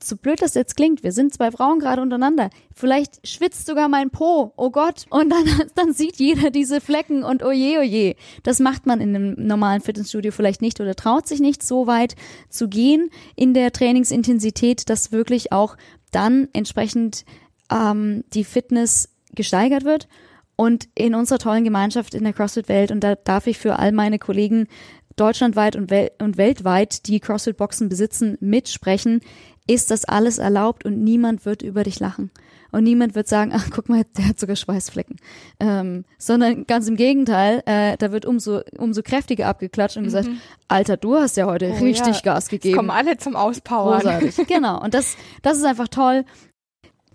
so 0.00 0.16
blöd 0.16 0.42
das 0.42 0.54
jetzt 0.54 0.76
klingt, 0.76 1.02
wir 1.02 1.12
sind 1.12 1.32
zwei 1.32 1.50
Frauen 1.50 1.78
gerade 1.78 2.02
untereinander. 2.02 2.50
Vielleicht 2.74 3.26
schwitzt 3.26 3.66
sogar 3.66 3.88
mein 3.88 4.10
Po. 4.10 4.52
Oh 4.56 4.70
Gott. 4.70 5.06
Und 5.10 5.30
dann, 5.30 5.44
dann 5.74 5.92
sieht 5.92 6.16
jeder 6.16 6.50
diese 6.50 6.80
Flecken 6.80 7.24
und 7.24 7.42
oje, 7.42 7.80
oje. 7.80 8.14
Das 8.42 8.60
macht 8.60 8.86
man 8.86 9.00
in 9.00 9.16
einem 9.16 9.34
normalen 9.38 9.80
Fitnessstudio 9.80 10.32
vielleicht 10.32 10.62
nicht 10.62 10.80
oder 10.80 10.94
traut 10.94 11.26
sich 11.26 11.40
nicht 11.40 11.62
so 11.62 11.86
weit 11.86 12.14
zu 12.48 12.68
gehen 12.68 13.10
in 13.34 13.54
der 13.54 13.72
Trainingsintensität, 13.72 14.88
dass 14.88 15.12
wirklich 15.12 15.50
auch 15.50 15.76
dann 16.12 16.48
entsprechend 16.52 17.24
ähm, 17.70 18.24
die 18.32 18.44
Fitness 18.44 19.08
gesteigert 19.34 19.84
wird. 19.84 20.08
Und 20.56 20.88
in 20.94 21.14
unserer 21.14 21.38
tollen 21.38 21.64
Gemeinschaft 21.64 22.14
in 22.14 22.24
der 22.24 22.32
CrossFit-Welt, 22.32 22.90
und 22.90 23.00
da 23.00 23.14
darf 23.14 23.46
ich 23.46 23.58
für 23.58 23.78
all 23.78 23.92
meine 23.92 24.18
Kollegen 24.18 24.68
deutschlandweit 25.16 25.76
und, 25.76 25.90
wel 25.90 26.10
und 26.20 26.38
weltweit, 26.38 27.06
die 27.06 27.20
CrossFit-Boxen 27.20 27.88
besitzen, 27.88 28.36
mitsprechen, 28.40 29.20
ist 29.66 29.90
das 29.90 30.04
alles 30.04 30.38
erlaubt 30.38 30.84
und 30.84 31.02
niemand 31.02 31.44
wird 31.44 31.62
über 31.62 31.82
dich 31.82 31.98
lachen. 31.98 32.30
Und 32.72 32.84
niemand 32.84 33.14
wird 33.14 33.26
sagen, 33.28 33.52
ach, 33.54 33.68
guck 33.70 33.88
mal, 33.88 34.04
der 34.16 34.28
hat 34.28 34.40
sogar 34.40 34.56
Schweißflecken. 34.56 35.16
Ähm, 35.60 36.04
sondern 36.18 36.66
ganz 36.66 36.88
im 36.88 36.96
Gegenteil, 36.96 37.62
äh, 37.66 37.96
da 37.96 38.12
wird 38.12 38.26
umso, 38.26 38.60
umso 38.76 39.02
kräftiger 39.02 39.48
abgeklatscht 39.48 39.96
und 39.96 40.04
gesagt, 40.04 40.28
Alter, 40.68 40.96
du 40.96 41.16
hast 41.16 41.36
ja 41.36 41.46
heute 41.46 41.72
Oh 41.74 41.84
richtig 41.84 42.16
ja, 42.16 42.20
Gas 42.22 42.44
Es 42.44 42.50
gegeben. 42.50 42.76
kommen 42.76 42.90
alle 42.90 43.16
zum 43.16 43.34
Auspowern. 43.36 44.00
Großartig. 44.00 44.46
genau. 44.46 44.82
Und 44.82 44.94
das, 44.94 45.16
das 45.42 45.58
ist 45.58 45.64
einfach 45.64 45.88
toll. 45.88 46.24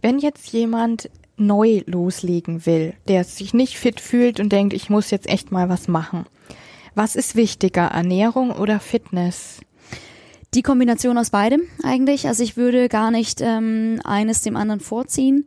Wenn 0.01 0.19
jetzt 0.19 0.51
jemand 0.51 1.09
neu 1.37 1.81
loslegen 1.85 2.65
will, 2.65 2.93
der 3.07 3.23
sich 3.23 3.53
nicht 3.53 3.77
fit 3.77 3.99
fühlt 3.99 4.39
und 4.39 4.51
denkt, 4.51 4.73
ich 4.73 4.89
muss 4.89 5.11
jetzt 5.11 5.27
echt 5.27 5.51
mal 5.51 5.69
was 5.69 5.87
machen. 5.87 6.25
Was 6.95 7.15
ist 7.15 7.35
wichtiger, 7.35 7.87
Ernährung 7.87 8.51
oder 8.51 8.79
Fitness? 8.79 9.61
Die 10.53 10.61
Kombination 10.61 11.17
aus 11.17 11.29
beidem 11.29 11.61
eigentlich. 11.83 12.27
Also 12.27 12.43
ich 12.43 12.57
würde 12.57 12.89
gar 12.89 13.11
nicht 13.11 13.39
ähm, 13.41 14.01
eines 14.03 14.41
dem 14.41 14.57
anderen 14.57 14.81
vorziehen, 14.81 15.45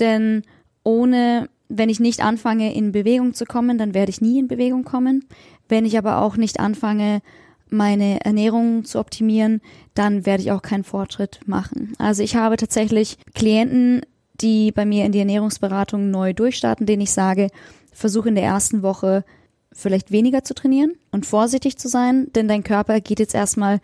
denn 0.00 0.42
ohne, 0.82 1.48
wenn 1.68 1.88
ich 1.88 2.00
nicht 2.00 2.20
anfange, 2.20 2.74
in 2.74 2.90
Bewegung 2.90 3.34
zu 3.34 3.44
kommen, 3.44 3.78
dann 3.78 3.94
werde 3.94 4.10
ich 4.10 4.20
nie 4.20 4.40
in 4.40 4.48
Bewegung 4.48 4.82
kommen. 4.82 5.24
Wenn 5.68 5.84
ich 5.84 5.96
aber 5.96 6.20
auch 6.20 6.36
nicht 6.36 6.58
anfange, 6.58 7.22
meine 7.70 8.24
Ernährung 8.24 8.84
zu 8.84 8.98
optimieren, 8.98 9.60
dann 9.94 10.26
werde 10.26 10.42
ich 10.42 10.52
auch 10.52 10.62
keinen 10.62 10.84
Fortschritt 10.84 11.40
machen. 11.46 11.94
Also 11.98 12.22
ich 12.22 12.36
habe 12.36 12.56
tatsächlich 12.56 13.18
Klienten, 13.34 14.02
die 14.40 14.72
bei 14.72 14.84
mir 14.84 15.04
in 15.04 15.12
die 15.12 15.18
Ernährungsberatung 15.18 16.10
neu 16.10 16.32
durchstarten, 16.32 16.86
denen 16.86 17.02
ich 17.02 17.12
sage, 17.12 17.48
versuche 17.92 18.28
in 18.28 18.34
der 18.34 18.44
ersten 18.44 18.82
Woche 18.82 19.24
vielleicht 19.72 20.10
weniger 20.10 20.42
zu 20.44 20.54
trainieren 20.54 20.92
und 21.10 21.26
vorsichtig 21.26 21.78
zu 21.78 21.88
sein, 21.88 22.28
denn 22.34 22.48
dein 22.48 22.64
Körper 22.64 23.00
geht 23.00 23.20
jetzt 23.20 23.34
erstmal 23.34 23.80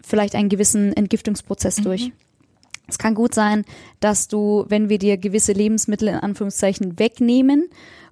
vielleicht 0.00 0.34
einen 0.34 0.48
gewissen 0.48 0.92
Entgiftungsprozess 0.92 1.76
durch. 1.76 2.12
Es 2.88 2.98
kann 2.98 3.14
gut 3.14 3.34
sein, 3.34 3.64
dass 4.00 4.26
du, 4.26 4.64
wenn 4.68 4.88
wir 4.88 4.98
dir 4.98 5.16
gewisse 5.16 5.52
Lebensmittel 5.52 6.08
in 6.08 6.16
Anführungszeichen 6.16 6.98
wegnehmen 6.98 7.68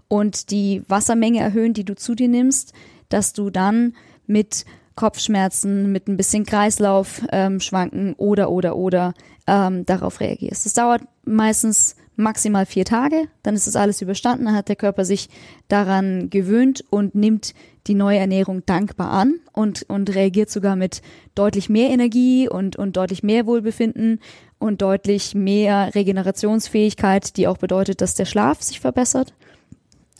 und 0.07 0.50
die 0.50 0.83
Wassermenge 0.88 1.40
erhöhen, 1.40 1.74
die 1.74 1.85
du 1.85 1.96
zu 1.96 2.14
dir 2.14 2.28
nimmst, 2.28 2.72
dass 3.09 3.33
du 3.33 3.50
dann 3.50 3.94
mit 4.26 4.64
Kopfschmerzen, 4.99 5.93
mit 5.93 6.09
ein 6.09 6.17
bisschen 6.17 6.45
Kreislauf 6.45 7.23
ähm, 7.31 7.61
schwanken 7.61 8.15
oder 8.15 8.51
oder 8.51 8.75
oder 8.75 9.15
ähm, 9.47 9.87
darauf 9.87 10.19
reagierst. 10.19 10.67
Das 10.67 10.75
dauert 10.75 11.03
meistens 11.25 11.95
maximal 12.17 12.67
vier 12.67 12.85
Tage, 12.85 13.29
dann 13.45 13.55
ist 13.55 13.69
das 13.69 13.77
alles 13.77 14.03
überstanden, 14.03 14.47
dann 14.47 14.57
hat 14.57 14.69
der 14.69 14.75
Körper 14.75 15.05
sich 15.05 15.29
daran 15.69 16.31
gewöhnt 16.31 16.85
und 16.91 17.15
nimmt 17.15 17.55
die 17.87 17.95
neue 17.95 18.19
Ernährung 18.19 18.67
dankbar 18.67 19.13
an 19.13 19.39
und, 19.53 19.85
und 19.89 20.13
reagiert 20.13 20.51
sogar 20.51 20.75
mit 20.75 21.01
deutlich 21.37 21.69
mehr 21.69 21.91
Energie 21.91 22.49
und, 22.49 22.75
und 22.75 22.97
deutlich 22.97 23.23
mehr 23.23 23.47
Wohlbefinden 23.47 24.19
und 24.59 24.83
deutlich 24.83 25.37
mehr 25.37 25.95
Regenerationsfähigkeit, 25.95 27.37
die 27.37 27.47
auch 27.47 27.59
bedeutet, 27.59 28.01
dass 28.01 28.17
der 28.17 28.25
Schlaf 28.25 28.63
sich 28.63 28.81
verbessert. 28.81 29.33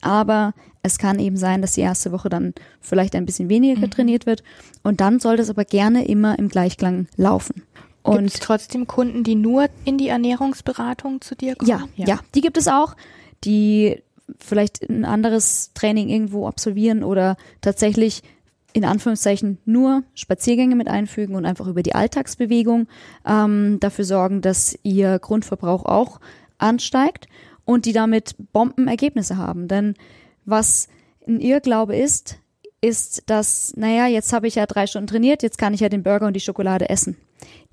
Aber 0.01 0.55
es 0.83 0.99
kann 0.99 1.19
eben 1.19 1.37
sein, 1.37 1.61
dass 1.63 1.73
die 1.73 1.81
erste 1.81 2.13
Woche 2.13 2.29
dann 2.29 2.55
vielleicht 2.81 3.15
ein 3.15 3.27
bisschen 3.27 3.49
weniger 3.49 3.81
mhm. 3.81 3.91
trainiert 3.91 4.27
wird. 4.27 4.43
Und 4.83 5.01
dann 5.01 5.21
soll 5.21 5.37
das 5.37 5.51
aber 5.51 5.65
gerne 5.65 6.07
immer 6.07 6.39
im 6.39 6.49
Gleichklang 6.49 7.09
laufen. 7.17 7.63
Und 8.03 8.19
gibt 8.19 8.35
es 8.35 8.41
trotzdem 8.41 8.87
Kunden, 8.87 9.25
die 9.25 9.35
nur 9.35 9.69
in 9.85 9.99
die 9.99 10.09
Ernährungsberatung 10.09 11.21
zu 11.21 11.35
dir 11.35 11.57
kommen? 11.57 11.69
Ja, 11.71 11.89
ja, 11.97 12.07
ja, 12.07 12.21
die 12.35 12.41
gibt 12.41 12.57
es 12.57 12.69
auch, 12.69 12.97
die 13.45 14.03
vielleicht 14.39 14.89
ein 14.89 15.05
anderes 15.05 15.73
Training 15.75 16.09
irgendwo 16.09 16.47
absolvieren 16.47 17.03
oder 17.03 17.37
tatsächlich 17.61 18.23
in 18.73 18.85
Anführungszeichen 18.85 19.59
nur 19.65 20.05
Spaziergänge 20.15 20.77
mit 20.77 20.89
einfügen 20.89 21.35
und 21.35 21.47
einfach 21.47 21.67
über 21.67 21.83
die 21.83 21.95
Alltagsbewegung 21.95 22.87
ähm, 23.27 23.79
dafür 23.81 24.05
sorgen, 24.05 24.41
dass 24.43 24.79
ihr 24.83 25.19
Grundverbrauch 25.19 25.85
auch 25.85 26.21
ansteigt 26.59 27.29
und 27.65 27.87
die 27.87 27.93
damit 27.93 28.37
Bombenergebnisse 28.53 29.37
haben. 29.37 29.69
Denn 29.69 29.95
was 30.49 30.89
ein 31.27 31.41
Irrglaube 31.41 31.97
ist, 31.97 32.39
ist, 32.81 33.29
dass, 33.29 33.75
naja, 33.77 34.07
jetzt 34.07 34.33
habe 34.33 34.47
ich 34.47 34.55
ja 34.55 34.67
drei 34.67 34.87
Stunden 34.87 35.09
trainiert, 35.09 35.43
jetzt 35.43 35.59
kann 35.59 35.75
ich 35.75 35.81
ja 35.81 35.89
den 35.89 36.03
Burger 36.03 36.27
und 36.27 36.35
die 36.35 36.41
Schokolade 36.41 36.89
essen. 36.89 37.17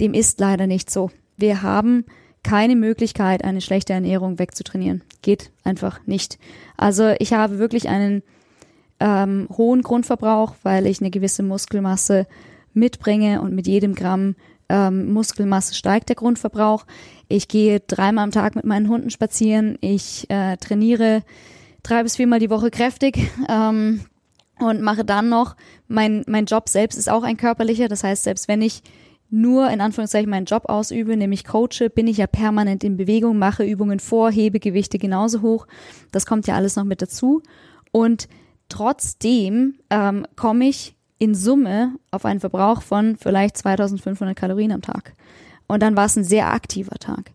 Dem 0.02 0.14
ist 0.14 0.40
leider 0.40 0.68
nicht 0.68 0.90
so. 0.90 1.12
Wir 1.38 1.62
haben 1.62 2.06
keine 2.44 2.76
Möglichkeit, 2.76 3.44
eine 3.44 3.62
schlechte 3.62 3.94
Ernährung 3.94 4.40
wegzutrainieren. 4.40 5.04
Geht 5.22 5.52
einfach 5.64 6.06
nicht. 6.06 6.38
Also 6.78 7.14
ich 7.20 7.34
habe 7.34 7.60
wirklich 7.60 7.90
einen 7.90 8.24
ähm, 9.00 9.48
hohen 9.56 9.82
Grundverbrauch, 9.82 10.56
weil 10.64 10.86
ich 10.86 11.02
eine 11.02 11.10
gewisse 11.10 11.44
Muskelmasse 11.44 12.28
mitbringe 12.74 13.42
und 13.42 13.54
mit 13.54 13.68
jedem 13.68 13.96
Gramm 13.96 14.36
ähm, 14.70 15.12
Muskelmasse 15.12 15.74
steigt 15.76 16.10
der 16.10 16.16
Grundverbrauch. 16.16 16.86
Ich 17.28 17.48
gehe 17.48 17.80
dreimal 17.80 18.24
am 18.24 18.32
Tag 18.32 18.56
mit 18.56 18.66
meinen 18.66 18.90
Hunden 18.90 19.10
spazieren. 19.10 19.78
Ich 19.82 20.30
äh, 20.30 20.58
trainiere 20.58 21.24
drei 21.90 22.04
bis 22.04 22.16
viermal 22.16 22.40
die 22.40 22.50
Woche 22.50 22.72
kräftig. 22.72 23.32
Ähm, 23.48 24.02
und 24.60 24.82
mache 24.82 25.04
dann 25.04 25.30
noch, 25.30 25.56
mein, 25.88 26.24
mein 26.28 26.46
Job 26.46 26.70
selbst 26.70 26.98
ist 26.98 27.10
auch 27.10 27.24
ein 27.24 27.38
körperlicher, 27.38 27.88
das 27.88 28.04
heißt, 28.04 28.24
selbst 28.24 28.48
wenn 28.48 28.62
ich 28.62 28.84
nur 29.30 29.70
in 29.70 29.82
Anführungszeichen 29.82 30.30
meinen 30.30 30.46
Job 30.46 30.70
ausübe, 30.70 31.18
nämlich 31.18 31.44
coache, 31.44 31.90
bin 31.94 32.08
ich 32.08 32.18
ja 32.18 32.28
permanent 32.28 32.84
in 32.84 32.96
Bewegung, 32.96 33.38
mache 33.38 33.66
Übungen 33.66 34.00
vor, 34.00 34.32
hebe 34.32 34.60
Gewichte 34.60 34.98
genauso 34.98 35.42
hoch. 35.42 35.68
Das 36.12 36.26
kommt 36.26 36.48
ja 36.48 36.56
alles 36.56 36.76
noch 36.76 36.86
mit 36.86 37.02
dazu. 37.02 37.42
Und 37.92 38.30
trotzdem 38.70 39.76
ähm, 39.90 40.26
komme 40.36 40.70
ich 40.70 40.96
in 41.18 41.34
Summe 41.34 41.96
auf 42.12 42.24
einen 42.24 42.40
Verbrauch 42.40 42.82
von 42.82 43.18
vielleicht 43.18 43.58
2500 43.58 44.36
Kalorien 44.36 44.72
am 44.72 44.82
Tag. 44.82 45.14
Und 45.68 45.82
dann 45.82 45.98
war 45.98 46.06
es 46.06 46.16
ein 46.16 46.24
sehr 46.24 46.54
aktiver 46.54 46.98
Tag. 46.98 47.32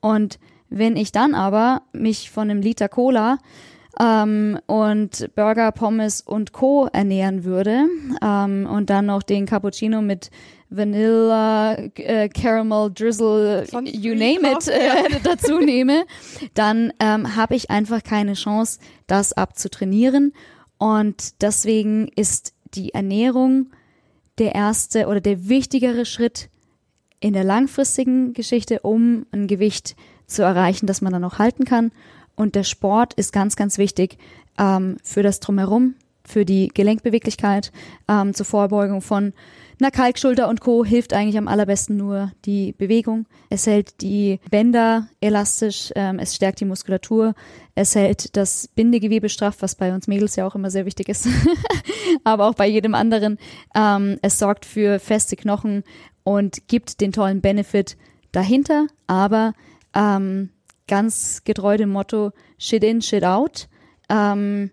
Und 0.00 0.38
wenn 0.70 0.96
ich 0.96 1.12
dann 1.12 1.34
aber 1.34 1.82
mich 1.92 2.30
von 2.30 2.50
einem 2.50 2.62
Liter 2.62 2.88
Cola 2.88 3.38
ähm, 4.00 4.58
und 4.66 5.30
Burger, 5.34 5.72
Pommes 5.72 6.20
und 6.20 6.52
Co. 6.52 6.88
ernähren 6.92 7.44
würde 7.44 7.86
ähm, 8.22 8.66
und 8.70 8.90
dann 8.90 9.06
noch 9.06 9.22
den 9.22 9.46
Cappuccino 9.46 10.00
mit 10.00 10.30
Vanilla, 10.70 11.74
äh, 11.74 12.28
Caramel, 12.28 12.90
Drizzle, 12.92 13.66
Sonst 13.66 13.94
you 13.94 14.14
name 14.14 14.50
it, 14.50 14.68
äh, 14.68 15.20
dazu 15.22 15.58
nehme, 15.58 16.04
dann 16.54 16.92
ähm, 16.98 17.36
habe 17.36 17.54
ich 17.54 17.70
einfach 17.70 18.02
keine 18.02 18.34
Chance, 18.34 18.80
das 19.06 19.32
abzutrainieren. 19.34 20.32
Und 20.78 21.42
deswegen 21.42 22.08
ist 22.08 22.54
die 22.74 22.94
Ernährung 22.94 23.70
der 24.38 24.54
erste 24.54 25.06
oder 25.06 25.20
der 25.20 25.48
wichtigere 25.48 26.06
Schritt 26.06 26.48
in 27.20 27.34
der 27.34 27.44
langfristigen 27.44 28.32
Geschichte, 28.32 28.80
um 28.80 29.26
ein 29.30 29.46
Gewicht 29.46 29.94
zu 30.26 30.42
erreichen, 30.42 30.86
das 30.86 31.02
man 31.02 31.12
dann 31.12 31.24
auch 31.24 31.38
halten 31.38 31.64
kann. 31.64 31.92
Und 32.36 32.54
der 32.54 32.64
Sport 32.64 33.14
ist 33.14 33.32
ganz, 33.32 33.56
ganz 33.56 33.78
wichtig 33.78 34.18
ähm, 34.58 34.96
für 35.02 35.22
das 35.22 35.40
Drumherum, 35.40 35.94
für 36.24 36.44
die 36.44 36.68
Gelenkbeweglichkeit, 36.68 37.72
ähm, 38.08 38.34
zur 38.34 38.46
Vorbeugung 38.46 39.00
von 39.00 39.32
einer 39.80 39.90
Kalkschulter 39.90 40.48
und 40.48 40.60
Co. 40.60 40.84
hilft 40.84 41.12
eigentlich 41.12 41.36
am 41.36 41.48
allerbesten 41.48 41.96
nur 41.96 42.30
die 42.44 42.72
Bewegung. 42.72 43.26
Es 43.50 43.66
hält 43.66 44.00
die 44.00 44.38
Bänder 44.48 45.08
elastisch, 45.20 45.92
ähm, 45.96 46.20
es 46.20 46.36
stärkt 46.36 46.60
die 46.60 46.64
Muskulatur, 46.64 47.34
es 47.74 47.96
hält 47.96 48.36
das 48.36 48.68
Bindegewebe 48.68 49.28
straff, 49.28 49.56
was 49.60 49.74
bei 49.74 49.92
uns 49.92 50.06
Mädels 50.06 50.36
ja 50.36 50.46
auch 50.46 50.54
immer 50.54 50.70
sehr 50.70 50.86
wichtig 50.86 51.08
ist, 51.08 51.26
aber 52.24 52.46
auch 52.46 52.54
bei 52.54 52.68
jedem 52.68 52.94
anderen. 52.94 53.38
Ähm, 53.74 54.18
es 54.22 54.38
sorgt 54.38 54.66
für 54.66 55.00
feste 55.00 55.34
Knochen 55.34 55.82
und 56.22 56.68
gibt 56.68 57.00
den 57.00 57.10
tollen 57.10 57.40
Benefit 57.40 57.96
dahinter, 58.30 58.86
aber 59.08 59.52
ähm, 59.94 60.50
ganz 60.88 61.42
getreu 61.44 61.76
dem 61.76 61.90
Motto 61.90 62.32
Shit 62.58 62.84
in, 62.84 63.02
Shit 63.02 63.24
out, 63.24 63.68
ähm, 64.08 64.70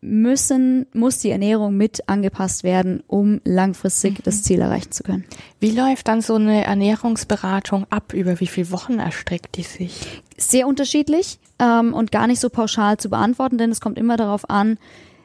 müssen, 0.00 0.86
muss 0.94 1.18
die 1.18 1.30
Ernährung 1.30 1.76
mit 1.76 2.08
angepasst 2.08 2.64
werden, 2.64 3.02
um 3.06 3.40
langfristig 3.44 4.18
mhm. 4.18 4.22
das 4.24 4.42
Ziel 4.42 4.60
erreichen 4.60 4.92
zu 4.92 5.02
können. 5.02 5.24
Wie 5.58 5.72
läuft 5.72 6.08
dann 6.08 6.22
so 6.22 6.34
eine 6.34 6.64
Ernährungsberatung 6.64 7.86
ab? 7.90 8.14
Über 8.14 8.40
wie 8.40 8.46
viele 8.46 8.70
Wochen 8.70 8.98
erstreckt 8.98 9.56
die 9.56 9.62
sich? 9.62 10.22
Sehr 10.38 10.66
unterschiedlich 10.66 11.38
ähm, 11.58 11.92
und 11.92 12.12
gar 12.12 12.26
nicht 12.26 12.40
so 12.40 12.48
pauschal 12.48 12.96
zu 12.96 13.10
beantworten, 13.10 13.58
denn 13.58 13.70
es 13.70 13.80
kommt 13.80 13.98
immer 13.98 14.16
darauf 14.16 14.48
an, 14.48 14.78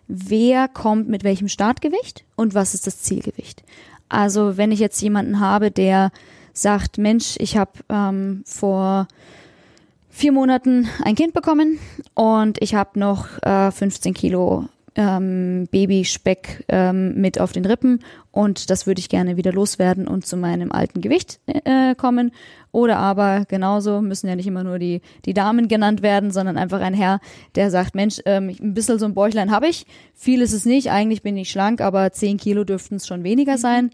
wer 0.08 0.68
kommt 0.68 1.08
mit 1.08 1.24
welchem 1.24 1.48
Startgewicht 1.48 2.26
und 2.36 2.54
was 2.54 2.74
ist 2.74 2.86
das 2.86 3.02
Zielgewicht. 3.02 3.64
Also 4.10 4.58
wenn 4.58 4.72
ich 4.72 4.80
jetzt 4.80 5.02
jemanden 5.02 5.40
habe, 5.40 5.72
der 5.72 6.12
sagt, 6.54 6.98
Mensch, 6.98 7.36
ich 7.40 7.58
habe 7.58 7.72
ähm, 7.90 8.44
vor 8.46 9.08
vier 10.16 10.32
Monaten 10.32 10.88
ein 11.04 11.16
Kind 11.16 11.34
bekommen 11.34 11.78
und 12.14 12.62
ich 12.62 12.74
habe 12.74 12.98
noch 12.98 13.28
äh, 13.44 13.70
15 13.70 14.14
Kilo 14.14 14.66
ähm, 14.96 15.68
Babyspeck 15.72 16.64
ähm, 16.70 17.20
mit 17.20 17.38
auf 17.42 17.52
den 17.52 17.66
Rippen 17.66 18.00
und 18.32 18.70
das 18.70 18.88
würde 18.88 19.00
ich 19.00 19.10
gerne 19.10 19.36
wieder 19.36 19.52
loswerden 19.52 20.08
und 20.08 20.26
zu 20.26 20.38
meinem 20.38 20.72
alten 20.72 21.02
Gewicht 21.02 21.42
äh, 21.48 21.96
kommen. 21.96 22.32
Oder 22.72 22.98
aber 22.98 23.44
genauso 23.50 24.02
müssen 24.02 24.30
ja 24.30 24.38
nicht 24.38 24.48
immer 24.48 24.64
nur 24.64 24.80
die, 24.80 25.02
die 25.26 25.34
Damen 25.34 25.68
genannt 25.68 26.02
werden, 26.02 26.32
sondern 26.32 26.58
einfach 26.58 26.80
ein 26.80 26.94
Herr, 26.94 27.20
der 27.56 27.70
sagt, 27.70 27.94
Mensch, 27.94 28.22
ähm, 28.26 28.56
ein 28.58 28.74
bisschen 28.74 29.00
so 29.00 29.06
ein 29.06 29.16
Bäuchlein 29.16 29.52
habe 29.52 29.68
ich, 29.68 29.86
viel 30.14 30.42
ist 30.42 30.54
es 30.54 30.66
nicht, 30.66 30.92
eigentlich 30.92 31.24
bin 31.24 31.36
ich 31.36 31.50
schlank, 31.52 31.82
aber 31.82 32.10
10 32.14 32.38
Kilo 32.38 32.64
dürften 32.64 32.96
es 32.96 33.06
schon 33.06 33.26
weniger 33.26 33.58
sein. 33.58 33.92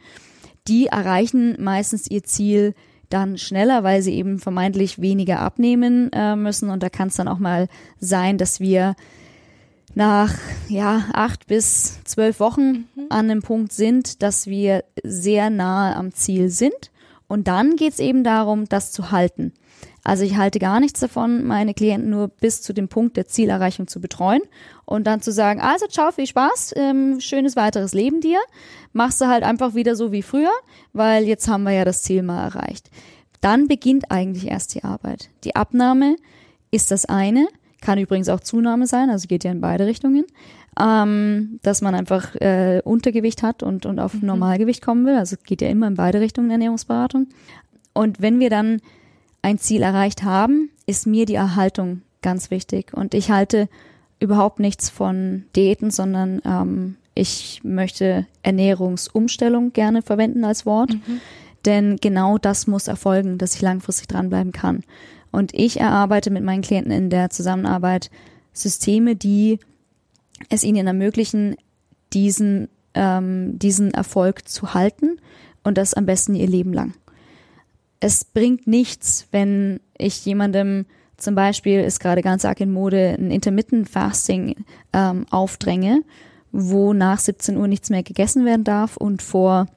Die 0.67 0.85
erreichen 0.85 1.57
meistens 1.59 2.09
ihr 2.11 2.23
Ziel 2.23 2.75
dann 3.13 3.37
schneller, 3.37 3.83
weil 3.83 4.01
sie 4.01 4.13
eben 4.13 4.39
vermeintlich 4.39 5.01
weniger 5.01 5.39
abnehmen 5.39 6.11
äh, 6.13 6.35
müssen. 6.35 6.69
Und 6.69 6.83
da 6.83 6.89
kann 6.89 7.09
es 7.09 7.15
dann 7.15 7.27
auch 7.27 7.39
mal 7.39 7.67
sein, 7.99 8.37
dass 8.37 8.59
wir 8.59 8.95
nach 9.93 10.33
ja 10.69 11.05
acht 11.13 11.47
bis 11.47 12.03
zwölf 12.03 12.39
Wochen 12.39 12.87
mhm. 12.95 13.07
an 13.09 13.29
einem 13.29 13.41
Punkt 13.41 13.73
sind, 13.73 14.21
dass 14.23 14.47
wir 14.47 14.83
sehr 15.03 15.49
nahe 15.49 15.95
am 15.95 16.13
Ziel 16.13 16.49
sind. 16.49 16.91
Und 17.27 17.47
dann 17.47 17.75
geht 17.75 17.93
es 17.93 17.99
eben 17.99 18.23
darum, 18.23 18.67
das 18.67 18.91
zu 18.91 19.11
halten. 19.11 19.53
Also 20.03 20.23
ich 20.23 20.35
halte 20.35 20.57
gar 20.59 20.79
nichts 20.79 20.99
davon, 20.99 21.45
meine 21.45 21.73
Klienten 21.73 22.09
nur 22.09 22.27
bis 22.27 22.61
zu 22.61 22.73
dem 22.73 22.87
Punkt 22.87 23.17
der 23.17 23.27
Zielerreichung 23.27 23.87
zu 23.87 24.01
betreuen 24.01 24.41
und 24.85 25.05
dann 25.05 25.21
zu 25.21 25.31
sagen, 25.31 25.61
also 25.61 25.85
ciao, 25.87 26.11
viel 26.11 26.25
Spaß, 26.25 26.73
ähm, 26.75 27.19
schönes 27.19 27.55
weiteres 27.55 27.93
Leben 27.93 28.19
dir. 28.19 28.39
Machst 28.93 29.21
du 29.21 29.27
halt 29.27 29.43
einfach 29.43 29.75
wieder 29.75 29.95
so 29.95 30.11
wie 30.11 30.23
früher, 30.23 30.51
weil 30.93 31.25
jetzt 31.25 31.47
haben 31.47 31.63
wir 31.63 31.71
ja 31.71 31.85
das 31.85 32.01
Ziel 32.01 32.23
mal 32.23 32.43
erreicht. 32.43 32.89
Dann 33.41 33.67
beginnt 33.67 34.09
eigentlich 34.09 34.47
erst 34.47 34.73
die 34.73 34.83
Arbeit. 34.83 35.29
Die 35.43 35.55
Abnahme 35.55 36.15
ist 36.71 36.89
das 36.89 37.05
eine, 37.05 37.47
kann 37.79 37.99
übrigens 37.99 38.29
auch 38.29 38.39
Zunahme 38.39 38.87
sein, 38.87 39.09
also 39.09 39.27
geht 39.27 39.43
ja 39.43 39.51
in 39.51 39.61
beide 39.61 39.85
Richtungen. 39.85 40.25
Ähm, 40.79 41.59
dass 41.63 41.81
man 41.81 41.93
einfach 41.93 42.33
äh, 42.35 42.81
Untergewicht 42.85 43.43
hat 43.43 43.61
und, 43.61 43.85
und 43.85 43.99
auf 43.99 44.13
mhm. 44.13 44.27
Normalgewicht 44.27 44.81
kommen 44.81 45.05
will. 45.05 45.15
Also 45.15 45.35
geht 45.43 45.61
ja 45.61 45.67
immer 45.67 45.85
in 45.85 45.95
beide 45.95 46.21
Richtungen 46.21 46.49
Ernährungsberatung. 46.49 47.27
Und 47.93 48.21
wenn 48.21 48.39
wir 48.39 48.49
dann 48.49 48.79
ein 49.41 49.57
Ziel 49.57 49.81
erreicht 49.81 50.23
haben, 50.23 50.69
ist 50.85 51.07
mir 51.07 51.25
die 51.25 51.35
Erhaltung 51.35 52.01
ganz 52.21 52.51
wichtig. 52.51 52.93
Und 52.93 53.13
ich 53.13 53.31
halte 53.31 53.69
überhaupt 54.19 54.59
nichts 54.59 54.89
von 54.89 55.45
Diäten, 55.55 55.89
sondern 55.91 56.41
ähm, 56.45 56.97
ich 57.15 57.61
möchte 57.63 58.27
Ernährungsumstellung 58.43 59.73
gerne 59.73 60.01
verwenden 60.01 60.45
als 60.45 60.65
Wort. 60.65 60.93
Mhm. 60.93 61.21
Denn 61.65 61.97
genau 61.97 62.37
das 62.37 62.67
muss 62.67 62.87
erfolgen, 62.87 63.37
dass 63.37 63.55
ich 63.55 63.61
langfristig 63.61 64.07
dranbleiben 64.07 64.51
kann. 64.51 64.83
Und 65.31 65.53
ich 65.53 65.79
erarbeite 65.79 66.29
mit 66.29 66.43
meinen 66.43 66.61
Klienten 66.61 66.91
in 66.91 67.09
der 67.09 67.29
Zusammenarbeit 67.29 68.09
Systeme, 68.53 69.15
die 69.15 69.59
es 70.49 70.63
ihnen 70.63 70.87
ermöglichen, 70.87 71.55
diesen, 72.13 72.67
ähm, 72.93 73.57
diesen 73.57 73.93
Erfolg 73.93 74.47
zu 74.47 74.73
halten 74.73 75.17
und 75.63 75.77
das 75.77 75.93
am 75.93 76.05
besten 76.05 76.35
ihr 76.35 76.47
Leben 76.47 76.73
lang 76.73 76.93
es 78.01 78.25
bringt 78.25 78.67
nichts, 78.67 79.27
wenn 79.31 79.79
ich 79.97 80.25
jemandem 80.25 80.85
Zum 81.17 81.35
Beispiel 81.35 81.81
ist 81.81 81.99
gerade 81.99 82.23
ganz 82.23 82.43
arg 82.43 82.59
in 82.59 82.73
Mode 82.73 83.15
ein 83.17 83.29
Intermittent 83.29 83.87
Fasting 83.87 84.65
ähm, 84.91 85.27
aufdränge, 85.29 86.01
wo 86.51 86.93
nach 86.93 87.19
17 87.19 87.57
Uhr 87.57 87.67
nichts 87.67 87.91
mehr 87.91 88.01
gegessen 88.01 88.43
werden 88.43 88.63
darf 88.63 88.97
und 88.97 89.21
vor 89.21 89.67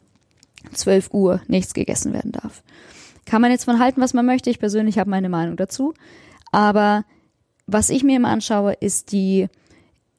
12 0.72 1.12
Uhr 1.12 1.42
nichts 1.46 1.74
gegessen 1.74 2.14
werden 2.14 2.32
darf. 2.32 2.62
Kann 3.26 3.42
man 3.42 3.50
jetzt 3.50 3.64
von 3.64 3.78
halten, 3.78 4.00
was 4.00 4.14
man 4.14 4.24
möchte. 4.24 4.48
Ich 4.48 4.58
persönlich 4.58 4.98
habe 4.98 5.10
meine 5.10 5.28
Meinung 5.28 5.56
dazu. 5.56 5.92
Aber 6.50 7.04
was 7.66 7.90
ich 7.90 8.04
mir 8.04 8.16
immer 8.16 8.30
anschaue, 8.30 8.72
ist 8.72 9.12
die, 9.12 9.48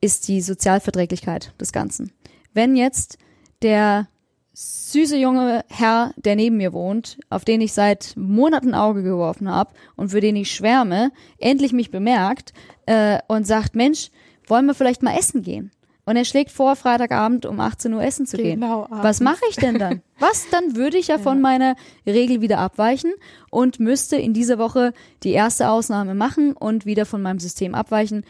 ist 0.02 0.28
die 0.28 0.42
Sozialverträglichkeit 0.42 1.54
des 1.60 1.72
Ganzen. 1.72 2.12
Wenn 2.54 2.76
jetzt 2.76 3.18
der 3.64 4.08
süße 4.56 5.18
junge 5.18 5.66
Herr, 5.68 6.14
der 6.16 6.38
neben 6.38 6.58
mir 6.58 6.72
wohnt, 6.72 7.18
auf 7.30 7.44
den 7.44 7.60
ich 7.60 7.74
seit 7.74 8.14
Monaten 8.16 8.74
Auge 8.74 9.04
geworfen 9.04 9.50
habe 9.50 9.72
und 9.98 10.10
für 10.10 10.22
den 10.22 10.38
ich 10.38 10.52
schwärme, 10.52 11.12
endlich 11.40 11.74
mich 11.74 11.92
bemerkt 11.92 12.54
äh, 12.86 13.20
und 13.28 13.46
sagt, 13.46 13.76
Mensch, 13.76 14.12
wollen 14.48 14.66
wir 14.66 14.74
vielleicht 14.74 15.04
mal 15.04 15.18
essen 15.18 15.42
gehen? 15.42 15.72
Und 16.06 16.16
er 16.16 16.24
schlägt 16.24 16.52
vor, 16.52 16.76
Freitagabend 16.76 17.46
um 17.48 17.60
18 17.60 17.94
Uhr 17.94 18.04
essen 18.04 18.28
zu 18.28 18.38
genau, 18.38 18.84
gehen. 18.84 18.94
Abends. 18.94 19.04
Was 19.04 19.20
mache 19.22 19.44
ich 19.50 19.56
denn 19.56 19.80
dann? 19.80 20.02
Was? 20.20 20.48
Dann 20.52 20.76
würde 20.76 20.98
ich 20.98 21.08
ja, 21.08 21.18
ja 21.18 21.22
von 21.22 21.42
meiner 21.42 21.76
Regel 22.06 22.42
wieder 22.42 22.60
abweichen 22.60 23.12
und 23.50 23.80
müsste 23.80 24.16
in 24.16 24.34
dieser 24.34 24.60
Woche 24.60 24.94
die 25.24 25.32
erste 25.32 25.70
Ausnahme 25.70 26.14
machen 26.14 26.54
und 26.54 26.86
wieder 26.86 27.06
von 27.06 27.22
meinem 27.22 27.40
System 27.40 27.74
abweichen. 27.74 28.24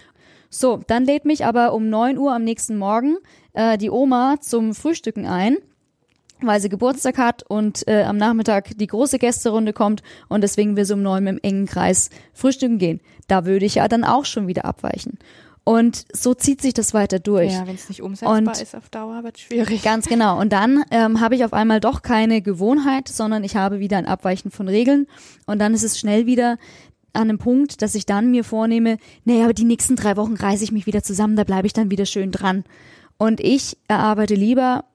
So, 0.49 0.79
dann 0.88 1.03
lädt 1.03 1.25
mich 1.25 1.45
aber 1.45 1.73
um 1.73 1.89
9 1.89 2.17
Uhr 2.17 2.33
am 2.33 2.45
nächsten 2.45 2.77
Morgen 2.77 3.17
äh, 3.53 3.77
die 3.77 3.91
Oma 3.91 4.38
zum 4.39 4.73
Frühstücken 4.73 5.25
ein 5.25 5.57
weil 6.47 6.62
sie 6.62 6.69
Geburtstag 6.69 7.17
hat 7.17 7.43
und 7.43 7.88
äh, 7.88 8.03
am 8.03 8.17
Nachmittag 8.17 8.77
die 8.77 8.88
große 8.88 9.19
Gästerunde 9.19 9.73
kommt 9.73 10.03
und 10.29 10.41
deswegen 10.41 10.75
wir 10.75 10.86
so 10.86 10.95
um 10.95 11.03
neun 11.03 11.27
im 11.27 11.39
engen 11.41 11.65
Kreis 11.65 12.10
frühstücken 12.34 12.77
gehen. 12.77 12.99
Da 13.27 13.45
würde 13.45 13.65
ich 13.65 13.75
ja 13.75 13.88
dann 13.88 14.03
auch 14.03 14.25
schon 14.25 14.47
wieder 14.47 14.65
abweichen. 14.65 15.17
Und 15.67 16.05
so 16.13 16.36
zieht 16.36 16.62
sich 16.62 16.75
das 16.75 16.93
weiter 16.93 17.17
durch. 17.17 17.51
Ja, 17.51 17.65
wenn 17.65 17.73
es 17.73 17.89
nicht 17.89 18.03
umsetzbar 18.03 18.38
und 18.38 18.62
ist 18.62 18.75
auf 18.75 18.88
Dauer, 18.89 19.23
wird 19.23 19.38
es 19.38 19.41
schwierig. 19.41 19.81
Ganz 19.81 20.05
genau. 20.05 20.39
Und 20.39 20.53
dann 20.53 20.84
ähm, 20.91 21.21
habe 21.21 21.34
ich 21.34 21.43
auf 21.43 21.53
einmal 21.53 21.79
doch 21.79 22.03
keine 22.03 22.43
Gewohnheit, 22.43 23.08
sondern 23.08 23.43
ich 23.43 23.55
habe 23.55 23.79
wieder 23.79 23.97
ein 23.97 24.05
Abweichen 24.05 24.51
von 24.51 24.67
Regeln. 24.67 25.08
Und 25.47 25.58
dann 25.58 25.73
ist 25.73 25.84
es 25.84 25.97
schnell 25.97 26.27
wieder 26.27 26.60
an 27.13 27.29
einem 27.29 27.39
Punkt, 27.39 27.81
dass 27.81 27.95
ich 27.95 28.05
dann 28.05 28.29
mir 28.29 28.43
vornehme, 28.43 28.99
nee, 29.23 29.41
aber 29.43 29.53
die 29.53 29.63
nächsten 29.63 29.95
drei 29.95 30.17
Wochen 30.17 30.36
reiße 30.36 30.63
ich 30.63 30.71
mich 30.71 30.86
wieder 30.86 31.01
zusammen, 31.01 31.36
da 31.36 31.43
bleibe 31.43 31.65
ich 31.65 31.73
dann 31.73 31.89
wieder 31.89 32.05
schön 32.05 32.31
dran. 32.31 32.63
Und 33.17 33.39
ich 33.39 33.77
erarbeite 33.88 34.36
lieber 34.36 34.86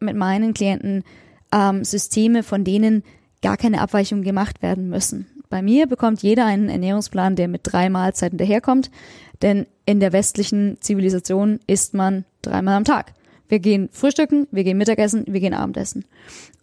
mit 0.00 0.16
meinen 0.16 0.54
Klienten 0.54 1.04
ähm, 1.52 1.84
Systeme, 1.84 2.42
von 2.42 2.64
denen 2.64 3.02
gar 3.42 3.56
keine 3.56 3.80
Abweichungen 3.80 4.24
gemacht 4.24 4.62
werden 4.62 4.88
müssen. 4.88 5.26
Bei 5.50 5.62
mir 5.62 5.86
bekommt 5.86 6.22
jeder 6.22 6.46
einen 6.46 6.68
Ernährungsplan, 6.68 7.36
der 7.36 7.48
mit 7.48 7.60
drei 7.64 7.88
Mahlzeiten 7.90 8.38
daherkommt, 8.38 8.90
denn 9.42 9.66
in 9.86 10.00
der 10.00 10.12
westlichen 10.12 10.78
Zivilisation 10.80 11.60
isst 11.66 11.94
man 11.94 12.24
dreimal 12.42 12.74
am 12.74 12.84
Tag. 12.84 13.12
Wir 13.48 13.58
gehen 13.58 13.88
frühstücken, 13.92 14.48
wir 14.50 14.64
gehen 14.64 14.78
Mittagessen, 14.78 15.24
wir 15.28 15.40
gehen 15.40 15.54
Abendessen. 15.54 16.06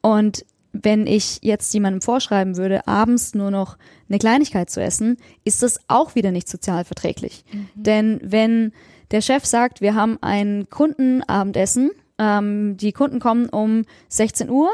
Und 0.01 0.45
wenn 0.73 1.05
ich 1.05 1.39
jetzt 1.41 1.73
jemandem 1.73 2.01
vorschreiben 2.01 2.57
würde, 2.57 2.87
abends 2.87 3.35
nur 3.35 3.51
noch 3.51 3.77
eine 4.09 4.19
Kleinigkeit 4.19 4.69
zu 4.69 4.81
essen, 4.81 5.17
ist 5.43 5.63
das 5.63 5.79
auch 5.87 6.15
wieder 6.15 6.31
nicht 6.31 6.47
sozial 6.47 6.85
verträglich. 6.85 7.43
Mhm. 7.51 7.69
Denn 7.75 8.19
wenn 8.23 8.73
der 9.11 9.21
Chef 9.21 9.45
sagt, 9.45 9.81
wir 9.81 9.95
haben 9.95 10.17
ein 10.21 10.67
Kundenabendessen 10.69 11.91
ähm, 12.21 12.77
die 12.77 12.91
Kunden 12.91 13.19
kommen 13.19 13.49
um 13.49 13.83
16 14.09 14.49
Uhr. 14.51 14.69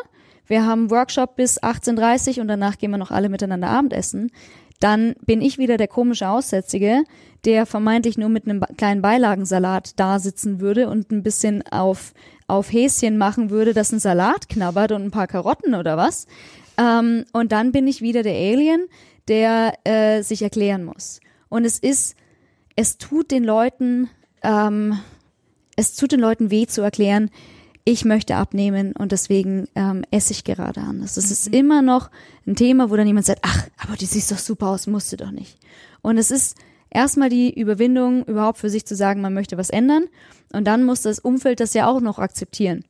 Wir 0.48 0.66
haben 0.66 0.92
Workshop 0.92 1.38
bis 1.38 1.62
18.30 1.64 2.36
Uhr 2.36 2.42
und 2.42 2.48
danach 2.50 2.78
gehen 2.78 2.92
wir 2.92 2.98
noch 2.98 3.12
alle 3.12 3.30
miteinander 3.30 3.70
Abendessen. 3.70 4.32
Dann 4.82 5.16
bin 5.26 5.42
ich 5.42 5.58
wieder 5.58 5.78
der 5.78 5.88
komische 5.88 6.28
Aussätzige, 6.28 7.04
der 7.46 7.66
vermeintlich 7.66 8.18
nur 8.18 8.30
mit 8.30 8.46
einem 8.46 8.62
kleinen 8.78 9.02
Beilagensalat 9.02 9.98
da 9.98 10.20
sitzen 10.20 10.60
würde 10.60 10.90
und 10.90 11.12
ein 11.12 11.24
bisschen 11.24 11.66
auf, 11.68 12.14
auf 12.48 12.72
Häschen 12.72 13.18
machen 13.18 13.50
würde, 13.50 13.74
dass 13.74 13.92
ein 13.92 14.00
Salat 14.00 14.50
knabbert 14.50 14.92
und 14.92 15.04
ein 15.04 15.12
paar 15.12 15.28
Karotten 15.28 15.74
oder 15.74 15.98
was. 15.98 16.28
Ähm, 16.78 17.26
und 17.32 17.54
dann 17.54 17.72
bin 17.72 17.88
ich 17.88 18.02
wieder 18.02 18.24
der 18.24 18.36
Alien, 18.36 18.88
der 19.30 19.74
äh, 19.86 20.22
sich 20.22 20.42
erklären 20.42 20.84
muss. 20.84 21.22
Und 21.50 21.66
es 21.66 21.80
ist, 21.80 22.16
es 22.76 22.98
tut 22.98 23.32
den 23.32 23.46
Leuten, 23.46 24.10
ähm, 24.44 25.00
es 25.78 25.96
tut 25.96 26.12
den 26.12 26.20
Leuten 26.20 26.52
weh 26.52 26.68
zu 26.68 26.82
erklären, 26.82 27.30
ich 27.86 28.04
möchte 28.04 28.36
abnehmen 28.36 28.92
und 28.92 29.14
deswegen 29.14 29.70
ähm, 29.76 30.04
esse 30.12 30.34
ich 30.34 30.44
gerade 30.44 30.82
anders. 30.82 31.16
Das 31.16 31.28
mhm. 31.28 31.32
ist 31.32 31.48
immer 31.48 31.82
noch 31.82 32.12
ein 32.46 32.58
Thema, 32.58 32.90
wo 32.90 32.98
dann 32.98 33.08
jemand 33.08 33.26
sagt, 33.26 33.40
ach, 33.44 33.66
aber 33.78 33.96
du 33.96 34.06
siehst 34.06 34.30
doch 34.30 34.38
super 34.38 34.68
aus, 34.68 34.88
musst 34.88 35.14
du 35.14 35.16
doch 35.16 35.32
nicht. 35.32 35.58
Und 36.02 36.18
es 36.18 36.30
ist 36.30 36.58
erstmal 36.90 37.30
die 37.30 37.58
Überwindung, 37.58 38.26
überhaupt 38.26 38.58
für 38.58 38.70
sich 38.70 38.86
zu 38.86 38.94
sagen, 38.94 39.22
man 39.22 39.34
möchte 39.34 39.58
was 39.58 39.70
ändern. 39.70 40.08
Und 40.52 40.66
dann 40.66 40.84
muss 40.84 41.02
das 41.02 41.20
Umfeld 41.20 41.62
das 41.62 41.74
ja 41.74 41.88
auch 41.88 42.02
noch 42.02 42.20
akzeptieren. 42.20 42.84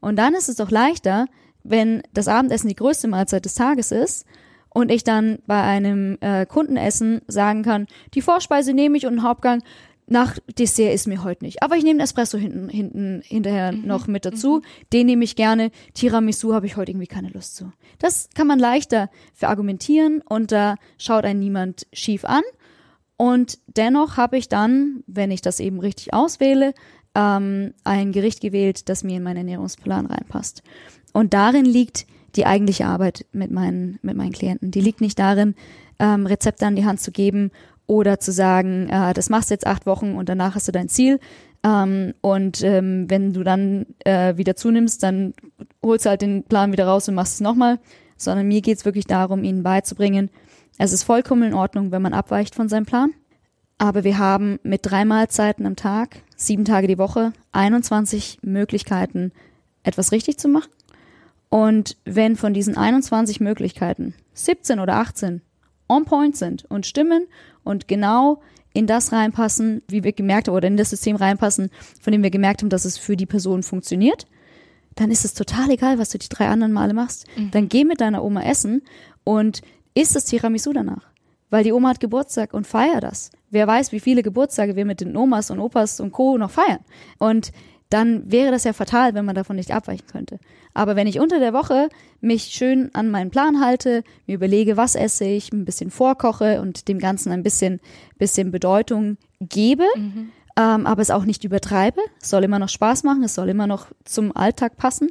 Und 0.00 0.16
dann 0.16 0.34
ist 0.34 0.48
es 0.48 0.56
doch 0.56 0.70
leichter, 0.70 1.26
wenn 1.64 2.02
das 2.12 2.28
Abendessen 2.28 2.68
die 2.68 2.76
größte 2.76 3.08
Mahlzeit 3.08 3.44
des 3.44 3.54
Tages 3.54 3.90
ist 3.90 4.24
und 4.68 4.92
ich 4.92 5.02
dann 5.02 5.38
bei 5.46 5.62
einem 5.62 6.18
äh, 6.20 6.46
Kundenessen 6.46 7.22
sagen 7.26 7.62
kann, 7.62 7.86
die 8.12 8.22
Vorspeise 8.22 8.72
nehme 8.72 8.96
ich 8.98 9.06
und 9.06 9.14
einen 9.14 9.22
Hauptgang, 9.22 9.62
nach 10.06 10.38
Dessert 10.58 10.94
ist 10.94 11.06
mir 11.06 11.24
heute 11.24 11.44
nicht. 11.44 11.62
Aber 11.62 11.76
ich 11.76 11.84
nehme 11.84 12.02
Espresso 12.02 12.36
hinten, 12.36 12.68
hinten 12.68 13.22
hinterher 13.24 13.72
mhm. 13.72 13.86
noch 13.86 14.06
mit 14.06 14.24
dazu. 14.24 14.56
Mhm. 14.56 14.62
Den 14.92 15.06
nehme 15.06 15.24
ich 15.24 15.36
gerne. 15.36 15.70
Tiramisu 15.94 16.54
habe 16.54 16.66
ich 16.66 16.76
heute 16.76 16.92
irgendwie 16.92 17.06
keine 17.06 17.30
Lust 17.30 17.56
zu. 17.56 17.72
Das 17.98 18.28
kann 18.34 18.46
man 18.46 18.58
leichter 18.58 19.08
verargumentieren 19.32 20.20
und 20.20 20.52
da 20.52 20.76
schaut 20.98 21.24
einen 21.24 21.40
niemand 21.40 21.86
schief 21.92 22.24
an. 22.24 22.42
Und 23.16 23.58
dennoch 23.66 24.16
habe 24.16 24.36
ich 24.36 24.48
dann, 24.48 25.04
wenn 25.06 25.30
ich 25.30 25.40
das 25.40 25.60
eben 25.60 25.78
richtig 25.78 26.12
auswähle, 26.12 26.74
ähm, 27.14 27.72
ein 27.84 28.12
Gericht 28.12 28.40
gewählt, 28.40 28.88
das 28.88 29.04
mir 29.04 29.16
in 29.16 29.22
meinen 29.22 29.38
Ernährungsplan 29.38 30.06
reinpasst. 30.06 30.62
Und 31.12 31.32
darin 31.32 31.64
liegt 31.64 32.06
die 32.34 32.46
eigentliche 32.46 32.86
Arbeit 32.86 33.24
mit 33.32 33.52
meinen, 33.52 33.98
mit 34.02 34.16
meinen 34.16 34.32
Klienten. 34.32 34.72
Die 34.72 34.80
liegt 34.80 35.00
nicht 35.00 35.18
darin, 35.18 35.54
ähm, 36.00 36.26
Rezepte 36.26 36.66
an 36.66 36.74
die 36.74 36.84
Hand 36.84 37.00
zu 37.00 37.12
geben 37.12 37.52
oder 37.86 38.18
zu 38.18 38.32
sagen, 38.32 38.88
äh, 38.88 39.12
das 39.14 39.30
machst 39.30 39.50
du 39.50 39.54
jetzt 39.54 39.66
acht 39.66 39.86
Wochen 39.86 40.14
und 40.14 40.28
danach 40.28 40.54
hast 40.54 40.68
du 40.68 40.72
dein 40.72 40.88
Ziel. 40.88 41.20
Ähm, 41.62 42.14
und 42.20 42.62
ähm, 42.62 43.08
wenn 43.08 43.32
du 43.32 43.42
dann 43.42 43.86
äh, 44.04 44.36
wieder 44.36 44.56
zunimmst, 44.56 45.02
dann 45.02 45.34
holst 45.82 46.06
du 46.06 46.10
halt 46.10 46.22
den 46.22 46.44
Plan 46.44 46.72
wieder 46.72 46.86
raus 46.86 47.08
und 47.08 47.14
machst 47.14 47.34
es 47.34 47.40
nochmal. 47.40 47.78
Sondern 48.16 48.46
mir 48.46 48.60
geht's 48.60 48.84
wirklich 48.84 49.06
darum, 49.06 49.42
ihnen 49.42 49.64
beizubringen, 49.64 50.30
es 50.78 50.92
ist 50.92 51.04
vollkommen 51.04 51.42
in 51.44 51.54
Ordnung, 51.54 51.92
wenn 51.92 52.02
man 52.02 52.14
abweicht 52.14 52.54
von 52.54 52.68
seinem 52.68 52.86
Plan. 52.86 53.12
Aber 53.78 54.04
wir 54.04 54.18
haben 54.18 54.58
mit 54.62 54.80
drei 54.84 55.04
Mahlzeiten 55.04 55.66
am 55.66 55.76
Tag, 55.76 56.16
sieben 56.36 56.64
Tage 56.64 56.86
die 56.86 56.98
Woche, 56.98 57.32
21 57.52 58.38
Möglichkeiten, 58.42 59.32
etwas 59.82 60.12
richtig 60.12 60.38
zu 60.38 60.48
machen. 60.48 60.70
Und 61.48 61.96
wenn 62.04 62.36
von 62.36 62.54
diesen 62.54 62.76
21 62.76 63.40
Möglichkeiten 63.40 64.14
17 64.32 64.80
oder 64.80 64.96
18 64.96 65.42
on 65.88 66.04
point 66.04 66.36
sind 66.36 66.64
und 66.64 66.86
stimmen 66.86 67.26
und 67.64 67.88
genau 67.88 68.40
in 68.72 68.86
das 68.86 69.12
reinpassen, 69.12 69.82
wie 69.88 70.04
wir 70.04 70.12
gemerkt 70.12 70.48
haben, 70.48 70.54
oder 70.54 70.68
in 70.68 70.76
das 70.76 70.90
System 70.90 71.16
reinpassen, 71.16 71.70
von 72.00 72.12
dem 72.12 72.22
wir 72.22 72.30
gemerkt 72.30 72.62
haben, 72.62 72.68
dass 72.68 72.84
es 72.84 72.98
für 72.98 73.16
die 73.16 73.26
Person 73.26 73.62
funktioniert, 73.62 74.26
dann 74.96 75.10
ist 75.10 75.24
es 75.24 75.34
total 75.34 75.70
egal, 75.70 75.98
was 75.98 76.10
du 76.10 76.18
die 76.18 76.28
drei 76.28 76.48
anderen 76.48 76.72
Male 76.72 76.94
machst. 76.94 77.26
Mhm. 77.36 77.50
Dann 77.50 77.68
geh 77.68 77.84
mit 77.84 78.00
deiner 78.00 78.22
Oma 78.24 78.42
essen 78.42 78.82
und 79.24 79.62
isst 79.94 80.14
das 80.14 80.24
Tiramisu 80.26 80.72
danach. 80.72 81.10
Weil 81.50 81.64
die 81.64 81.72
Oma 81.72 81.90
hat 81.90 82.00
Geburtstag 82.00 82.52
und 82.52 82.66
feier 82.66 83.00
das. 83.00 83.30
Wer 83.50 83.66
weiß, 83.66 83.92
wie 83.92 84.00
viele 84.00 84.22
Geburtstage 84.22 84.74
wir 84.74 84.84
mit 84.84 85.00
den 85.00 85.16
Omas 85.16 85.50
und 85.50 85.60
Opas 85.60 86.00
und 86.00 86.10
Co. 86.10 86.36
noch 86.36 86.50
feiern. 86.50 86.80
Und 87.18 87.52
dann 87.90 88.30
wäre 88.30 88.50
das 88.50 88.64
ja 88.64 88.72
fatal, 88.72 89.14
wenn 89.14 89.24
man 89.24 89.36
davon 89.36 89.54
nicht 89.54 89.70
abweichen 89.70 90.06
könnte. 90.10 90.40
Aber 90.74 90.96
wenn 90.96 91.06
ich 91.06 91.20
unter 91.20 91.38
der 91.38 91.52
Woche 91.52 91.88
mich 92.20 92.44
schön 92.44 92.90
an 92.94 93.10
meinen 93.10 93.30
Plan 93.30 93.60
halte, 93.60 94.02
mir 94.26 94.34
überlege, 94.34 94.76
was 94.76 94.96
esse 94.96 95.24
ich, 95.24 95.52
ein 95.52 95.64
bisschen 95.64 95.90
vorkoche 95.90 96.60
und 96.60 96.88
dem 96.88 96.98
Ganzen 96.98 97.30
ein 97.32 97.44
bisschen, 97.44 97.80
bisschen 98.18 98.50
Bedeutung 98.50 99.16
gebe, 99.40 99.84
mhm. 99.96 100.32
ähm, 100.56 100.86
aber 100.86 101.00
es 101.00 101.10
auch 101.10 101.24
nicht 101.24 101.44
übertreibe, 101.44 102.00
es 102.20 102.30
soll 102.30 102.42
immer 102.44 102.58
noch 102.58 102.68
Spaß 102.68 103.04
machen, 103.04 103.22
es 103.22 103.34
soll 103.34 103.48
immer 103.48 103.68
noch 103.68 103.86
zum 104.04 104.36
Alltag 104.36 104.76
passen 104.76 105.10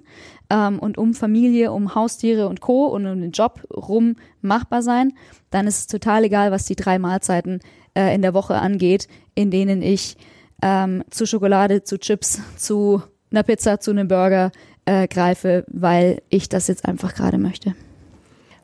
ähm, 0.49 0.80
und 0.80 0.97
um 0.97 1.13
Familie, 1.13 1.71
um 1.71 1.95
Haustiere 1.95 2.49
und 2.49 2.60
Co. 2.60 2.88
und 2.88 3.08
um 3.08 3.21
den 3.21 3.32
Job 3.32 3.62
rum 3.73 4.17
machbar 4.41 4.82
sein, 4.82 5.13
dann 5.49 5.65
ist 5.65 5.80
es 5.80 5.88
total 5.88 6.26
egal, 6.26 6.52
was 6.52 6.65
die 6.65 6.76
drei 6.76 6.99
Mahlzeiten 6.99 7.62
äh, 7.95 8.13
in 8.13 8.21
der 8.21 8.34
Woche 8.34 8.56
angeht, 8.56 9.08
in 9.34 9.49
denen 9.49 9.82
ich 9.82 10.17
ähm, 10.62 11.04
zu 11.10 11.26
Schokolade, 11.26 11.84
zu 11.84 11.97
Chips, 11.97 12.41
zu 12.58 13.02
einer 13.32 13.43
Pizza, 13.43 13.80
zu 13.80 13.91
einem 13.91 14.08
Burger 14.08 14.52
äh, 14.85 15.07
greife, 15.07 15.65
weil 15.67 16.21
ich 16.29 16.49
das 16.49 16.67
jetzt 16.67 16.85
einfach 16.85 17.15
gerade 17.15 17.37
möchte. 17.37 17.75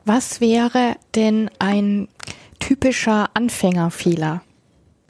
Was 0.04 0.40
wäre 0.40 0.96
denn 1.14 1.50
ein 1.58 2.08
typischer 2.58 3.30
Anfängerfehler? 3.34 4.42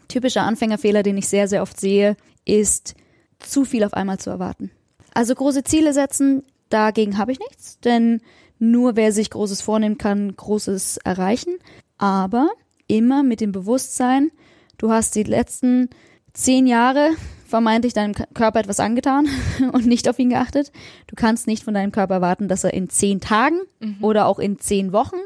Typischer 0.09 0.43
Anfängerfehler, 0.43 1.03
den 1.03 1.17
ich 1.17 1.29
sehr, 1.29 1.49
sehr 1.49 1.63
oft 1.63 1.79
sehe, 1.79 2.17
ist 2.45 2.95
zu 3.39 3.65
viel 3.65 3.85
auf 3.85 3.95
einmal 3.95 4.19
zu 4.19 4.31
erwarten. 4.31 4.71
Also 5.15 5.35
große 5.35 5.65
Ziele 5.65 5.93
setzen, 5.93 6.43
dagegen 6.69 7.19
habe 7.19 7.33
ich 7.33 7.39
nichts, 7.39 7.79
denn 7.81 8.21
nur 8.59 8.97
wer 8.97 9.13
sich 9.13 9.31
Großes 9.31 9.63
vornehmen 9.63 9.99
kann, 9.99 10.37
Großes 10.37 10.99
erreichen. 10.99 11.57
Aber 11.99 12.51
immer 12.87 13.23
mit 13.23 13.41
dem 13.41 13.53
Bewusstsein, 13.53 14.31
du 14.79 14.91
hast 14.91 15.15
die 15.15 15.23
letzten 15.23 15.89
zehn 16.33 16.67
Jahre 16.67 17.11
vermeintlich 17.51 17.93
deinem 17.93 18.15
Körper 18.35 18.61
etwas 18.61 18.81
angetan 18.81 19.29
und 19.73 19.87
nicht 19.87 20.09
auf 20.09 20.19
ihn 20.19 20.31
geachtet. 20.31 20.73
Du 21.09 21.17
kannst 21.17 21.47
nicht 21.47 21.65
von 21.65 21.75
deinem 21.75 21.93
Körper 21.93 22.15
erwarten, 22.15 22.49
dass 22.49 22.65
er 22.65 22.73
in 22.73 22.89
zehn 22.89 23.21
Tagen 23.21 23.61
mhm. 23.81 23.99
oder 24.01 24.27
auch 24.27 24.39
in 24.39 24.59
zehn 24.59 24.93
Wochen 24.93 25.17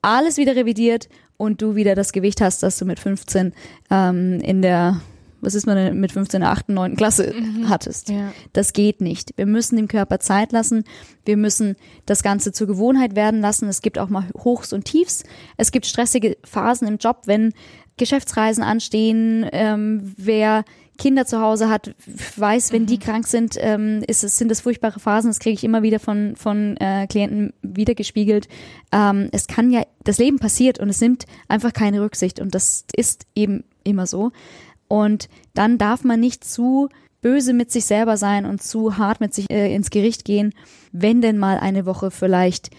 alles 0.00 0.36
wieder 0.36 0.56
revidiert 0.56 1.08
und 1.36 1.60
du 1.62 1.74
wieder 1.74 1.94
das 1.94 2.12
Gewicht 2.12 2.40
hast, 2.40 2.62
das 2.62 2.78
du 2.78 2.84
mit 2.84 3.00
15 3.00 3.52
ähm, 3.90 4.40
in 4.40 4.62
der, 4.62 5.00
was 5.40 5.54
ist 5.54 5.66
man 5.66 5.76
denn 5.76 6.00
mit 6.00 6.12
15 6.12 6.38
in 6.38 6.42
der 6.42 6.50
8., 6.50 6.68
9. 6.68 6.96
Klasse 6.96 7.34
mhm. 7.34 7.68
hattest. 7.68 8.10
Ja. 8.10 8.32
Das 8.52 8.72
geht 8.72 9.00
nicht. 9.00 9.32
Wir 9.36 9.46
müssen 9.46 9.76
dem 9.76 9.88
Körper 9.88 10.20
Zeit 10.20 10.52
lassen. 10.52 10.84
Wir 11.24 11.36
müssen 11.36 11.76
das 12.06 12.22
Ganze 12.22 12.52
zur 12.52 12.66
Gewohnheit 12.66 13.16
werden 13.16 13.40
lassen. 13.40 13.68
Es 13.68 13.82
gibt 13.82 13.98
auch 13.98 14.08
mal 14.08 14.28
Hochs 14.38 14.72
und 14.72 14.84
Tiefs. 14.84 15.24
Es 15.56 15.72
gibt 15.72 15.86
stressige 15.86 16.36
Phasen 16.44 16.86
im 16.86 16.98
Job, 16.98 17.22
wenn 17.26 17.54
Geschäftsreisen 17.96 18.64
anstehen, 18.64 19.46
ähm, 19.52 20.14
wer 20.16 20.64
Kinder 20.98 21.26
zu 21.26 21.40
Hause 21.40 21.68
hat, 21.68 21.94
weiß, 22.36 22.72
wenn 22.72 22.82
mhm. 22.82 22.86
die 22.86 22.98
krank 22.98 23.26
sind, 23.26 23.56
ähm, 23.58 24.02
ist 24.06 24.24
es, 24.24 24.38
sind 24.38 24.50
das 24.50 24.60
furchtbare 24.60 25.00
Phasen. 25.00 25.30
Das 25.30 25.38
kriege 25.38 25.54
ich 25.54 25.64
immer 25.64 25.82
wieder 25.82 25.98
von, 25.98 26.36
von 26.36 26.76
äh, 26.76 27.06
Klienten 27.08 27.52
wiedergespiegelt. 27.62 28.48
Ähm, 28.92 29.28
es 29.32 29.46
kann 29.46 29.70
ja, 29.70 29.84
das 30.04 30.18
Leben 30.18 30.38
passiert 30.38 30.78
und 30.78 30.88
es 30.88 31.00
nimmt 31.00 31.24
einfach 31.48 31.72
keine 31.72 32.02
Rücksicht 32.02 32.40
und 32.40 32.54
das 32.54 32.84
ist 32.94 33.26
eben 33.34 33.64
immer 33.84 34.06
so. 34.06 34.32
Und 34.86 35.28
dann 35.54 35.78
darf 35.78 36.04
man 36.04 36.20
nicht 36.20 36.44
zu 36.44 36.88
böse 37.22 37.54
mit 37.54 37.70
sich 37.70 37.86
selber 37.86 38.16
sein 38.16 38.44
und 38.44 38.62
zu 38.62 38.98
hart 38.98 39.20
mit 39.20 39.32
sich 39.32 39.50
äh, 39.50 39.74
ins 39.74 39.90
Gericht 39.90 40.24
gehen, 40.24 40.52
wenn 40.92 41.22
denn 41.22 41.38
mal 41.38 41.58
eine 41.58 41.86
Woche 41.86 42.10
vielleicht 42.10 42.70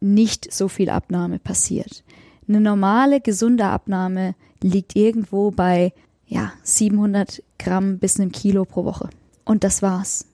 nicht 0.00 0.52
so 0.52 0.68
viel 0.68 0.90
Abnahme 0.90 1.38
passiert. 1.38 2.04
Eine 2.48 2.60
normale, 2.60 3.20
gesunde 3.20 3.64
Abnahme 3.64 4.34
liegt 4.62 4.96
irgendwo 4.96 5.50
bei 5.50 5.92
ja, 6.26 6.52
700 6.62 7.42
Gramm 7.58 7.98
bis 7.98 8.18
einem 8.18 8.32
Kilo 8.32 8.64
pro 8.64 8.84
Woche. 8.84 9.10
Und 9.44 9.64
das 9.64 9.82
war's. 9.82 10.26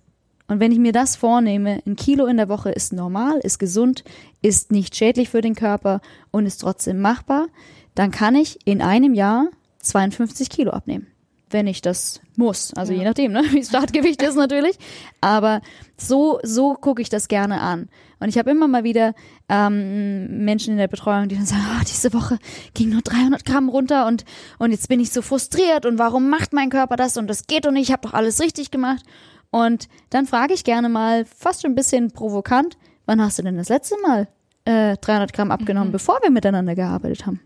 Und 0.49 0.61
wenn 0.61 0.73
ich 0.73 0.79
mir 0.79 0.93
das 0.93 1.17
vornehme, 1.17 1.83
ein 1.87 1.97
Kilo 1.97 2.27
in 2.27 2.37
der 2.37 2.49
Woche 2.49 2.71
ist 2.71 2.93
normal, 2.93 3.39
ist 3.39 3.59
gesund, 3.59 4.05
ist 4.43 4.71
nicht 4.71 4.97
schädlich 4.97 5.31
für 5.31 5.41
den 5.41 5.55
Körper 5.55 6.01
und 6.31 6.47
ist 6.47 6.59
trotzdem 6.59 7.01
machbar, 7.01 7.47
dann 7.95 8.11
kann 8.11 8.35
ich 8.35 8.59
in 8.67 8.83
einem 8.83 9.15
Jahr 9.15 9.49
52 9.81 10.51
Kilo 10.51 10.73
abnehmen 10.73 11.12
wenn 11.53 11.67
ich 11.67 11.83
das 11.83 12.21
muss. 12.37 12.73
Also 12.75 12.93
ja. 12.93 13.01
je 13.01 13.05
nachdem, 13.05 13.33
ne? 13.33 13.43
wie 13.51 13.61
das 13.61 13.69
Startgewicht 13.69 14.23
ist 14.23 14.37
natürlich. 14.37 14.79
Aber 15.21 15.61
so, 15.97 16.41
so 16.43 16.75
gucke 16.75 17.03
ich 17.03 17.09
das 17.09 17.29
gerne 17.29 17.61
an. 17.61 17.89
Und 18.21 18.29
ich 18.29 18.39
habe 18.39 18.51
immer 18.51 18.69
mal 18.69 18.85
wieder 18.85 19.15
ähm, 19.49 20.45
Menschen 20.45 20.73
in 20.73 20.79
der 20.79 20.89
Betreuung, 20.89 21.29
die 21.29 21.37
dann 21.37 21.47
sagen, 21.47 21.63
oh, 21.77 21.85
diese 21.87 22.13
Woche 22.13 22.39
ging 22.75 22.91
nur 22.91 23.03
300 23.03 23.45
Gramm 23.45 23.69
runter 23.69 24.07
und, 24.07 24.25
und 24.59 24.71
jetzt 24.71 24.89
bin 24.89 25.01
ich 25.01 25.11
so 25.11 25.23
frustriert 25.23 25.87
und 25.87 25.99
warum 25.99 26.31
macht 26.31 26.53
mein 26.53 26.71
Körper 26.71 26.97
das 26.97 27.17
und 27.17 27.27
das 27.27 27.47
geht 27.47 27.67
und 27.67 27.75
ich 27.77 27.91
habe 27.91 28.03
doch 28.03 28.15
alles 28.15 28.41
richtig 28.41 28.71
gemacht. 28.71 29.05
Und 29.51 29.89
dann 30.11 30.27
frage 30.27 30.55
ich 30.55 30.65
gerne 30.65 30.89
mal, 30.89 31.25
fast 31.25 31.63
schon 31.63 31.73
ein 31.73 31.75
bisschen 31.75 32.13
provokant, 32.13 32.79
wann 33.07 33.21
hast 33.21 33.39
du 33.39 33.43
denn 33.43 33.57
das 33.57 33.69
letzte 33.69 33.97
Mal 34.01 34.29
äh, 34.65 34.97
300 34.97 35.33
Gramm 35.33 35.51
abgenommen, 35.51 35.89
mhm. 35.89 35.93
bevor 35.93 36.21
wir 36.23 36.31
miteinander 36.31 36.75
gearbeitet 36.75 37.27
haben? 37.27 37.41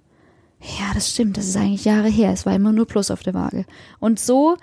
Ja, 0.60 0.92
das 0.94 1.10
stimmt, 1.10 1.36
das 1.36 1.46
ist 1.46 1.56
eigentlich 1.56 1.84
Jahre 1.84 2.08
her. 2.08 2.32
Es 2.32 2.46
war 2.46 2.54
immer 2.54 2.72
nur 2.72 2.86
Plus 2.86 3.10
auf 3.10 3.22
der 3.22 3.34
Waage. 3.34 3.66
Und 4.00 4.18
so 4.18 4.56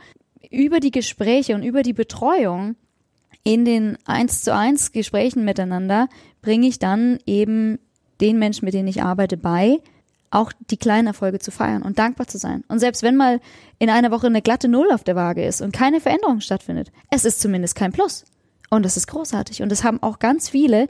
über 0.49 0.79
die 0.79 0.91
Gespräche 0.91 1.56
und 1.56 1.63
über 1.63 1.84
die 1.84 1.93
Betreuung 1.93 2.75
in 3.43 3.65
den 3.65 3.97
eins 4.06 4.43
zu 4.43 4.53
eins 4.53 4.91
Gesprächen 4.91 5.43
miteinander 5.45 6.08
bringe 6.41 6.67
ich 6.67 6.79
dann 6.79 7.19
eben 7.25 7.79
den 8.21 8.39
Menschen, 8.39 8.65
mit 8.65 8.73
denen 8.73 8.88
ich 8.88 9.03
arbeite, 9.03 9.38
bei, 9.38 9.79
auch 10.32 10.51
die 10.71 10.77
kleinen 10.77 11.08
Erfolge 11.08 11.39
zu 11.39 11.51
feiern 11.51 11.84
und 11.84 11.99
dankbar 11.99 12.27
zu 12.27 12.38
sein. 12.38 12.63
Und 12.67 12.79
selbst 12.79 13.03
wenn 13.03 13.15
mal 13.15 13.39
in 13.79 13.89
einer 13.89 14.12
Woche 14.12 14.27
eine 14.27 14.41
glatte 14.41 14.67
Null 14.67 14.91
auf 14.91 15.03
der 15.03 15.15
Waage 15.15 15.45
ist 15.45 15.62
und 15.62 15.73
keine 15.73 15.99
Veränderung 15.99 16.39
stattfindet, 16.39 16.91
es 17.12 17.25
ist 17.25 17.41
zumindest 17.41 17.75
kein 17.75 17.91
Plus. 17.91 18.25
Und 18.69 18.84
das 18.84 18.97
ist 18.97 19.08
großartig. 19.08 19.62
Und 19.62 19.69
das 19.69 19.84
haben 19.84 20.01
auch 20.01 20.17
ganz 20.19 20.49
viele, 20.49 20.88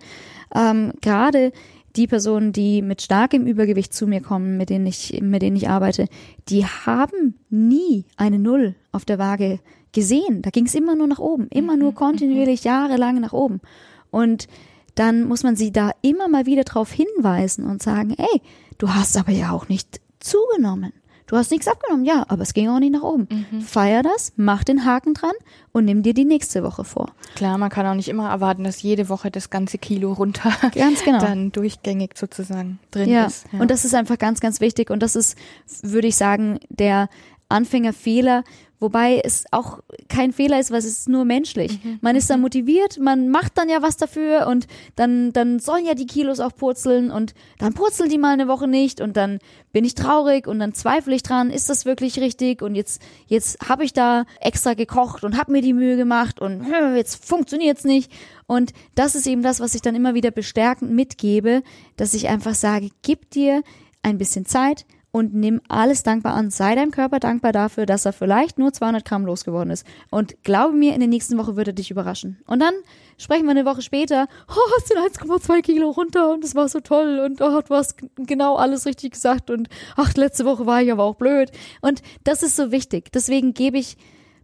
ähm, 0.56 0.94
gerade 1.02 1.52
die 1.96 2.08
Personen, 2.08 2.54
die 2.54 2.82
mit 2.82 3.02
starkem 3.02 3.46
Übergewicht 3.46 3.94
zu 3.94 4.08
mir 4.08 4.22
kommen, 4.22 4.58
mit 4.58 4.70
denen 4.70 4.88
ich, 4.88 5.20
mit 5.22 5.42
denen 5.42 5.56
ich 5.56 5.70
arbeite, 5.70 6.08
die 6.50 6.66
haben 6.66 7.36
nie 7.50 8.06
eine 8.18 8.40
Null 8.40 8.76
auf 8.92 9.06
der 9.06 9.20
Waage 9.20 9.60
gesehen. 9.92 10.42
Da 10.42 10.50
ging 10.50 10.66
es 10.66 10.76
immer 10.76 10.96
nur 10.96 11.08
nach 11.08 11.20
oben, 11.20 11.48
immer 11.50 11.78
nur 11.78 11.92
mhm, 11.92 11.96
kontinuierlich 11.96 12.64
mhm. 12.64 12.70
jahrelang 12.70 13.20
nach 13.20 13.34
oben. 13.34 13.62
Und 14.10 14.48
dann 14.96 15.24
muss 15.24 15.44
man 15.44 15.56
sie 15.56 15.72
da 15.72 15.92
immer 16.02 16.28
mal 16.28 16.46
wieder 16.46 16.64
darauf 16.64 16.92
hinweisen 16.92 17.66
und 17.66 17.82
sagen, 17.82 18.16
ey, 18.18 18.42
du 18.78 18.90
hast 18.90 19.18
aber 19.18 19.32
ja 19.32 19.52
auch 19.52 19.70
nicht 19.70 20.02
zugenommen. 20.20 20.94
Du 21.28 21.38
hast 21.38 21.52
nichts 21.52 21.68
abgenommen, 21.68 22.06
ja, 22.06 22.26
aber 22.28 22.42
es 22.42 22.54
ging 22.54 22.70
auch 22.70 22.80
nicht 22.80 22.92
nach 22.92 23.04
oben. 23.04 23.28
Mhm. 23.30 23.62
Feier 23.62 24.04
das, 24.04 24.34
mach 24.36 24.64
den 24.64 24.86
Haken 24.86 25.14
dran 25.14 25.32
und 25.72 25.86
nimm 25.86 26.04
dir 26.04 26.14
die 26.14 26.26
nächste 26.26 26.64
Woche 26.64 26.84
vor. 26.84 27.12
Klar, 27.36 27.58
man 27.58 27.70
kann 27.70 27.86
auch 27.86 27.96
nicht 27.96 28.10
immer 28.10 28.30
erwarten, 28.30 28.64
dass 28.64 28.82
jede 28.82 29.10
Woche 29.10 29.32
das 29.32 29.50
ganze 29.50 29.78
Kilo 29.78 30.14
runter 30.14 30.52
ganz 30.76 31.04
genau. 31.04 31.20
dann 31.20 31.52
durchgängig 31.52 32.18
sozusagen 32.18 32.80
drin 32.92 33.10
ja. 33.10 33.26
ist. 33.26 33.46
Ja. 33.52 33.60
Und 33.60 33.72
das 33.72 33.86
ist 33.86 33.96
einfach 33.96 34.18
ganz, 34.18 34.40
ganz 34.40 34.60
wichtig 34.60 34.90
und 34.90 35.02
das 35.02 35.16
ist, 35.16 35.38
würde 35.82 36.08
ich 36.08 36.16
sagen, 36.16 36.60
der 36.70 37.10
Anfängerfehler, 37.50 38.44
Wobei 38.84 39.22
es 39.24 39.46
auch 39.52 39.80
kein 40.10 40.34
Fehler 40.34 40.60
ist, 40.60 40.70
weil 40.70 40.80
es 40.80 40.86
ist 40.86 41.08
nur 41.08 41.24
menschlich. 41.24 41.82
Mhm. 41.82 42.00
Man 42.02 42.18
ist 42.18 42.30
dann 42.30 42.40
mhm. 42.40 42.44
motiviert, 42.44 43.00
man 43.00 43.30
macht 43.30 43.58
dann 43.58 43.70
ja 43.70 43.82
was 43.82 43.96
dafür 43.96 44.46
und 44.48 44.68
dann, 44.98 45.32
dann 45.32 45.60
sollen 45.60 45.86
ja 45.86 45.94
die 45.94 46.06
Kilos 46.06 46.42
auch 46.42 46.54
purzeln 46.54 47.10
und 47.10 47.34
dann 47.60 47.74
purzeln 47.74 48.10
die 48.10 48.18
mal 48.18 48.34
eine 48.34 48.50
Woche 48.50 48.68
nicht 48.68 49.00
und 49.00 49.16
dann 49.16 49.40
bin 49.72 49.86
ich 49.86 49.96
traurig 49.96 50.48
und 50.48 50.60
dann 50.60 50.74
zweifle 50.74 51.16
ich 51.16 51.24
dran, 51.24 51.50
ist 51.50 51.70
das 51.70 51.86
wirklich 51.86 52.20
richtig 52.20 52.62
und 52.62 52.76
jetzt, 52.76 53.02
jetzt 53.28 53.70
habe 53.70 53.86
ich 53.86 53.94
da 53.94 54.26
extra 54.42 54.74
gekocht 54.74 55.24
und 55.24 55.38
habe 55.38 55.54
mir 55.54 55.62
die 55.62 55.72
Mühe 55.72 55.96
gemacht 55.96 56.42
und 56.42 56.68
jetzt 56.98 57.26
funktioniert's 57.26 57.86
nicht. 57.86 58.12
Und 58.48 58.74
das 58.96 59.16
ist 59.16 59.28
eben 59.28 59.44
das, 59.44 59.62
was 59.62 59.76
ich 59.76 59.82
dann 59.82 59.96
immer 59.96 60.14
wieder 60.14 60.32
bestärkend 60.32 60.92
mitgebe, 60.92 61.64
dass 61.96 62.14
ich 62.14 62.28
einfach 62.28 62.54
sage, 62.54 62.90
gib 63.02 63.30
dir 63.30 63.64
ein 64.02 64.18
bisschen 64.18 64.46
Zeit, 64.46 64.86
und 65.14 65.36
nimm 65.36 65.62
alles 65.68 66.02
dankbar 66.02 66.34
an. 66.34 66.50
Sei 66.50 66.74
deinem 66.74 66.90
Körper 66.90 67.20
dankbar 67.20 67.52
dafür, 67.52 67.86
dass 67.86 68.04
er 68.04 68.14
vielleicht 68.14 68.58
nur 68.58 68.74
200 68.74 69.06
Gramm 69.06 69.28
losgeworden 69.28 69.70
ist. 69.72 69.86
Und 70.10 70.44
glaube 70.44 70.76
mir, 70.76 70.96
in 70.96 71.00
der 71.02 71.08
nächsten 71.08 71.38
Woche 71.38 71.56
wird 71.56 71.68
er 71.68 71.74
dich 71.74 71.92
überraschen. 71.92 72.40
Und 72.48 72.60
dann 72.60 72.74
sprechen 73.20 73.44
wir 73.44 73.52
eine 73.52 73.64
Woche 73.64 73.84
später, 73.84 74.28
oh, 74.50 74.72
es 74.80 74.88
sind 74.88 74.98
1,2 74.98 75.62
Kilo 75.62 75.92
runter 75.92 76.34
und 76.34 76.44
es 76.44 76.56
war 76.56 76.68
so 76.68 76.80
toll 76.80 77.22
und 77.24 77.42
oh, 77.42 77.62
du 77.62 77.76
hast 77.76 77.98
genau 78.18 78.56
alles 78.56 78.88
richtig 78.88 79.12
gesagt 79.12 79.52
und 79.52 79.70
ach, 79.96 80.16
letzte 80.16 80.46
Woche 80.46 80.66
war 80.66 80.82
ich 80.82 80.92
aber 80.92 81.04
auch 81.04 81.16
blöd. 81.16 81.52
Und 81.82 82.02
das 82.24 82.42
ist 82.42 82.56
so 82.56 82.72
wichtig. 82.72 83.12
Deswegen 83.12 83.54
gebe 83.54 83.78
ich 83.78 83.98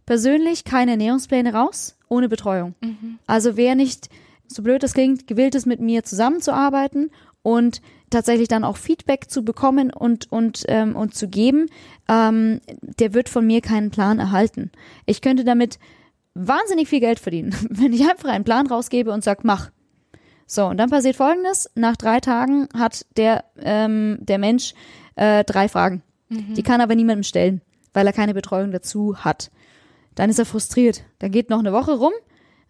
persönlich 0.06 0.62
keine 0.62 0.92
Ernährungspläne 0.92 1.52
raus, 1.52 1.96
ohne 2.08 2.28
Betreuung. 2.28 2.76
Mhm. 2.80 3.18
Also 3.26 3.56
wer 3.56 3.74
nicht, 3.74 4.08
so 4.46 4.62
blöd 4.62 4.84
das 4.84 4.94
klingt, 4.94 5.26
gewillt 5.26 5.56
ist, 5.56 5.66
mit 5.66 5.80
mir 5.80 6.04
zusammenzuarbeiten 6.04 7.10
und 7.42 7.80
tatsächlich 8.10 8.48
dann 8.48 8.64
auch 8.64 8.76
Feedback 8.76 9.30
zu 9.30 9.44
bekommen 9.44 9.92
und 9.92 10.30
und 10.30 10.64
ähm, 10.68 10.96
und 10.96 11.14
zu 11.14 11.28
geben, 11.28 11.66
ähm, 12.08 12.60
der 12.80 13.14
wird 13.14 13.28
von 13.28 13.46
mir 13.46 13.60
keinen 13.60 13.90
Plan 13.90 14.18
erhalten. 14.18 14.70
Ich 15.06 15.22
könnte 15.22 15.44
damit 15.44 15.78
wahnsinnig 16.34 16.88
viel 16.88 17.00
Geld 17.00 17.18
verdienen, 17.18 17.54
wenn 17.70 17.92
ich 17.92 18.08
einfach 18.08 18.28
einen 18.28 18.44
Plan 18.44 18.66
rausgebe 18.66 19.12
und 19.12 19.24
sag, 19.24 19.44
mach. 19.44 19.70
So, 20.46 20.66
und 20.66 20.78
dann 20.78 20.90
passiert 20.90 21.14
folgendes, 21.14 21.70
nach 21.76 21.96
drei 21.96 22.18
Tagen 22.18 22.68
hat 22.76 23.06
der, 23.16 23.44
ähm, 23.60 24.18
der 24.20 24.38
Mensch 24.38 24.74
äh, 25.14 25.44
drei 25.44 25.68
Fragen. 25.68 26.02
Mhm. 26.28 26.54
Die 26.54 26.64
kann 26.64 26.80
aber 26.80 26.96
niemandem 26.96 27.22
stellen, 27.22 27.60
weil 27.94 28.04
er 28.04 28.12
keine 28.12 28.34
Betreuung 28.34 28.72
dazu 28.72 29.16
hat. 29.18 29.52
Dann 30.16 30.28
ist 30.28 30.40
er 30.40 30.46
frustriert. 30.46 31.04
Dann 31.20 31.30
geht 31.30 31.50
noch 31.50 31.60
eine 31.60 31.72
Woche 31.72 31.92
rum 31.92 32.12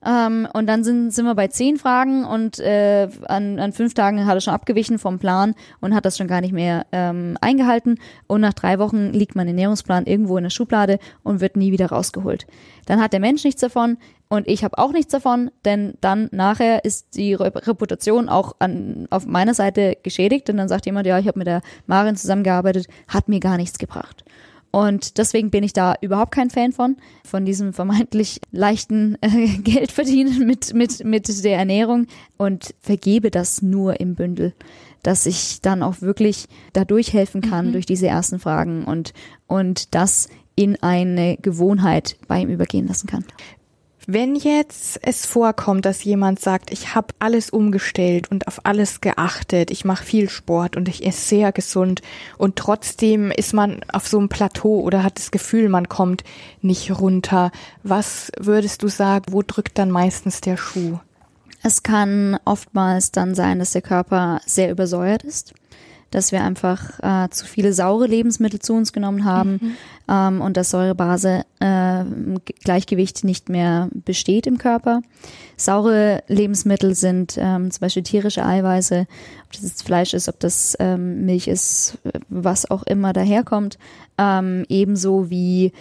ähm, 0.05 0.49
und 0.55 0.67
dann 0.67 0.83
sind, 0.83 1.11
sind 1.11 1.27
wir 1.27 1.35
bei 1.35 1.49
zehn 1.49 1.77
Fragen 1.77 2.25
und 2.25 2.59
äh, 2.59 3.09
an, 3.29 3.59
an 3.59 3.73
fünf 3.73 3.93
Tagen 3.93 4.25
hat 4.27 4.35
er 4.35 4.41
schon 4.41 4.55
abgewichen 4.55 4.99
vom 4.99 5.19
Plan 5.19 5.55
und 5.81 5.95
hat 5.95 6.07
das 6.07 6.17
schon 6.17 6.27
gar 6.27 6.41
nicht 6.41 6.53
mehr 6.53 6.87
ähm, 6.93 7.37
eingehalten. 7.41 7.99
Und 8.27 8.41
nach 8.41 8.55
drei 8.55 8.79
Wochen 8.79 9.13
liegt 9.13 9.37
mein 9.37 9.47
Ernährungsplan 9.47 10.07
irgendwo 10.07 10.39
in 10.39 10.45
der 10.45 10.51
Schublade 10.51 10.99
und 11.23 11.41
wird 11.41 11.57
nie 11.57 11.71
wieder 11.71 11.87
rausgeholt. 11.87 12.47
Dann 12.87 13.01
hat 13.01 13.13
der 13.13 13.21
Mensch 13.21 13.45
nichts 13.45 13.61
davon 13.61 13.99
und 14.31 14.49
ich 14.49 14.65
habe 14.65 14.79
auch 14.79 14.93
nichts 14.93 15.13
davon, 15.13 15.51
denn 15.67 15.95
dann 16.01 16.29
nachher 16.33 16.85
ist 16.85 17.17
die 17.17 17.35
Reputation 17.35 18.29
auch 18.29 18.57
an, 18.59 19.07
auf 19.11 19.27
meiner 19.27 19.55
Seite 19.55 19.99
geschädigt 20.03 20.49
und 20.49 20.57
dann 20.57 20.69
sagt 20.69 20.87
jemand, 20.87 21.07
ja, 21.07 21.19
ich 21.19 21.27
habe 21.27 21.39
mit 21.39 21.47
der 21.47 21.61
Marin 21.87 22.17
zusammengearbeitet, 22.17 22.87
hat 23.09 23.29
mir 23.29 23.41
gar 23.41 23.59
nichts 23.59 23.79
gebracht. 23.79 24.25
Und 24.72 25.18
deswegen 25.18 25.50
bin 25.50 25.64
ich 25.64 25.72
da 25.72 25.94
überhaupt 26.00 26.33
kein 26.33 26.50
Fan 26.50 26.72
von, 26.72 26.96
von 27.24 27.44
diesem 27.44 27.72
vermeintlich 27.72 28.40
leichten 28.52 29.16
äh, 29.20 29.46
Geldverdienen 29.62 30.46
mit, 30.46 30.74
mit, 30.74 31.04
mit 31.04 31.44
der 31.44 31.59
Ernährung 31.59 32.06
und 32.37 32.74
vergebe 32.80 33.30
das 33.30 33.62
nur 33.62 33.98
im 34.00 34.14
Bündel, 34.14 34.54
dass 35.02 35.26
ich 35.26 35.61
dann 35.61 35.83
auch 35.83 36.00
wirklich 36.02 36.46
da 36.72 36.85
durchhelfen 36.85 37.40
kann 37.40 37.68
mhm. 37.68 37.72
durch 37.72 37.87
diese 37.87 38.06
ersten 38.06 38.38
Fragen 38.38 38.85
und, 38.85 39.12
und 39.46 39.94
das 39.94 40.28
in 40.54 40.80
eine 40.83 41.37
Gewohnheit 41.40 42.16
bei 42.28 42.40
ihm 42.40 42.50
übergehen 42.50 42.87
lassen 42.87 43.06
kann 43.06 43.24
Wenn 44.12 44.35
jetzt 44.35 44.99
es 45.03 45.25
vorkommt, 45.25 45.85
dass 45.85 46.03
jemand 46.03 46.40
sagt, 46.40 46.73
ich 46.73 46.96
habe 46.96 47.15
alles 47.21 47.48
umgestellt 47.48 48.29
und 48.29 48.48
auf 48.48 48.67
alles 48.67 49.00
geachtet, 49.00 49.71
ich 49.71 49.85
mache 49.85 50.04
viel 50.04 50.29
Sport 50.29 50.77
und 50.77 50.88
ich 50.88 51.06
esse 51.06 51.29
sehr 51.29 51.52
gesund 51.52 52.02
und 52.37 52.56
trotzdem 52.56 53.31
ist 53.31 53.54
man 53.54 53.83
auf 53.92 54.08
so 54.08 54.19
einem 54.19 54.29
Plateau 54.29 54.81
oder 54.81 55.04
hat 55.04 55.17
das 55.21 55.31
Gefühl, 55.31 55.69
man 55.69 55.88
kommt 55.88 56.25
nicht 56.61 56.90
runter. 56.90 57.52
Was 57.85 58.33
würdest 58.37 58.83
du 58.83 58.88
sagen, 58.88 59.27
wo 59.31 59.42
drückt 59.42 59.79
dann 59.79 59.92
meistens 59.92 60.40
der 60.40 60.56
Schuh? 60.56 60.98
Es 61.63 61.85
kann 61.85 62.37
oftmals 62.44 63.13
dann 63.13 63.37
sein, 63.37 63.61
dass 63.61 63.71
der 63.71 63.83
Körper 63.83 64.40
sehr 64.44 64.73
übersäuert 64.73 65.23
ist 65.23 65.54
dass 66.11 66.33
wir 66.33 66.42
einfach 66.42 66.98
äh, 67.02 67.29
zu 67.31 67.46
viele 67.46 67.73
saure 67.73 68.06
Lebensmittel 68.06 68.61
zu 68.61 68.75
uns 68.75 68.92
genommen 68.92 69.25
haben 69.25 69.58
mhm. 69.61 69.77
ähm, 70.08 70.40
und 70.40 70.56
das 70.56 70.71
Säurebase-Gleichgewicht 70.71 73.23
äh, 73.23 73.27
nicht 73.27 73.48
mehr 73.48 73.88
besteht 73.92 74.46
im 74.46 74.58
Körper. 74.58 75.02
Saure 75.56 76.23
Lebensmittel 76.27 76.94
sind 76.94 77.37
ähm, 77.38 77.71
zum 77.71 77.81
Beispiel 77.81 78.02
tierische 78.02 78.44
Eiweiße, 78.44 79.06
ob 79.44 79.52
das 79.52 79.63
jetzt 79.63 79.85
Fleisch 79.85 80.13
ist, 80.15 80.29
ob 80.29 80.40
das 80.40 80.77
ähm, 80.81 81.27
Milch 81.27 81.46
ist, 81.48 81.98
was 82.29 82.71
auch 82.71 82.83
immer 82.85 83.13
daherkommt, 83.13 83.79
ähm, 84.19 84.65
ebenso 84.69 85.31
wie 85.31 85.73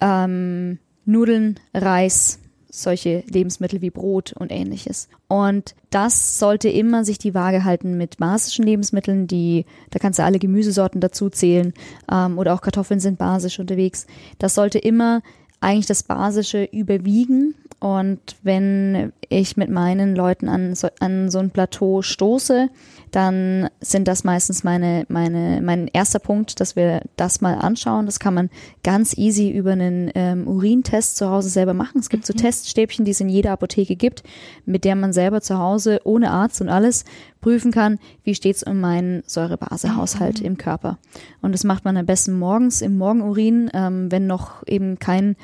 ähm, 0.00 0.78
Nudeln, 1.04 1.58
Reis, 1.74 2.38
solche 2.74 3.22
Lebensmittel 3.28 3.82
wie 3.82 3.90
Brot 3.90 4.32
und 4.32 4.50
ähnliches. 4.50 5.08
Und 5.28 5.74
das 5.90 6.38
sollte 6.38 6.70
immer 6.70 7.04
sich 7.04 7.18
die 7.18 7.34
Waage 7.34 7.64
halten 7.64 7.98
mit 7.98 8.16
basischen 8.16 8.64
Lebensmitteln, 8.64 9.26
die, 9.26 9.66
da 9.90 9.98
kannst 9.98 10.18
du 10.18 10.24
alle 10.24 10.38
Gemüsesorten 10.38 11.00
dazu 11.00 11.28
zählen, 11.28 11.74
ähm, 12.10 12.38
oder 12.38 12.54
auch 12.54 12.62
Kartoffeln 12.62 12.98
sind 12.98 13.18
basisch 13.18 13.58
unterwegs. 13.58 14.06
Das 14.38 14.54
sollte 14.54 14.78
immer 14.78 15.20
eigentlich 15.62 15.86
das 15.86 16.02
Basische 16.02 16.64
überwiegen. 16.64 17.54
Und 17.80 18.20
wenn 18.42 19.12
ich 19.28 19.56
mit 19.56 19.68
meinen 19.68 20.14
Leuten 20.14 20.48
an 20.48 20.74
so, 20.76 20.88
an 21.00 21.30
so 21.30 21.40
ein 21.40 21.50
Plateau 21.50 22.02
stoße, 22.02 22.68
dann 23.10 23.68
sind 23.80 24.06
das 24.08 24.24
meistens 24.24 24.62
meine, 24.62 25.04
meine, 25.08 25.60
mein 25.62 25.88
erster 25.88 26.18
Punkt, 26.18 26.60
dass 26.60 26.76
wir 26.76 27.02
das 27.16 27.40
mal 27.40 27.54
anschauen. 27.54 28.06
Das 28.06 28.20
kann 28.20 28.34
man 28.34 28.50
ganz 28.84 29.18
easy 29.18 29.50
über 29.50 29.72
einen 29.72 30.10
ähm, 30.14 30.46
Urintest 30.46 31.16
zu 31.16 31.28
Hause 31.28 31.48
selber 31.48 31.74
machen. 31.74 31.98
Es 31.98 32.08
gibt 32.08 32.24
so 32.24 32.32
mhm. 32.32 32.38
Teststäbchen, 32.38 33.04
die 33.04 33.10
es 33.10 33.20
in 33.20 33.28
jeder 33.28 33.50
Apotheke 33.50 33.96
gibt, 33.96 34.22
mit 34.64 34.84
der 34.84 34.94
man 34.94 35.12
selber 35.12 35.40
zu 35.40 35.58
Hause 35.58 36.00
ohne 36.04 36.30
Arzt 36.30 36.60
und 36.60 36.68
alles 36.68 37.04
prüfen 37.42 37.70
kann, 37.72 37.98
wie 38.24 38.34
steht's 38.34 38.62
um 38.62 38.80
meinen 38.80 39.22
Säurebasehaushalt 39.26 40.40
mhm. 40.40 40.46
im 40.46 40.56
Körper. 40.56 40.96
Und 41.42 41.52
das 41.52 41.64
macht 41.64 41.84
man 41.84 41.98
am 41.98 42.06
besten 42.06 42.38
morgens 42.38 42.80
im 42.80 42.96
Morgenurin, 42.96 43.70
ähm, 43.74 44.10
wenn 44.10 44.26
noch 44.26 44.66
eben 44.66 44.98
kein 44.98 45.36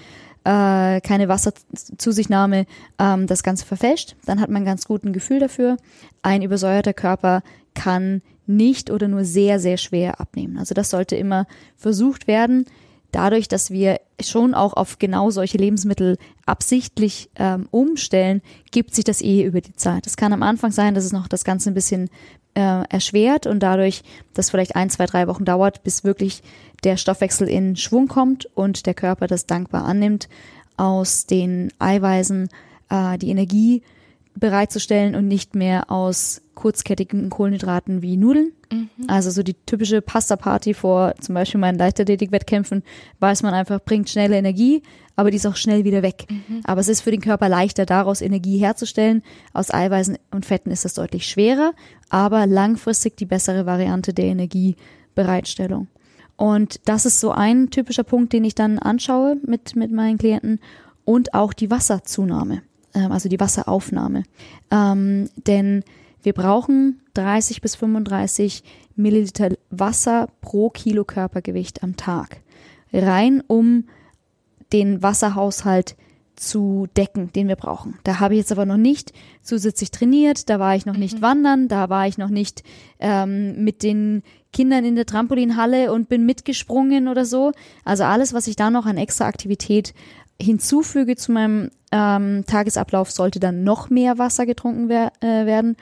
äh, 0.45 1.03
keine 1.03 1.29
Wasserzusichtnahme 1.29 2.65
ähm, 2.99 3.27
das 3.27 3.43
Ganze 3.43 3.67
verfälscht, 3.67 4.17
dann 4.25 4.41
hat 4.41 4.49
man 4.49 4.65
ganz 4.65 4.87
guten 4.87 5.13
Gefühl 5.13 5.41
dafür. 5.41 5.77
Ein 6.23 6.41
übersäuerter 6.41 6.95
Körper 6.95 7.43
kann 7.75 8.23
nicht 8.47 8.91
oder 8.91 9.09
nur 9.09 9.25
sehr, 9.25 9.61
sehr 9.61 9.77
schwer 9.77 10.21
abnehmen. 10.21 10.57
Also 10.57 10.75
das 10.75 10.89
sollte 10.89 11.17
immer 11.17 11.47
versucht 11.77 12.27
werden. 12.27 12.65
Dadurch, 13.11 13.49
dass 13.49 13.71
wir 13.71 14.01
schon 14.21 14.55
auch 14.55 14.75
auf 14.75 14.99
genau 14.99 15.31
solche 15.31 15.57
Lebensmittel 15.57 16.19
absichtlich 16.45 17.31
ähm, 17.37 17.67
umstellen, 17.71 18.43
gibt 18.71 18.95
sich 18.95 19.05
das 19.05 19.23
eh 19.23 19.43
über 19.43 19.61
die 19.61 19.75
Zeit. 19.75 20.07
Es 20.07 20.17
kann 20.17 20.33
am 20.33 20.43
Anfang 20.43 20.73
sein, 20.73 20.95
dass 20.95 21.05
es 21.05 21.13
noch 21.13 21.27
das 21.27 21.45
Ganze 21.45 21.71
ein 21.71 21.75
bisschen 21.75 22.11
äh, 22.55 22.83
erschwert 22.89 23.47
und 23.47 23.61
dadurch, 23.63 24.03
dass 24.35 24.51
vielleicht 24.51 24.77
ein, 24.77 24.91
zwei, 24.91 25.07
drei 25.07 25.27
Wochen 25.27 25.45
dauert, 25.45 25.85
bis 25.85 26.05
wirklich 26.05 26.43
der 26.85 26.97
Stoffwechsel 26.97 27.49
in 27.49 27.77
Schwung 27.77 28.09
kommt 28.09 28.47
und 28.55 28.87
der 28.87 28.95
Körper 28.95 29.27
das 29.27 29.47
dankbar 29.47 29.85
annimmt, 29.85 30.29
aus 30.77 31.27
den 31.27 31.73
Eiweißen 31.79 32.49
äh, 32.91 33.19
die 33.19 33.31
Energie 33.31 33.83
bereitzustellen 34.39 35.15
und 35.15 35.29
nicht 35.29 35.55
mehr 35.55 35.91
aus 35.91 36.43
kurzkettigen 36.55 37.31
Kohlenhydraten 37.31 38.03
wie 38.03 38.17
Nudeln. 38.17 38.53
Mhm. 38.73 38.89
Also 39.07 39.31
so 39.31 39.43
die 39.43 39.55
typische 39.55 40.03
Pasta-Party 40.03 40.75
vor 40.75 41.15
zum 41.21 41.35
Beispiel 41.35 41.61
meinen 41.61 41.79
Leichtathletik-Wettkämpfen 41.79 42.83
weiß 43.21 43.43
man 43.43 43.55
einfach, 43.55 43.81
bringt 43.85 44.11
schnelle 44.11 44.37
Energie, 44.37 44.83
aber 45.17 45.31
die 45.31 45.37
ist 45.37 45.47
auch 45.47 45.57
schnell 45.57 45.85
wieder 45.85 46.03
weg. 46.03 46.27
Mhm. 46.29 46.61
Aber 46.65 46.81
es 46.81 46.89
ist 46.89 47.01
für 47.01 47.11
den 47.11 47.21
Körper 47.21 47.49
leichter, 47.49 47.87
daraus 47.87 48.21
Energie 48.21 48.59
herzustellen. 48.59 49.23
Aus 49.53 49.73
Eiweißen 49.73 50.19
und 50.33 50.47
Fetten 50.47 50.71
ist 50.71 50.85
das 50.85 50.95
deutlich 50.95 51.27
schwerer, 51.27 51.73
aber 52.09 52.47
langfristig 52.47 53.17
die 53.17 53.27
bessere 53.27 53.65
Variante 53.65 54.13
der 54.13 54.27
Energiebereitstellung. 54.27 55.89
Und 56.37 56.81
das 56.85 57.05
ist 57.05 57.19
so 57.19 57.33
ein 57.33 57.71
typischer 57.71 58.05
Punkt, 58.05 58.33
den 58.33 58.45
ich 58.45 58.55
dann 58.55 58.79
anschaue 58.79 59.37
mit, 59.45 59.75
mit 59.75 59.91
meinen 59.91 60.19
Klienten 60.19 60.61
und 61.05 61.35
auch 61.35 61.53
die 61.53 61.71
Wasserzunahme, 61.71 62.63
also 62.93 63.29
die 63.29 63.41
Wasseraufnahme. 63.41 64.25
Ähm, 64.71 65.29
denn 65.47 65.85
wir 66.23 66.33
brauchen 66.33 67.01
30 67.15 67.61
bis 67.61 67.77
35 67.77 68.63
Milliliter 68.97 69.51
Wasser 69.71 70.29
pro 70.41 70.71
Kilo 70.71 71.05
Körpergewicht 71.05 71.83
am 71.83 71.97
Tag. 71.97 72.41
Rein 72.93 73.43
um 73.47 73.85
den 74.73 75.03
Wasserhaushalt 75.03 75.97
zu 76.39 76.87
decken, 76.97 77.33
den 77.33 77.49
wir 77.49 77.57
brauchen. 77.57 77.99
Da 78.05 78.21
habe 78.21 78.35
ich 78.35 78.39
jetzt 78.39 78.53
aber 78.53 78.65
noch 78.67 78.77
nicht 78.77 79.13
zusätzlich 79.43 79.91
trainiert, 79.91 80.49
da 80.49 80.59
war 80.59 80.77
ich 80.77 80.87
noch 80.87 80.97
nicht 80.97 81.17
mhm. 81.19 81.23
wandern, 81.23 81.69
da 81.69 81.89
war 81.89 82.07
ich 82.07 82.17
noch 82.17 82.29
nicht 82.29 82.63
ähm, 83.01 83.65
mit 83.65 83.83
den 83.83 84.23
Kindern 84.53 84.85
in 84.85 84.95
der 84.95 85.07
Trampolinhalle 85.07 85.93
und 85.93 86.09
bin 86.09 86.27
mitgesprungen 86.27 87.09
oder 87.09 87.25
so. 87.25 87.53
Also 87.85 88.05
alles, 88.05 88.33
was 88.33 88.47
ich 88.47 88.57
da 88.57 88.71
noch 88.71 88.87
an 88.87 88.97
extra 88.97 89.27
Aktivität 89.27 89.95
hinzufüge 90.41 91.17
zu 91.17 91.33
meinem 91.33 91.71
ähm, 91.93 92.45
Tagesablauf, 92.47 93.11
sollte 93.11 93.41
dann 93.41 93.65
noch 93.65 93.91
mehr 93.91 94.19
Wasser 94.19 94.47
getrunken 94.47 94.89
wer 94.89 95.13
äh, 95.21 95.47
werden 95.47 95.77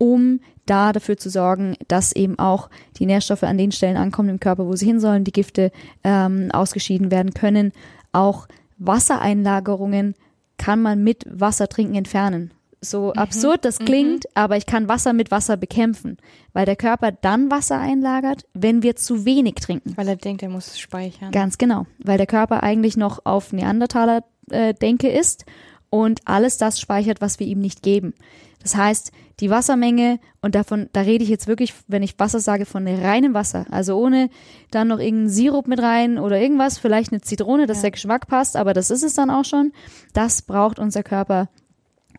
um 0.00 0.40
da 0.64 0.92
dafür 0.92 1.18
zu 1.18 1.28
sorgen, 1.28 1.76
dass 1.88 2.12
eben 2.12 2.38
auch 2.38 2.70
die 2.98 3.06
Nährstoffe 3.06 3.42
an 3.42 3.58
den 3.58 3.70
Stellen 3.70 3.98
ankommen 3.98 4.30
im 4.30 4.40
Körper, 4.40 4.66
wo 4.66 4.74
sie 4.74 4.86
hin 4.86 4.98
sollen, 4.98 5.24
die 5.24 5.32
Gifte 5.32 5.70
ähm, 6.04 6.50
ausgeschieden 6.52 7.10
werden 7.10 7.34
können. 7.34 7.72
Auch 8.12 8.48
Wassereinlagerungen 8.78 10.14
kann 10.56 10.80
man 10.80 11.04
mit 11.04 11.26
Wassertrinken 11.28 11.96
entfernen. 11.96 12.52
So 12.80 13.08
mhm. 13.08 13.12
absurd 13.12 13.66
das 13.66 13.78
mhm. 13.78 13.84
klingt, 13.84 14.24
mhm. 14.24 14.30
aber 14.34 14.56
ich 14.56 14.64
kann 14.64 14.88
Wasser 14.88 15.12
mit 15.12 15.30
Wasser 15.30 15.58
bekämpfen, 15.58 16.16
weil 16.54 16.64
der 16.64 16.76
Körper 16.76 17.12
dann 17.12 17.50
Wasser 17.50 17.78
einlagert, 17.78 18.46
wenn 18.54 18.82
wir 18.82 18.96
zu 18.96 19.26
wenig 19.26 19.56
trinken. 19.56 19.92
Weil 19.96 20.08
er 20.08 20.16
denkt, 20.16 20.42
er 20.42 20.48
muss 20.48 20.68
es 20.68 20.78
speichern. 20.78 21.30
Ganz 21.30 21.58
genau, 21.58 21.84
weil 21.98 22.16
der 22.16 22.26
Körper 22.26 22.62
eigentlich 22.62 22.96
noch 22.96 23.26
auf 23.26 23.52
Neandertaler 23.52 24.24
äh, 24.50 24.74
denke 24.74 25.08
ist 25.08 25.44
und 25.90 26.20
alles 26.24 26.58
das 26.58 26.80
speichert, 26.80 27.20
was 27.20 27.38
wir 27.38 27.46
ihm 27.46 27.60
nicht 27.60 27.82
geben. 27.82 28.14
Das 28.62 28.76
heißt, 28.76 29.12
die 29.40 29.48
Wassermenge, 29.48 30.20
und 30.42 30.54
davon, 30.54 30.90
da 30.92 31.00
rede 31.00 31.24
ich 31.24 31.30
jetzt 31.30 31.46
wirklich, 31.46 31.72
wenn 31.88 32.02
ich 32.02 32.18
Wasser 32.18 32.40
sage, 32.40 32.66
von 32.66 32.86
reinem 32.86 33.32
Wasser. 33.32 33.64
Also 33.70 33.96
ohne 33.98 34.28
dann 34.70 34.88
noch 34.88 34.98
irgendeinen 34.98 35.30
Sirup 35.30 35.66
mit 35.66 35.80
rein 35.80 36.18
oder 36.18 36.38
irgendwas, 36.38 36.78
vielleicht 36.78 37.10
eine 37.10 37.22
Zitrone, 37.22 37.66
dass 37.66 37.78
ja. 37.78 37.82
der 37.82 37.90
Geschmack 37.92 38.28
passt, 38.28 38.56
aber 38.56 38.74
das 38.74 38.90
ist 38.90 39.02
es 39.02 39.14
dann 39.14 39.30
auch 39.30 39.44
schon. 39.44 39.72
Das 40.12 40.42
braucht 40.42 40.78
unser 40.78 41.02
Körper 41.02 41.48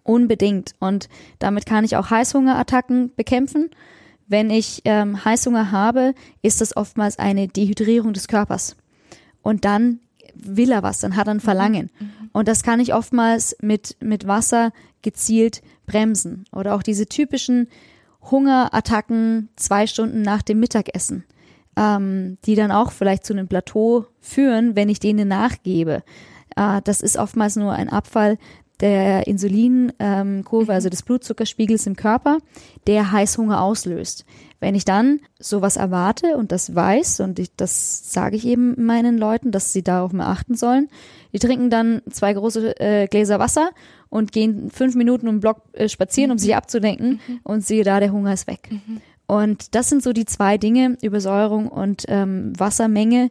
unbedingt. 0.04 0.74
Und 0.80 1.10
damit 1.38 1.68
kann 1.68 1.86
ich 1.86 1.96
auch 1.96 2.10
Heißhungerattacken 2.10 3.14
bekämpfen. 3.16 3.70
Wenn 4.28 4.50
ich 4.50 4.82
ähm, 4.86 5.24
Heißhunger 5.24 5.72
habe, 5.72 6.16
ist 6.42 6.62
das 6.62 6.76
oftmals 6.76 7.20
eine 7.20 7.48
Dehydrierung 7.48 8.14
des 8.14 8.28
Körpers. 8.28 8.78
Und 9.44 9.66
dann 9.66 10.00
will 10.36 10.72
er 10.72 10.84
was, 10.84 11.00
dann 11.00 11.16
hat 11.16 11.28
er 11.28 11.36
ein 11.36 11.40
Verlangen. 11.40 11.90
Mhm. 12.00 12.30
Und 12.34 12.48
das 12.48 12.64
kann 12.64 12.80
ich 12.80 12.94
oftmals 12.94 13.56
mit, 13.62 13.98
mit 14.00 14.28
Wasser 14.28 14.72
gezielt 15.02 15.62
bremsen. 15.86 16.46
Oder 16.52 16.76
auch 16.76 16.84
diese 16.84 17.06
typischen 17.06 17.68
Hungerattacken 18.30 19.50
zwei 19.56 19.88
Stunden 19.88 20.22
nach 20.22 20.42
dem 20.42 20.60
Mittagessen, 20.60 21.24
ähm, 21.76 22.38
die 22.46 22.56
dann 22.56 22.72
auch 22.72 22.92
vielleicht 22.92 23.26
zu 23.26 23.34
einem 23.34 23.48
Plateau 23.48 24.06
führen, 24.20 24.76
wenn 24.76 24.90
ich 24.90 25.00
denen 25.00 25.28
nachgebe. 25.28 26.04
Äh, 26.56 26.82
das 26.84 27.02
ist 27.02 27.18
oftmals 27.18 27.56
nur 27.56 27.74
ein 27.74 27.90
Abfall 27.90 28.38
der 28.80 29.28
Insulinkurve, 29.28 30.72
ähm, 30.72 30.76
also 30.76 30.90
des 30.90 31.04
Blutzuckerspiegels 31.04 31.86
im 31.86 31.96
Körper, 31.96 32.40
der 32.88 33.12
Heißhunger 33.12 33.62
auslöst. 33.62 34.26
Wenn 34.62 34.76
ich 34.76 34.86
dann 34.86 35.20
sowas 35.40 35.76
erwarte 35.76 36.38
und 36.38 36.52
das 36.52 36.74
weiß, 36.74 37.20
und 37.20 37.40
ich, 37.40 37.54
das 37.58 38.14
sage 38.14 38.36
ich 38.36 38.46
eben 38.46 38.86
meinen 38.86 39.18
Leuten, 39.18 39.52
dass 39.52 39.74
sie 39.74 39.82
darauf 39.82 40.14
mehr 40.14 40.28
achten 40.28 40.56
sollen, 40.56 40.88
die 41.34 41.40
trinken 41.40 41.70
dann 41.70 42.04
zwei 42.10 42.34
große 42.34 42.80
äh, 42.80 43.08
Gläser 43.08 43.40
Wasser 43.40 43.72
und 44.10 44.32
gehen 44.32 44.70
fünf 44.70 44.96
Minuten 44.96 45.28
um 45.28 45.36
den 45.36 45.42
Block 45.42 45.64
äh, 45.74 45.90
spazieren, 45.90 46.30
mhm. 46.30 46.34
um 46.34 46.38
sich 46.38 46.56
abzudenken 46.56 47.20
mhm. 47.28 47.40
und 47.44 47.66
siehe 47.66 47.84
da, 47.84 48.00
der 48.00 48.12
Hunger 48.12 48.34
ist 48.34 48.48
weg. 48.48 48.70
Mhm. 48.70 49.02
Und 49.26 49.76
das 49.76 49.90
sind 49.90 50.04
so 50.04 50.14
die 50.14 50.26
zwei 50.26 50.58
Dinge, 50.58 50.98
Übersäuerung 51.02 51.70
und 51.70 52.04
ähm, 52.10 52.54
Wassermenge. 52.58 53.30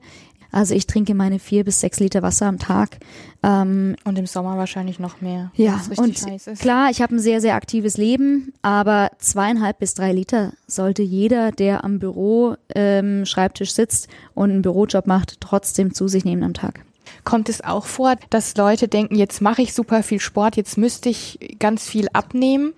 Also 0.53 0.75
ich 0.75 0.87
trinke 0.87 1.15
meine 1.15 1.39
vier 1.39 1.65
bis 1.65 1.81
sechs 1.81 2.01
Liter 2.01 2.23
Wasser 2.23 2.47
am 2.47 2.59
Tag. 2.59 2.99
Ähm, 3.43 3.97
und 4.05 4.19
im 4.19 4.27
Sommer 4.27 4.59
wahrscheinlich 4.59 4.99
noch 4.99 5.21
mehr. 5.21 5.51
Ja, 5.55 5.81
und 5.97 6.25
klar, 6.59 6.91
ich 6.91 7.01
habe 7.01 7.15
ein 7.15 7.21
sehr, 7.21 7.41
sehr 7.41 7.55
aktives 7.55 7.97
Leben, 7.97 8.53
aber 8.63 9.11
zweieinhalb 9.19 9.79
bis 9.79 9.95
drei 9.95 10.13
Liter 10.13 10.53
sollte 10.67 11.03
jeder, 11.03 11.53
der 11.53 11.85
am 11.85 11.99
Büro 11.99 12.57
ähm, 12.75 13.25
Schreibtisch 13.25 13.73
sitzt 13.73 14.09
und 14.35 14.51
einen 14.51 14.63
Bürojob 14.63 15.07
macht, 15.07 15.41
trotzdem 15.41 15.95
zu 15.95 16.09
sich 16.09 16.25
nehmen 16.25 16.43
am 16.43 16.55
Tag. 16.55 16.85
Kommt 17.25 17.49
es 17.49 17.63
auch 17.63 17.87
vor, 17.87 18.15
dass 18.31 18.57
Leute 18.57 18.89
denken, 18.89 19.15
jetzt 19.17 19.41
mache 19.41 19.63
ich 19.63 19.75
super 19.75 20.03
viel 20.03 20.21
Sport, 20.21 20.57
jetzt 20.57 20.79
müsste 20.79 21.09
ich 21.09 21.57
ganz 21.59 21.87
viel 21.87 22.09
abnehmen 22.13 22.73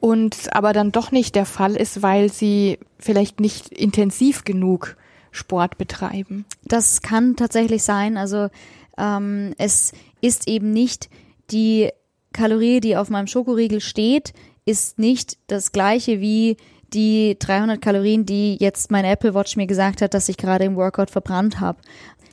und 0.00 0.54
aber 0.54 0.72
dann 0.72 0.92
doch 0.92 1.10
nicht 1.10 1.34
der 1.34 1.46
Fall 1.46 1.74
ist, 1.76 2.02
weil 2.02 2.30
sie 2.30 2.78
vielleicht 2.98 3.40
nicht 3.40 3.68
intensiv 3.68 4.44
genug 4.44 4.96
Sport 5.30 5.78
betreiben? 5.78 6.44
Das 6.64 7.02
kann 7.02 7.36
tatsächlich 7.36 7.82
sein. 7.82 8.16
Also 8.16 8.48
ähm, 8.96 9.54
es 9.58 9.92
ist 10.20 10.48
eben 10.48 10.72
nicht 10.72 11.08
die 11.50 11.90
Kalorie, 12.32 12.80
die 12.80 12.96
auf 12.96 13.10
meinem 13.10 13.26
Schokoriegel 13.26 13.80
steht, 13.80 14.32
ist 14.64 14.98
nicht 14.98 15.38
das 15.46 15.72
gleiche 15.72 16.20
wie 16.20 16.56
die 16.92 17.36
300 17.38 17.80
Kalorien, 17.80 18.26
die 18.26 18.56
jetzt 18.60 18.90
meine 18.90 19.10
Apple 19.10 19.34
Watch 19.34 19.56
mir 19.56 19.66
gesagt 19.66 20.02
hat, 20.02 20.14
dass 20.14 20.28
ich 20.28 20.36
gerade 20.36 20.64
im 20.64 20.76
Workout 20.76 21.10
verbrannt 21.10 21.60
habe. 21.60 21.80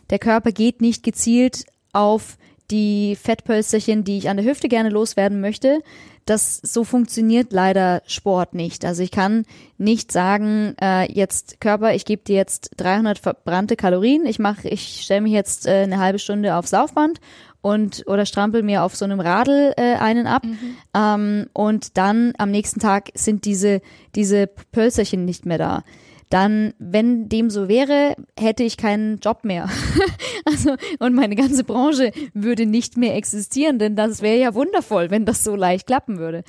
Der 0.10 0.20
Körper 0.20 0.52
geht 0.52 0.82
nicht 0.82 1.04
gezielt 1.04 1.66
auf 1.94 2.38
die 2.72 3.16
Fettpölsterchen, 3.16 4.04
die 4.04 4.18
ich 4.18 4.30
an 4.30 4.38
der 4.38 4.46
Hüfte 4.46 4.68
gerne 4.68 4.90
loswerden 4.90 5.40
möchte. 5.40 5.82
Das 6.26 6.58
so 6.58 6.84
funktioniert 6.84 7.54
leider 7.54 8.02
Sport 8.08 8.56
nicht. 8.56 8.84
Also 8.84 9.04
ich 9.04 9.12
kann 9.12 9.46
nicht 9.78 10.12
sagen, 10.12 10.76
äh, 10.82 11.12
jetzt 11.12 11.62
Körper, 11.62 11.94
ich 11.94 12.04
gebe 12.06 12.24
dir 12.24 12.36
jetzt 12.36 12.72
300 12.78 13.20
verbrannte 13.20 13.76
Kalorien, 13.76 14.26
ich 14.26 14.40
mache, 14.40 14.68
ich 14.68 15.02
stelle 15.04 15.22
mich 15.22 15.34
jetzt 15.34 15.68
äh, 15.68 15.84
eine 15.84 16.00
halbe 16.00 16.18
Stunde 16.18 16.56
aufs 16.56 16.72
Laufband 16.72 17.20
und 17.62 18.04
oder 18.08 18.26
strampel 18.26 18.64
mir 18.64 18.84
auf 18.84 18.96
so 18.96 19.06
einem 19.06 19.20
Radl 19.20 19.74
äh, 19.78 19.96
einen 19.96 20.28
ab 20.28 20.44
mhm. 20.44 20.78
ähm, 20.96 21.50
und 21.54 21.98
dann 21.98 22.34
am 22.38 22.52
nächsten 22.52 22.80
Tag 22.80 23.10
sind 23.16 23.46
diese 23.46 23.82
diese 24.16 24.48
Pölsterchen 24.48 25.26
nicht 25.26 25.46
mehr 25.46 25.58
da 25.58 25.84
dann, 26.30 26.74
wenn 26.80 27.30
dem 27.30 27.50
so 27.50 27.68
wäre, 27.68 28.16
hätte 28.38 28.64
ich 28.64 28.78
keinen 28.78 29.20
Job 29.20 29.44
mehr. 29.44 29.70
also, 30.46 30.76
und 31.00 31.14
meine 31.14 31.36
ganze 31.36 31.64
Branche 31.64 32.12
würde 32.34 32.66
nicht 32.66 32.98
mehr 32.98 33.16
existieren, 33.16 33.80
denn 33.80 33.96
das 33.96 34.22
wäre 34.22 34.38
ja 34.38 34.54
wundervoll, 34.54 35.12
wenn 35.12 35.26
das 35.26 35.44
so 35.44 35.56
leicht 35.56 35.88
klappen 35.88 36.18
würde. 36.18 36.44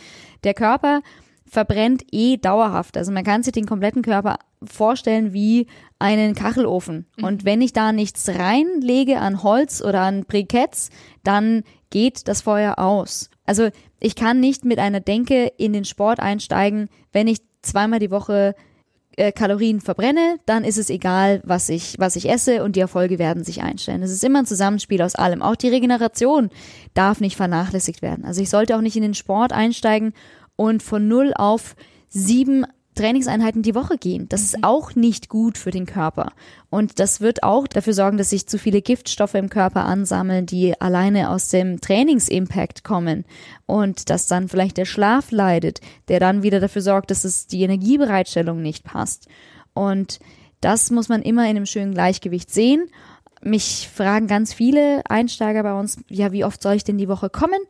Der 0.45 0.55
Körper 0.55 1.03
verbrennt 1.49 2.05
eh 2.11 2.37
dauerhaft. 2.37 2.97
Also 2.97 3.13
man 3.13 3.25
kann 3.25 3.43
sich 3.43 3.53
den 3.53 3.67
kompletten 3.67 4.03
Körper 4.03 4.39
vorstellen 4.65 5.33
wie 5.33 5.69
einen 5.99 6.35
Kachelofen. 6.35 7.07
Mhm. 7.17 7.25
Und 7.25 7.45
wenn 7.45 7.61
ich 7.61 7.73
da 7.73 7.93
nichts 7.93 8.29
reinlege 8.29 9.21
an 9.21 9.43
Holz 9.43 9.81
oder 9.83 10.01
an 10.01 10.25
Briketts, 10.25 10.91
dann 11.23 11.63
geht 11.91 12.29
das 12.29 12.43
Feuer 12.43 12.79
aus. 12.79 13.31
Also 13.45 13.69
ich 14.01 14.17
kann 14.17 14.41
nicht 14.41 14.65
mit 14.65 14.79
einer 14.79 15.01
Denke 15.01 15.53
in 15.57 15.73
den 15.73 15.85
Sport 15.85 16.19
einsteigen, 16.21 16.89
wenn 17.13 17.29
ich 17.29 17.39
zweimal 17.63 18.01
die 18.01 18.11
Woche 18.11 18.55
äh, 19.17 19.33
Kalorien 19.33 19.81
verbrenne, 19.81 20.39
dann 20.47 20.65
ist 20.65 20.79
es 20.79 20.91
egal, 20.91 21.41
was 21.45 21.69
ich, 21.69 21.97
was 21.99 22.17
ich 22.17 22.29
esse 22.29 22.63
und 22.63 22.77
die 22.77 22.81
Erfolge 22.81 23.19
werden 23.19 23.45
sich 23.45 23.63
einstellen. 23.63 24.03
Es 24.03 24.11
ist 24.11 24.23
immer 24.23 24.41
ein 24.41 24.47
Zusammenspiel 24.47 25.03
aus 25.03 25.15
allem. 25.15 25.43
Auch 25.43 25.57
die 25.57 25.69
Regeneration 25.69 26.51
darf 26.95 27.21
nicht 27.21 27.37
vernachlässigt 27.37 28.03
werden. 28.03 28.25
Also 28.25 28.43
ich 28.43 28.51
sollte 28.51 28.77
auch 28.77 28.83
nicht 28.83 28.97
in 28.97 29.03
den 29.03 29.15
Sport 29.15 29.53
einsteigen 29.53 30.13
und 30.55 30.83
von 30.83 31.09
null 31.09 31.33
auf 31.35 31.77
sieben 32.09 32.67
Trainingseinheiten 32.97 33.63
die 33.63 33.77
Woche 33.77 33.99
gehen. 33.99 34.29
Das 34.29 34.43
ist 34.43 34.59
mhm. 34.59 34.65
auch 34.65 34.95
nicht 34.97 35.29
gut 35.29 35.57
für 35.57 35.71
den 35.71 35.87
Körper. 35.87 36.33
Und 36.71 36.99
das 36.99 37.21
wird 37.21 37.45
auch 37.45 37.69
dafür 37.69 37.93
sorgen, 37.93 38.19
dass 38.19 38.31
sich 38.31 38.49
zu 38.49 38.59
viele 38.59 38.83
Giftstoffe 38.83 39.35
im 39.35 39.49
Körper 39.49 39.85
ansammeln, 39.85 40.47
die 40.47 40.81
alleine 40.81 41.31
aus 41.31 41.49
dem 41.49 41.81
Trainingsimpact 41.81 42.83
kommen. 42.83 43.25
Und 43.67 44.11
dass 44.11 44.27
dann 44.27 44.49
vielleicht 44.49 44.77
der 44.77 44.85
Schlaf 44.85 45.31
leidet, 45.31 45.81
der 46.09 46.19
dann 46.19 46.43
wieder 46.43 46.59
dafür 46.59 46.83
sorgt, 46.83 47.11
dass 47.11 47.25
es 47.25 47.47
die 47.47 47.63
Energiebereitstellung 47.63 48.61
nicht 48.61 48.83
passt. 48.83 49.29
Und 49.75 50.19
das 50.61 50.91
muss 50.91 51.09
man 51.09 51.23
immer 51.23 51.43
in 51.45 51.51
einem 51.51 51.67
schönen 51.67 51.95
Gleichgewicht 51.95 52.51
sehen. 52.51 52.89
Mich 53.43 53.89
fragen 53.95 54.27
ganz 54.27 54.53
viele 54.53 55.03
Einsteiger 55.09 55.63
bei 55.63 55.79
uns, 55.79 55.99
ja, 56.09 56.33
wie 56.33 56.45
oft 56.45 56.63
soll 56.63 56.75
ich 56.75 56.85
denn 56.85 56.99
die 56.99 57.09
Woche 57.09 57.31
kommen? 57.31 57.61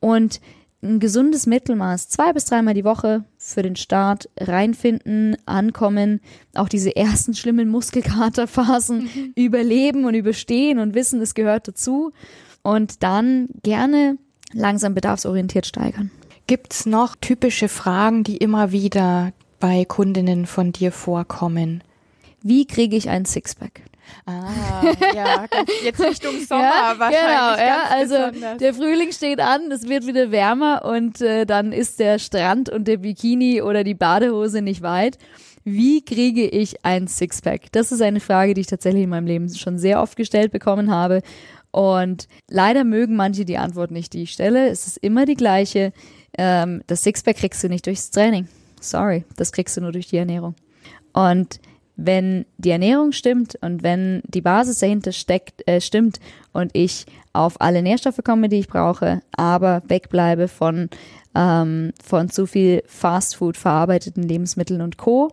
Und 0.00 0.40
ein 0.82 1.00
gesundes 1.00 1.46
Mittelmaß, 1.46 2.08
zwei 2.08 2.32
bis 2.32 2.44
dreimal 2.44 2.74
die 2.74 2.84
Woche 2.84 3.24
für 3.38 3.62
den 3.62 3.76
Start 3.76 4.28
reinfinden, 4.38 5.36
ankommen, 5.46 6.20
auch 6.54 6.68
diese 6.68 6.94
ersten 6.94 7.34
schlimmen 7.34 7.68
Muskelkaterphasen 7.68 9.04
mhm. 9.04 9.32
überleben 9.36 10.04
und 10.04 10.14
überstehen 10.14 10.78
und 10.78 10.94
wissen, 10.94 11.20
es 11.20 11.34
gehört 11.34 11.68
dazu 11.68 12.12
und 12.62 13.02
dann 13.02 13.48
gerne 13.62 14.18
langsam 14.52 14.94
bedarfsorientiert 14.94 15.66
steigern. 15.66 16.10
Gibt's 16.46 16.86
noch 16.86 17.16
typische 17.16 17.68
Fragen, 17.68 18.22
die 18.22 18.36
immer 18.36 18.70
wieder 18.70 19.32
bei 19.58 19.84
Kundinnen 19.84 20.46
von 20.46 20.72
dir 20.72 20.92
vorkommen? 20.92 21.82
Wie 22.42 22.66
kriege 22.66 22.96
ich 22.96 23.08
ein 23.08 23.24
Sixpack? 23.24 23.82
Ah, 24.24 24.82
ja, 25.14 25.46
jetzt 25.84 26.00
Richtung 26.00 26.40
Sommer 26.48 26.62
ja, 26.62 26.94
wahrscheinlich. 26.96 27.58
Genau, 27.58 27.68
ja, 27.68 27.82
also 27.90 28.14
besonders. 28.14 28.58
der 28.58 28.74
Frühling 28.74 29.12
steht 29.12 29.40
an, 29.40 29.70
es 29.70 29.88
wird 29.88 30.06
wieder 30.06 30.30
wärmer 30.30 30.84
und 30.84 31.20
äh, 31.20 31.46
dann 31.46 31.72
ist 31.72 32.00
der 32.00 32.18
Strand 32.18 32.68
und 32.68 32.88
der 32.88 32.98
Bikini 32.98 33.62
oder 33.62 33.84
die 33.84 33.94
Badehose 33.94 34.62
nicht 34.62 34.82
weit. 34.82 35.18
Wie 35.64 36.04
kriege 36.04 36.46
ich 36.46 36.84
ein 36.84 37.08
Sixpack? 37.08 37.72
Das 37.72 37.90
ist 37.90 38.00
eine 38.00 38.20
Frage, 38.20 38.54
die 38.54 38.60
ich 38.60 38.68
tatsächlich 38.68 39.02
in 39.02 39.10
meinem 39.10 39.26
Leben 39.26 39.52
schon 39.52 39.78
sehr 39.78 40.00
oft 40.00 40.16
gestellt 40.16 40.52
bekommen 40.52 40.92
habe. 40.92 41.22
Und 41.72 42.28
leider 42.48 42.84
mögen 42.84 43.16
manche 43.16 43.44
die 43.44 43.58
Antwort 43.58 43.90
nicht, 43.90 44.12
die 44.12 44.22
ich 44.22 44.32
stelle. 44.32 44.68
Es 44.68 44.86
ist 44.86 44.98
immer 44.98 45.26
die 45.26 45.34
gleiche. 45.34 45.92
Ähm, 46.38 46.82
das 46.86 47.02
Sixpack 47.02 47.36
kriegst 47.36 47.64
du 47.64 47.68
nicht 47.68 47.84
durchs 47.86 48.10
Training. 48.10 48.46
Sorry, 48.80 49.24
das 49.36 49.52
kriegst 49.52 49.76
du 49.76 49.80
nur 49.80 49.92
durch 49.92 50.06
die 50.06 50.16
Ernährung. 50.16 50.54
Und 51.12 51.60
wenn 51.96 52.44
die 52.58 52.70
Ernährung 52.70 53.12
stimmt 53.12 53.56
und 53.62 53.82
wenn 53.82 54.22
die 54.28 54.42
Basis 54.42 54.78
dahinter 54.78 55.12
steckt, 55.12 55.66
äh, 55.66 55.80
stimmt 55.80 56.20
und 56.52 56.70
ich 56.74 57.06
auf 57.32 57.60
alle 57.60 57.82
Nährstoffe 57.82 58.20
komme, 58.24 58.48
die 58.48 58.58
ich 58.58 58.68
brauche, 58.68 59.22
aber 59.36 59.82
wegbleibe 59.88 60.48
von, 60.48 60.90
ähm, 61.34 61.92
von 62.02 62.28
zu 62.28 62.46
viel 62.46 62.82
Fastfood 62.86 63.56
verarbeiteten 63.56 64.22
Lebensmitteln 64.22 64.82
und 64.82 64.98
Co., 64.98 65.32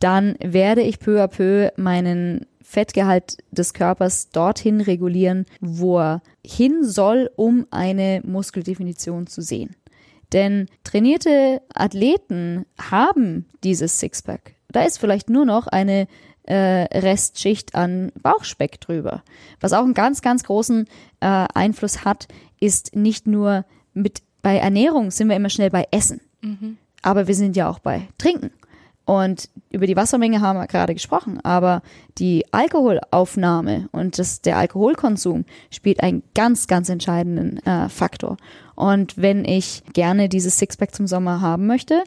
dann 0.00 0.36
werde 0.40 0.82
ich 0.82 0.98
peu 0.98 1.22
à 1.22 1.28
peu 1.28 1.70
meinen 1.76 2.46
Fettgehalt 2.60 3.38
des 3.52 3.72
Körpers 3.72 4.30
dorthin 4.30 4.80
regulieren, 4.80 5.46
wo 5.60 5.98
er 5.98 6.22
hin 6.44 6.82
soll, 6.82 7.30
um 7.36 7.66
eine 7.70 8.20
Muskeldefinition 8.24 9.26
zu 9.26 9.40
sehen. 9.40 9.76
Denn 10.32 10.66
trainierte 10.82 11.62
Athleten 11.72 12.66
haben 12.78 13.46
dieses 13.62 14.00
Sixpack. 14.00 14.56
Da 14.74 14.82
ist 14.82 14.98
vielleicht 14.98 15.30
nur 15.30 15.44
noch 15.44 15.68
eine 15.68 16.08
äh, 16.42 16.54
Restschicht 16.98 17.74
an 17.74 18.12
Bauchspeck 18.20 18.80
drüber. 18.80 19.22
Was 19.60 19.72
auch 19.72 19.84
einen 19.84 19.94
ganz, 19.94 20.20
ganz 20.20 20.44
großen 20.44 20.86
äh, 21.20 21.26
Einfluss 21.54 22.04
hat, 22.04 22.28
ist 22.60 22.94
nicht 22.96 23.26
nur 23.26 23.64
mit 23.94 24.22
bei 24.42 24.58
Ernährung 24.58 25.10
sind 25.10 25.28
wir 25.28 25.36
immer 25.36 25.48
schnell 25.48 25.70
bei 25.70 25.86
Essen, 25.90 26.20
mhm. 26.42 26.76
aber 27.00 27.26
wir 27.26 27.34
sind 27.34 27.56
ja 27.56 27.70
auch 27.70 27.78
bei 27.78 28.08
Trinken. 28.18 28.50
Und 29.06 29.48
über 29.70 29.86
die 29.86 29.96
Wassermenge 29.96 30.40
haben 30.40 30.58
wir 30.58 30.66
gerade 30.66 30.94
gesprochen, 30.94 31.38
aber 31.42 31.82
die 32.18 32.44
Alkoholaufnahme 32.52 33.88
und 33.92 34.18
das, 34.18 34.40
der 34.40 34.56
Alkoholkonsum 34.58 35.44
spielt 35.70 36.02
einen 36.02 36.22
ganz, 36.34 36.66
ganz 36.66 36.88
entscheidenden 36.88 37.58
äh, 37.66 37.88
Faktor. 37.88 38.38
Und 38.74 39.16
wenn 39.16 39.44
ich 39.44 39.82
gerne 39.92 40.28
dieses 40.28 40.58
Sixpack 40.58 40.94
zum 40.94 41.06
Sommer 41.06 41.40
haben 41.40 41.66
möchte, 41.66 42.02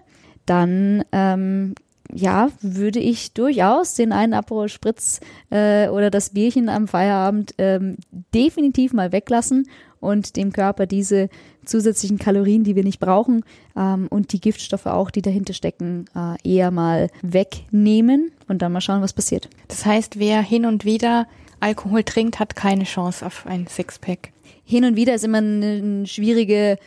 dann 0.46 1.04
ähm, 1.12 1.76
ja, 2.14 2.50
würde 2.62 3.00
ich 3.00 3.34
durchaus 3.34 3.96
den 3.96 4.12
einen 4.12 4.34
Aperol 4.34 4.70
Spritz 4.70 5.20
äh, 5.50 5.90
oder 5.90 6.10
das 6.10 6.32
Bierchen 6.32 6.70
am 6.70 6.88
Feierabend 6.88 7.54
ähm, 7.58 7.98
definitiv 8.34 8.94
mal 8.94 9.12
weglassen 9.12 9.68
und 10.00 10.36
dem 10.36 10.54
Körper 10.54 10.86
diese 10.86 11.30
zusätzlichen 11.66 12.18
Kalorien, 12.18 12.64
die 12.64 12.76
wir 12.76 12.84
nicht 12.84 13.00
brauchen 13.00 13.44
ähm, 13.76 14.08
und 14.10 14.32
die 14.32 14.40
Giftstoffe 14.40 14.86
auch, 14.86 15.12
die 15.12 15.22
dahinter 15.22 15.54
stecken, 15.54 16.06
äh, 16.16 16.36
eher 16.50 16.72
mal 16.72 17.10
wegnehmen 17.22 18.32
und 18.48 18.62
dann 18.62 18.72
mal 18.72 18.82
schauen, 18.82 19.02
was 19.02 19.14
passiert. 19.14 19.50
Das 19.68 19.86
heißt, 19.86 20.20
wer 20.20 20.42
hin 20.42 20.66
und 20.66 20.86
wieder 20.86 21.28
Alkohol 21.60 22.04
trinkt, 22.04 22.40
hat 22.40 22.56
keine 22.56 22.84
Chance 22.84 23.26
auf 23.26 23.46
ein 23.46 23.68
Sixpack. 23.68 24.32
Hin 24.64 24.86
und 24.86 24.96
wieder 24.96 25.16
ist 25.16 25.24
immer 25.24 25.40
eine, 25.40 25.66
eine 25.66 26.08
schwierige 26.08 26.78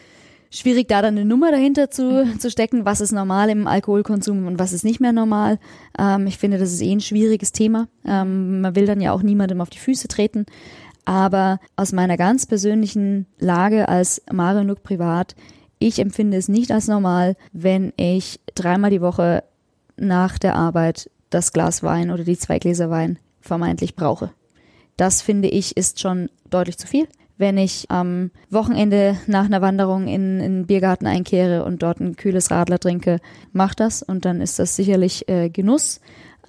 schwierig, 0.51 0.89
da 0.89 1.01
dann 1.01 1.17
eine 1.17 1.25
Nummer 1.25 1.51
dahinter 1.51 1.91
zu, 1.91 2.25
mhm. 2.25 2.41
zu 2.41 2.51
stecken, 2.51 2.85
was 2.85 3.01
ist 3.01 3.13
normal 3.13 3.49
im 3.51 3.67
Alkoholkonsum 3.67 4.47
und 4.47 4.59
was 4.59 4.73
ist 4.73 4.85
nicht 4.85 5.01
mehr 5.01 5.13
normal. 5.13 5.59
Ähm, 5.99 6.27
ich 6.27 6.39
finde, 6.39 6.59
das 6.59 6.73
ist 6.73 6.83
eh 6.83 6.93
ein 6.93 7.01
schwieriges 7.01 7.53
Thema. 7.53 7.89
Ähm, 8.05 8.61
man 8.61 8.75
will 8.75 8.87
dann 8.87 9.01
ja 9.01 9.13
auch 9.13 9.23
niemandem 9.23 9.61
auf 9.61 9.71
die 9.71 9.79
Füße 9.79 10.09
treten. 10.09 10.47
Aber 11.05 11.61
aus 11.77 11.93
meiner 11.93 12.17
ganz 12.17 12.47
persönlichen 12.47 13.27
Lage 13.39 13.89
als 13.89 14.23
Marion 14.31 14.75
privat, 14.83 15.35
ich 15.79 15.99
empfinde 15.99 16.37
es 16.37 16.49
nicht 16.49 16.71
als 16.73 16.89
normal, 16.89 17.37
wenn 17.53 17.93
ich 17.97 18.41
dreimal 18.55 18.91
die 18.91 19.01
Woche 19.01 19.45
nach 19.97 20.39
der 20.39 20.57
Arbeit 20.57 21.11
das 21.31 21.53
Glas 21.53 21.83
Wein 21.83 22.11
oder 22.11 22.25
die 22.25 22.37
zwei 22.37 22.59
Gläser 22.59 22.91
Wein 22.91 23.19
vermeintlich 23.41 23.95
brauche. 23.95 24.31
Das 24.97 25.23
finde 25.23 25.49
ich 25.49 25.77
ist 25.77 26.01
schon 26.01 26.29
deutlich 26.51 26.77
zu 26.77 26.87
viel 26.87 27.09
wenn 27.41 27.57
ich 27.57 27.91
am 27.91 28.31
Wochenende 28.51 29.17
nach 29.27 29.47
einer 29.47 29.63
Wanderung 29.63 30.07
in, 30.07 30.41
in 30.41 30.53
den 30.53 30.67
Biergarten 30.67 31.07
einkehre 31.07 31.65
und 31.65 31.83
dort 31.83 31.99
ein 31.99 32.15
kühles 32.15 32.51
Radler 32.51 32.79
trinke, 32.79 33.19
mach 33.53 33.75
das 33.75 34.03
und 34.03 34.27
dann 34.27 34.43
ist 34.43 34.59
das 34.59 34.77
sicherlich 34.77 35.27
äh, 35.29 35.49
Genuss. 35.49 36.01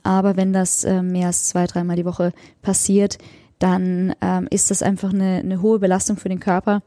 Aber 0.03 0.35
wenn 0.35 0.51
das 0.51 0.83
äh, 0.83 1.01
mehr 1.01 1.27
als 1.27 1.45
zwei, 1.45 1.65
dreimal 1.65 1.95
die 1.95 2.05
Woche 2.05 2.33
passiert, 2.61 3.17
dann 3.57 4.13
ähm, 4.21 4.47
ist 4.49 4.69
das 4.69 4.83
einfach 4.83 5.13
eine, 5.13 5.37
eine 5.37 5.61
hohe 5.61 5.79
Belastung 5.79 6.17
für 6.17 6.29
den 6.29 6.41
Körper, 6.41 6.81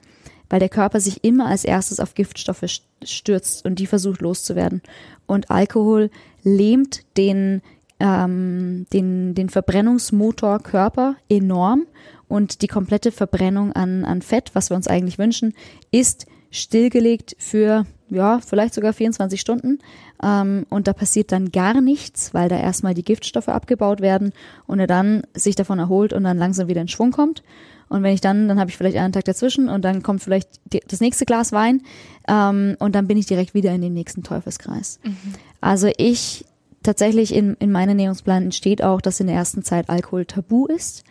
weil 0.50 0.60
der 0.60 0.68
Körper 0.68 1.00
sich 1.00 1.24
immer 1.24 1.46
als 1.46 1.64
erstes 1.64 1.98
auf 1.98 2.14
Giftstoffe 2.14 2.64
stürzt 3.02 3.64
und 3.64 3.78
die 3.78 3.86
versucht 3.86 4.20
loszuwerden. 4.20 4.82
Und 5.26 5.50
Alkohol 5.50 6.10
lähmt 6.42 7.00
den, 7.16 7.62
ähm, 8.00 8.86
den, 8.92 9.34
den 9.34 9.48
Verbrennungsmotor 9.48 10.58
Körper 10.58 11.16
enorm 11.30 11.86
und 12.28 12.62
die 12.62 12.66
komplette 12.66 13.12
Verbrennung 13.12 13.72
an, 13.72 14.04
an 14.04 14.22
Fett, 14.22 14.50
was 14.54 14.70
wir 14.70 14.76
uns 14.76 14.88
eigentlich 14.88 15.18
wünschen, 15.18 15.54
ist 15.90 16.26
stillgelegt 16.50 17.36
für 17.38 17.84
ja, 18.10 18.38
vielleicht 18.40 18.74
sogar 18.74 18.92
24 18.92 19.40
Stunden. 19.40 19.78
Ähm, 20.22 20.66
und 20.70 20.86
da 20.86 20.92
passiert 20.92 21.32
dann 21.32 21.50
gar 21.50 21.80
nichts, 21.80 22.32
weil 22.32 22.48
da 22.48 22.56
erstmal 22.56 22.94
die 22.94 23.02
Giftstoffe 23.02 23.48
abgebaut 23.48 24.00
werden 24.00 24.32
und 24.66 24.78
er 24.78 24.86
dann 24.86 25.22
sich 25.34 25.56
davon 25.56 25.78
erholt 25.78 26.12
und 26.12 26.24
dann 26.24 26.38
langsam 26.38 26.68
wieder 26.68 26.80
in 26.80 26.88
Schwung 26.88 27.10
kommt. 27.10 27.42
Und 27.88 28.02
wenn 28.02 28.14
ich 28.14 28.20
dann, 28.20 28.48
dann 28.48 28.58
habe 28.58 28.70
ich 28.70 28.76
vielleicht 28.76 28.96
einen 28.96 29.12
Tag 29.12 29.24
dazwischen 29.24 29.68
und 29.68 29.84
dann 29.84 30.02
kommt 30.02 30.22
vielleicht 30.22 30.48
die, 30.72 30.80
das 30.86 31.00
nächste 31.00 31.26
Glas 31.26 31.52
Wein 31.52 31.82
ähm, 32.28 32.76
und 32.78 32.94
dann 32.94 33.06
bin 33.06 33.18
ich 33.18 33.26
direkt 33.26 33.54
wieder 33.54 33.72
in 33.72 33.82
den 33.82 33.92
nächsten 33.92 34.22
Teufelskreis. 34.22 35.00
Mhm. 35.02 35.16
Also 35.60 35.90
ich 35.96 36.44
tatsächlich 36.82 37.34
in, 37.34 37.54
in 37.60 37.72
meinen 37.72 37.90
Ernährungsplan 37.90 38.52
steht 38.52 38.82
auch, 38.82 39.00
dass 39.00 39.20
in 39.20 39.26
der 39.26 39.36
ersten 39.36 39.62
Zeit 39.62 39.88
Alkohol 39.88 40.24
tabu 40.24 40.66
ist, 40.66 41.04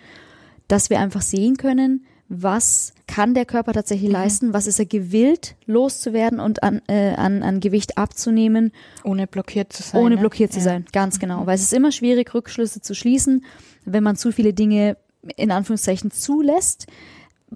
dass 0.73 0.89
wir 0.89 0.99
einfach 0.99 1.21
sehen 1.21 1.57
können, 1.57 2.03
was 2.29 2.93
kann 3.05 3.35
der 3.35 3.45
Körper 3.45 3.73
tatsächlich 3.73 4.09
mhm. 4.09 4.15
leisten, 4.15 4.53
was 4.53 4.65
ist 4.65 4.79
er 4.79 4.87
gewillt 4.87 5.55
loszuwerden 5.67 6.39
und 6.39 6.63
an, 6.63 6.81
äh, 6.87 7.13
an, 7.13 7.43
an 7.43 7.59
Gewicht 7.59 7.99
abzunehmen. 7.99 8.71
Ohne 9.03 9.27
blockiert 9.27 9.71
zu 9.71 9.83
sein. 9.83 10.01
Ohne 10.01 10.15
ne? 10.15 10.21
blockiert 10.21 10.51
zu 10.51 10.57
ja. 10.57 10.63
sein, 10.63 10.85
ganz 10.91 11.19
genau. 11.19 11.41
Mhm. 11.41 11.45
Weil 11.45 11.53
es 11.53 11.61
ist 11.61 11.73
immer 11.73 11.91
schwierig, 11.91 12.33
Rückschlüsse 12.33 12.81
zu 12.81 12.95
schließen, 12.95 13.45
wenn 13.85 14.01
man 14.01 14.15
zu 14.15 14.31
viele 14.31 14.51
Dinge 14.51 14.97
in 15.35 15.51
Anführungszeichen 15.51 16.09
zulässt. 16.09 16.87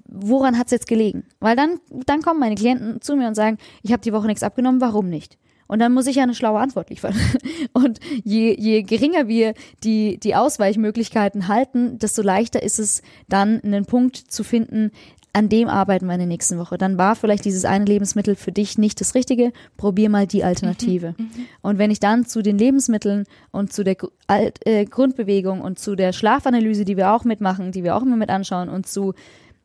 Woran 0.05 0.59
hat 0.59 0.67
es 0.67 0.71
jetzt 0.71 0.87
gelegen? 0.87 1.23
Weil 1.39 1.55
dann, 1.55 1.79
dann 1.89 2.21
kommen 2.21 2.39
meine 2.39 2.53
Klienten 2.53 3.01
zu 3.01 3.15
mir 3.15 3.27
und 3.27 3.33
sagen, 3.33 3.57
ich 3.81 3.91
habe 3.93 4.03
die 4.03 4.13
Woche 4.13 4.27
nichts 4.27 4.43
abgenommen, 4.43 4.79
warum 4.79 5.09
nicht? 5.09 5.39
Und 5.67 5.79
dann 5.79 5.93
muss 5.93 6.07
ich 6.07 6.15
ja 6.15 6.23
eine 6.23 6.35
schlaue 6.35 6.59
Antwort 6.59 6.89
liefern. 6.89 7.15
Und 7.73 7.99
je, 8.23 8.55
je 8.57 8.83
geringer 8.83 9.27
wir 9.27 9.53
die, 9.83 10.17
die 10.19 10.35
Ausweichmöglichkeiten 10.35 11.47
halten, 11.47 11.99
desto 11.99 12.21
leichter 12.21 12.63
ist 12.63 12.79
es 12.79 13.01
dann, 13.27 13.61
einen 13.61 13.85
Punkt 13.85 14.17
zu 14.17 14.43
finden, 14.43 14.91
an 15.37 15.49
dem 15.49 15.67
arbeiten 15.67 16.07
wir 16.07 16.13
in 16.13 16.19
der 16.19 16.27
nächsten 16.27 16.57
Woche. 16.57 16.79
Dann 16.79 16.97
war 16.97 17.15
vielleicht 17.15 17.45
dieses 17.45 17.63
eine 17.63 17.85
Lebensmittel 17.85 18.35
für 18.35 18.51
dich 18.51 18.79
nicht 18.79 18.99
das 18.99 19.13
Richtige. 19.13 19.51
Probier 19.77 20.09
mal 20.09 20.25
die 20.25 20.43
Alternative. 20.43 21.13
Mhm, 21.15 21.25
mhm. 21.25 21.45
und 21.61 21.77
wenn 21.77 21.91
ich 21.91 21.99
dann 21.99 22.25
zu 22.25 22.41
den 22.41 22.57
Lebensmitteln 22.57 23.25
und 23.51 23.71
zu 23.71 23.83
der 23.83 23.97
äh, 24.27 24.85
Grundbewegung 24.85 25.61
und 25.61 25.77
zu 25.77 25.95
der 25.95 26.11
Schlafanalyse, 26.11 26.85
die 26.85 26.97
wir 26.97 27.11
auch 27.11 27.23
mitmachen, 27.23 27.71
die 27.71 27.83
wir 27.83 27.95
auch 27.95 28.01
immer 28.01 28.17
mit 28.17 28.31
anschauen 28.31 28.67
und 28.67 28.87
zu 28.87 29.13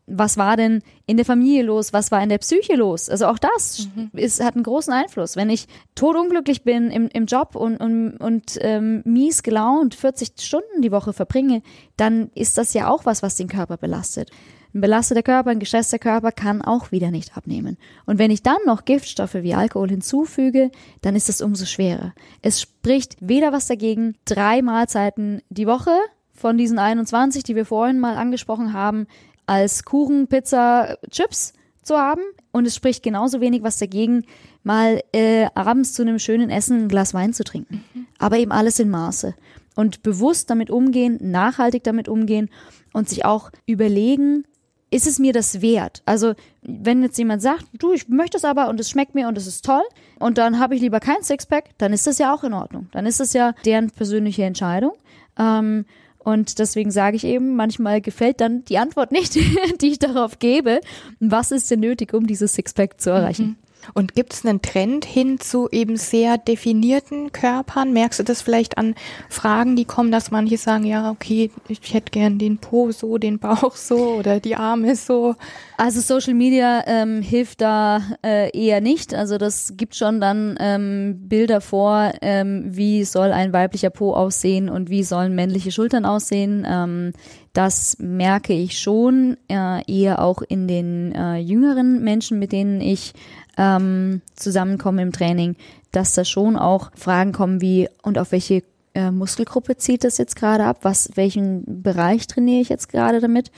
was 0.07 0.37
war 0.37 0.57
denn 0.57 0.83
in 1.07 1.17
der 1.17 1.27
Familie 1.27 1.63
los, 1.63 1.93
was 1.93 2.11
war 2.11 2.23
in 2.23 2.29
der 2.29 2.39
Psyche 2.39 2.75
los. 2.75 3.09
Also 3.09 3.27
auch 3.27 3.39
das 3.39 3.89
mhm. 3.95 4.11
ist, 4.15 4.43
hat 4.43 4.55
einen 4.55 4.65
großen 4.65 4.93
Einfluss. 4.93 5.37
Wenn 5.37 5.51
ich 5.51 5.67
todunglücklich 5.95 6.65
bin 6.65 6.91
im, 6.91 7.09
im 7.09 7.27
Job 7.27 7.55
und, 7.55 7.77
und, 7.77 8.17
und 8.17 8.59
ähm, 8.61 9.03
mies 9.05 9.43
gelaunt 9.43 9.95
40 9.95 10.33
Stunden 10.41 10.83
die 10.83 10.93
Woche 10.93 11.13
verbringe, 11.13 11.63
dann 11.97 12.31
ist 12.35 12.59
das 12.59 12.75
ja 12.75 12.89
auch 12.89 13.05
was, 13.05 13.23
was 13.23 13.37
den 13.37 13.49
Körper 13.49 13.77
belastet. 13.77 14.31
Ein 14.75 14.81
belasteter 14.81 15.23
Körper, 15.23 15.51
ein 15.51 15.59
gestresster 15.59 15.99
Körper 15.99 16.33
kann 16.33 16.63
auch 16.63 16.93
wieder 16.93 17.11
nicht 17.11 17.37
abnehmen. 17.37 17.77
Und 18.07 18.19
wenn 18.19 18.31
ich 18.31 18.43
dann 18.43 18.57
noch 18.65 18.87
Giftstoffe 18.87 19.35
wie 19.35 19.55
Alkohol 19.55 19.91
hinzufüge, 19.91 20.71
dann 21.03 21.15
ist 21.15 21.29
es 21.29 21.43
umso 21.43 21.67
schwerer. 21.67 22.15
Es 22.41 22.61
spricht 22.61 23.17
weder 23.21 23.53
was 23.53 23.67
dagegen, 23.67 24.17
drei 24.25 24.63
Mahlzeiten 24.63 25.43
die 25.51 25.67
Woche 25.67 25.95
von 26.33 26.57
diesen 26.57 26.79
21, 26.79 27.45
die 27.45 27.55
wir 27.55 27.67
vorhin 27.67 28.01
mal 28.01 28.17
angesprochen 28.17 28.73
haben, 28.73 29.07
als 29.53 29.85
Kuchen, 29.85 30.29
Pizza, 30.29 30.97
Chips 31.11 31.53
zu 31.83 31.97
haben. 31.97 32.23
Und 32.53 32.67
es 32.67 32.75
spricht 32.75 33.03
genauso 33.03 33.41
wenig 33.41 33.63
was 33.63 33.79
dagegen, 33.79 34.25
mal 34.63 35.03
äh, 35.13 35.47
abends 35.55 35.93
zu 35.93 36.03
einem 36.03 36.19
schönen 36.19 36.51
Essen 36.51 36.85
ein 36.85 36.89
Glas 36.89 37.13
Wein 37.13 37.33
zu 37.33 37.45
trinken. 37.45 37.85
Mhm. 37.95 38.07
Aber 38.19 38.39
eben 38.39 38.53
alles 38.53 38.79
in 38.79 38.91
Maße. 38.91 39.35
Und 39.75 40.03
bewusst 40.03 40.51
damit 40.51 40.71
umgehen, 40.71 41.19
nachhaltig 41.21 41.85
damit 41.85 42.09
umgehen 42.09 42.51
und 42.93 43.09
sich 43.09 43.25
auch 43.25 43.51
überlegen, 43.67 44.45
ist 44.91 45.07
es 45.07 45.19
mir 45.19 45.33
das 45.33 45.63
wert? 45.63 46.03
Also, 46.05 46.35
wenn 46.61 47.03
jetzt 47.03 47.17
jemand 47.17 47.41
sagt, 47.41 47.65
du, 47.73 47.95
ich 47.95 48.09
möchte 48.09 48.37
es 48.37 48.45
aber 48.45 48.69
und 48.69 48.79
es 48.79 48.91
schmeckt 48.91 49.15
mir 49.15 49.27
und 49.29 49.39
es 49.39 49.47
ist 49.47 49.65
toll 49.65 49.83
und 50.19 50.37
dann 50.37 50.59
habe 50.59 50.75
ich 50.75 50.83
lieber 50.83 51.01
kein 51.01 51.23
Sixpack, 51.23 51.71
dann 51.79 51.95
ist 51.95 52.07
das 52.07 52.19
ja 52.19 52.35
auch 52.35 52.45
in 52.45 52.53
Ordnung. 52.53 52.89
Dann 52.93 53.07
ist 53.07 53.19
das 53.19 53.33
ja 53.33 53.55
deren 53.65 53.91
persönliche 53.91 54.45
Entscheidung. 54.45 54.93
Ähm, 55.39 55.87
und 56.25 56.59
deswegen 56.59 56.91
sage 56.91 57.17
ich 57.17 57.25
eben, 57.25 57.57
manchmal 57.57 58.01
gefällt 58.01 58.41
dann 58.41 58.65
die 58.65 58.79
Antwort 58.79 59.13
nicht, 59.13 59.35
die 59.81 59.89
ich 59.89 59.99
darauf 59.99 60.39
gebe. 60.39 60.81
Was 61.21 61.51
ist 61.51 61.71
denn 61.71 61.81
nötig, 61.81 62.15
um 62.15 62.27
dieses 62.27 62.55
Sixpack 62.55 63.01
zu 63.01 63.11
erreichen? 63.11 63.47
Mhm. 63.47 63.57
Und 63.95 64.15
gibt 64.15 64.33
es 64.33 64.45
einen 64.45 64.63
Trend 64.63 65.05
hin 65.05 65.41
zu 65.41 65.69
eben 65.71 65.97
sehr 65.97 66.39
definierten 66.39 67.33
Körpern? 67.33 67.93
Merkst 67.93 68.21
du 68.21 68.25
das 68.25 68.43
vielleicht 68.43 68.79
an 68.79 68.95
Fragen, 69.29 69.77
die 69.77 69.85
kommen, 69.85 70.13
dass 70.13 70.31
manche 70.31 70.57
sagen, 70.57 70.85
ja, 70.85 71.11
okay, 71.11 71.51
ich 71.69 71.95
hätte 71.95 72.11
gern 72.11 72.39
den 72.39 72.59
Po 72.59 72.93
so, 72.93 73.19
den 73.19 73.39
Bauch 73.39 73.77
so 73.77 74.15
oder 74.19 74.41
die 74.41 74.57
Arme 74.57 74.97
so? 74.97 75.35
Also 75.77 76.01
Social 76.01 76.35
Media 76.35 76.85
ähm, 76.87 77.23
hilft 77.23 77.61
da 77.61 78.03
äh, 78.25 78.57
eher 78.57 78.81
nicht. 78.81 79.15
Also 79.15 79.39
das 79.39 79.75
gibt 79.77 79.97
schon 79.97 80.21
dann 80.21 80.57
ähm, 80.61 81.29
Bilder 81.29 81.61
vor, 81.61 82.13
ähm, 82.23 82.65
wie 82.67 83.05
soll 83.05 83.33
ein 83.33 83.53
weiblicher 83.53 83.91
Po 83.91 84.15
aussehen 84.15 84.69
und 84.69 84.91
wie 84.91 85.03
sollen 85.03 85.35
männliche 85.35 85.73
Schultern 85.73 86.05
aussehen. 86.05 86.67
Ähm, 86.69 87.13
das 87.53 87.97
merke 87.99 88.55
ich 88.55 88.79
schon 88.79 89.37
äh, 89.49 89.83
eher 89.87 90.23
auch 90.23 90.41
in 90.41 90.69
den 90.69 91.13
äh, 91.13 91.37
jüngeren 91.37 92.03
Menschen, 92.03 92.39
mit 92.39 92.53
denen 92.53 92.81
ich 92.81 93.13
ähm, 93.57 94.23
zusammenkommen 94.35 94.99
im 94.99 95.13
Training, 95.13 95.57
dass 95.91 96.15
da 96.15 96.25
schon 96.25 96.57
auch 96.57 96.91
Fragen 96.95 97.33
kommen 97.33 97.61
wie, 97.61 97.89
und 98.03 98.19
auf 98.19 98.33
welche 98.33 98.63
äh, 98.95 99.11
Muskelgruppe 99.11 99.77
zieht 99.77 100.05
das 100.05 100.19
jetzt 100.19 100.37
gerade 100.37 100.65
ab? 100.65 100.79
Was, 100.83 101.11
welchen 101.15 101.83
Bereich 101.83 102.27
trainiere 102.27 102.61
ich 102.61 102.69
jetzt 102.69 102.89
gerade 102.89 103.21
damit? 103.21 103.51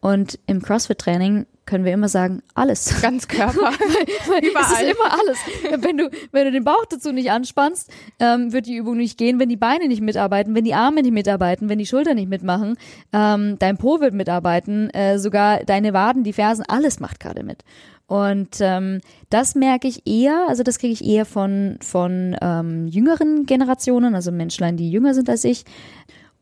Und 0.00 0.38
im 0.46 0.62
CrossFit-Training 0.62 1.46
können 1.66 1.84
wir 1.84 1.92
immer 1.92 2.08
sagen, 2.08 2.42
alles. 2.54 3.00
Ganz 3.00 3.28
Körper. 3.28 3.60
weil, 4.26 4.44
Überall. 4.44 4.64
Es 4.64 4.80
ist 4.80 4.82
immer 4.82 5.12
alles. 5.12 5.84
Wenn 5.84 5.98
du, 5.98 6.10
wenn 6.32 6.46
du 6.46 6.52
den 6.52 6.64
Bauch 6.64 6.84
dazu 6.88 7.12
nicht 7.12 7.30
anspannst, 7.30 7.90
ähm, 8.18 8.52
wird 8.52 8.66
die 8.66 8.76
Übung 8.76 8.96
nicht 8.96 9.18
gehen. 9.18 9.38
Wenn 9.38 9.48
die 9.48 9.56
Beine 9.56 9.86
nicht 9.86 10.00
mitarbeiten, 10.00 10.54
wenn 10.54 10.64
die 10.64 10.74
Arme 10.74 11.02
nicht 11.02 11.12
mitarbeiten, 11.12 11.68
wenn 11.68 11.78
die 11.78 11.86
Schultern 11.86 12.16
nicht 12.16 12.28
mitmachen, 12.28 12.76
ähm, 13.12 13.56
dein 13.58 13.76
Po 13.76 14.00
wird 14.00 14.14
mitarbeiten, 14.14 14.90
äh, 14.90 15.18
sogar 15.18 15.64
deine 15.64 15.92
Waden, 15.92 16.24
die 16.24 16.32
Fersen, 16.32 16.64
alles 16.66 16.98
macht 16.98 17.20
gerade 17.20 17.44
mit. 17.44 17.62
Und 18.10 18.56
ähm, 18.58 19.02
das 19.28 19.54
merke 19.54 19.86
ich 19.86 20.04
eher, 20.04 20.46
also 20.48 20.64
das 20.64 20.80
kriege 20.80 20.92
ich 20.92 21.04
eher 21.04 21.24
von, 21.24 21.78
von 21.80 22.36
ähm, 22.42 22.88
jüngeren 22.88 23.46
Generationen, 23.46 24.16
also 24.16 24.32
Menschlein, 24.32 24.76
die 24.76 24.90
jünger 24.90 25.14
sind 25.14 25.30
als 25.30 25.44
ich. 25.44 25.64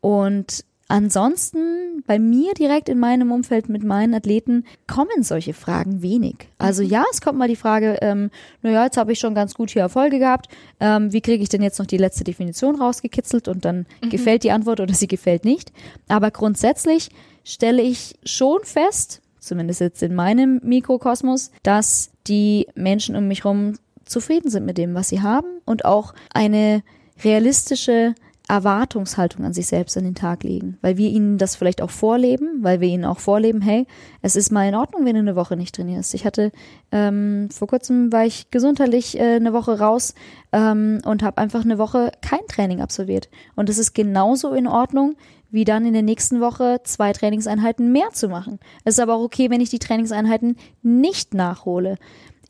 Und 0.01 0.65
ansonsten 0.89 2.03
bei 2.07 2.19
mir 2.19 2.55
direkt 2.55 2.89
in 2.89 2.99
meinem 2.99 3.31
Umfeld 3.33 3.69
mit 3.69 3.85
meinen 3.85 4.15
Athleten 4.15 4.65
kommen 4.87 5.23
solche 5.23 5.53
Fragen 5.53 6.01
wenig. 6.01 6.49
Also 6.57 6.83
mhm. 6.83 6.89
ja, 6.89 7.05
es 7.13 7.21
kommt 7.21 7.39
mal 7.39 7.49
die 7.49 7.55
Frage, 7.55 7.99
ähm, 8.01 8.31
naja, 8.63 8.85
jetzt 8.85 8.97
habe 8.97 9.13
ich 9.13 9.19
schon 9.19 9.35
ganz 9.35 9.53
gut 9.53 9.69
hier 9.69 9.83
Erfolge 9.83 10.19
gehabt, 10.19 10.49
ähm, 10.81 11.13
wie 11.13 11.21
kriege 11.21 11.43
ich 11.43 11.51
denn 11.51 11.61
jetzt 11.61 11.79
noch 11.79 11.85
die 11.85 11.99
letzte 11.99 12.25
Definition 12.25 12.77
rausgekitzelt 12.77 13.47
und 13.47 13.67
dann 13.67 13.85
mhm. 14.03 14.09
gefällt 14.09 14.43
die 14.43 14.53
Antwort 14.53 14.81
oder 14.81 14.95
sie 14.95 15.07
gefällt 15.07 15.45
nicht. 15.45 15.71
Aber 16.09 16.31
grundsätzlich 16.31 17.11
stelle 17.45 17.83
ich 17.83 18.15
schon 18.25 18.61
fest, 18.65 19.21
zumindest 19.49 19.81
jetzt 19.81 20.03
in 20.03 20.15
meinem 20.15 20.61
Mikrokosmos, 20.63 21.51
dass 21.63 22.11
die 22.27 22.69
Menschen 22.75 23.17
um 23.17 23.27
mich 23.27 23.45
herum 23.45 23.75
zufrieden 24.05 24.51
sind 24.51 24.65
mit 24.65 24.79
dem, 24.79 24.95
was 24.95 25.09
sie 25.09 25.23
haben 25.23 25.49
und 25.65 25.85
auch 25.85 26.15
eine 26.33 26.83
realistische 27.25 28.15
Erwartungshaltung 28.49 29.45
an 29.45 29.53
sich 29.53 29.67
selbst 29.67 29.97
an 29.99 30.05
den 30.05 30.15
Tag 30.15 30.43
legen, 30.43 30.79
weil 30.81 30.97
wir 30.97 31.11
ihnen 31.11 31.37
das 31.37 31.55
vielleicht 31.55 31.83
auch 31.83 31.91
vorleben, 31.91 32.63
weil 32.63 32.81
wir 32.81 32.89
ihnen 32.89 33.05
auch 33.05 33.19
vorleben, 33.19 33.61
hey, 33.61 33.87
es 34.23 34.37
ist 34.37 34.51
mal 34.51 34.67
in 34.67 34.75
Ordnung, 34.75 35.05
wenn 35.05 35.15
du 35.15 35.21
eine 35.21 35.37
Woche 35.37 35.55
nicht 35.55 35.75
trainierst. 35.75 36.15
Ich 36.15 36.25
hatte 36.25 36.51
ähm, 36.91 37.51
vor 37.51 37.69
kurzem 37.69 38.11
war 38.11 38.25
ich 38.25 38.51
gesundheitlich 38.51 39.19
äh, 39.19 39.37
eine 39.37 39.53
Woche 39.53 39.79
raus 39.79 40.15
ähm, 40.53 41.01
und 41.05 41.23
habe 41.23 41.37
einfach 41.37 41.63
eine 41.63 41.77
Woche 41.77 42.11
kein 42.23 42.47
Training 42.49 42.81
absolviert 42.81 43.29
und 43.55 43.69
es 43.69 43.77
ist 43.77 43.93
genauso 43.93 44.55
in 44.55 44.67
Ordnung, 44.67 45.17
wie 45.51 45.65
dann 45.65 45.87
in 45.87 45.93
der 45.93 46.03
nächsten 46.03 46.41
Woche 46.41 46.81
zwei 46.85 47.13
Trainingseinheiten 47.13 47.93
mehr 47.93 48.11
zu 48.13 48.29
machen. 48.29 48.59
Es 48.85 48.95
ist 48.95 49.01
aber 49.01 49.15
auch 49.15 49.23
okay, 49.23 49.51
wenn 49.51 49.61
ich 49.61 49.71
die 49.71 49.79
Trainingseinheiten 49.79 50.57
nicht 50.83 51.35
nachhole. 51.35 51.97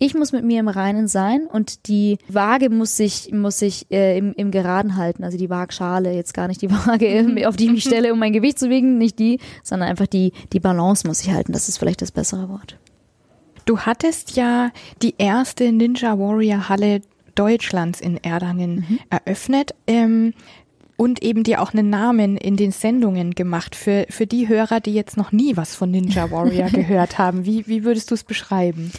Ich 0.00 0.14
muss 0.14 0.30
mit 0.30 0.44
mir 0.44 0.60
im 0.60 0.68
Reinen 0.68 1.08
sein 1.08 1.48
und 1.52 1.88
die 1.88 2.18
Waage 2.28 2.70
muss 2.70 2.96
sich, 2.96 3.32
muss 3.32 3.58
sich 3.58 3.90
äh, 3.90 4.16
im, 4.16 4.32
im 4.34 4.52
Geraden 4.52 4.96
halten. 4.96 5.24
Also 5.24 5.36
die 5.36 5.50
Waagschale, 5.50 6.12
jetzt 6.12 6.34
gar 6.34 6.46
nicht 6.46 6.62
die 6.62 6.70
Waage, 6.86 7.48
auf 7.48 7.56
die 7.56 7.64
ich 7.64 7.72
mich 7.72 7.84
stelle, 7.86 8.12
um 8.12 8.18
mein 8.18 8.32
Gewicht 8.32 8.58
zu 8.58 8.70
wiegen, 8.70 8.98
nicht 8.98 9.18
die, 9.18 9.40
sondern 9.64 9.88
einfach 9.88 10.06
die, 10.06 10.32
die 10.52 10.60
Balance 10.60 11.06
muss 11.06 11.22
ich 11.22 11.32
halten. 11.32 11.52
Das 11.52 11.68
ist 11.68 11.78
vielleicht 11.78 12.00
das 12.00 12.12
bessere 12.12 12.48
Wort. 12.48 12.78
Du 13.64 13.80
hattest 13.80 14.36
ja 14.36 14.70
die 15.02 15.14
erste 15.18 15.72
Ninja 15.72 16.18
Warrior 16.18 16.68
Halle 16.68 17.02
Deutschlands 17.34 18.00
in 18.00 18.22
Erlangen 18.22 18.86
mhm. 18.88 18.98
eröffnet. 19.10 19.74
Ähm, 19.86 20.32
Und 20.98 21.22
eben 21.22 21.44
dir 21.44 21.62
auch 21.62 21.72
einen 21.72 21.90
Namen 21.90 22.36
in 22.36 22.56
den 22.56 22.72
Sendungen 22.72 23.36
gemacht 23.36 23.76
für, 23.76 24.04
für 24.10 24.26
die 24.26 24.48
Hörer, 24.48 24.80
die 24.80 24.92
jetzt 24.92 25.16
noch 25.16 25.30
nie 25.30 25.56
was 25.56 25.74
von 25.74 25.90
Ninja 25.90 26.30
Warrior 26.30 26.68
gehört 26.72 27.18
haben. 27.18 27.46
Wie, 27.46 27.66
wie 27.68 27.84
würdest 27.84 28.10
du 28.10 28.14
es 28.14 28.24
beschreiben? 28.24 28.92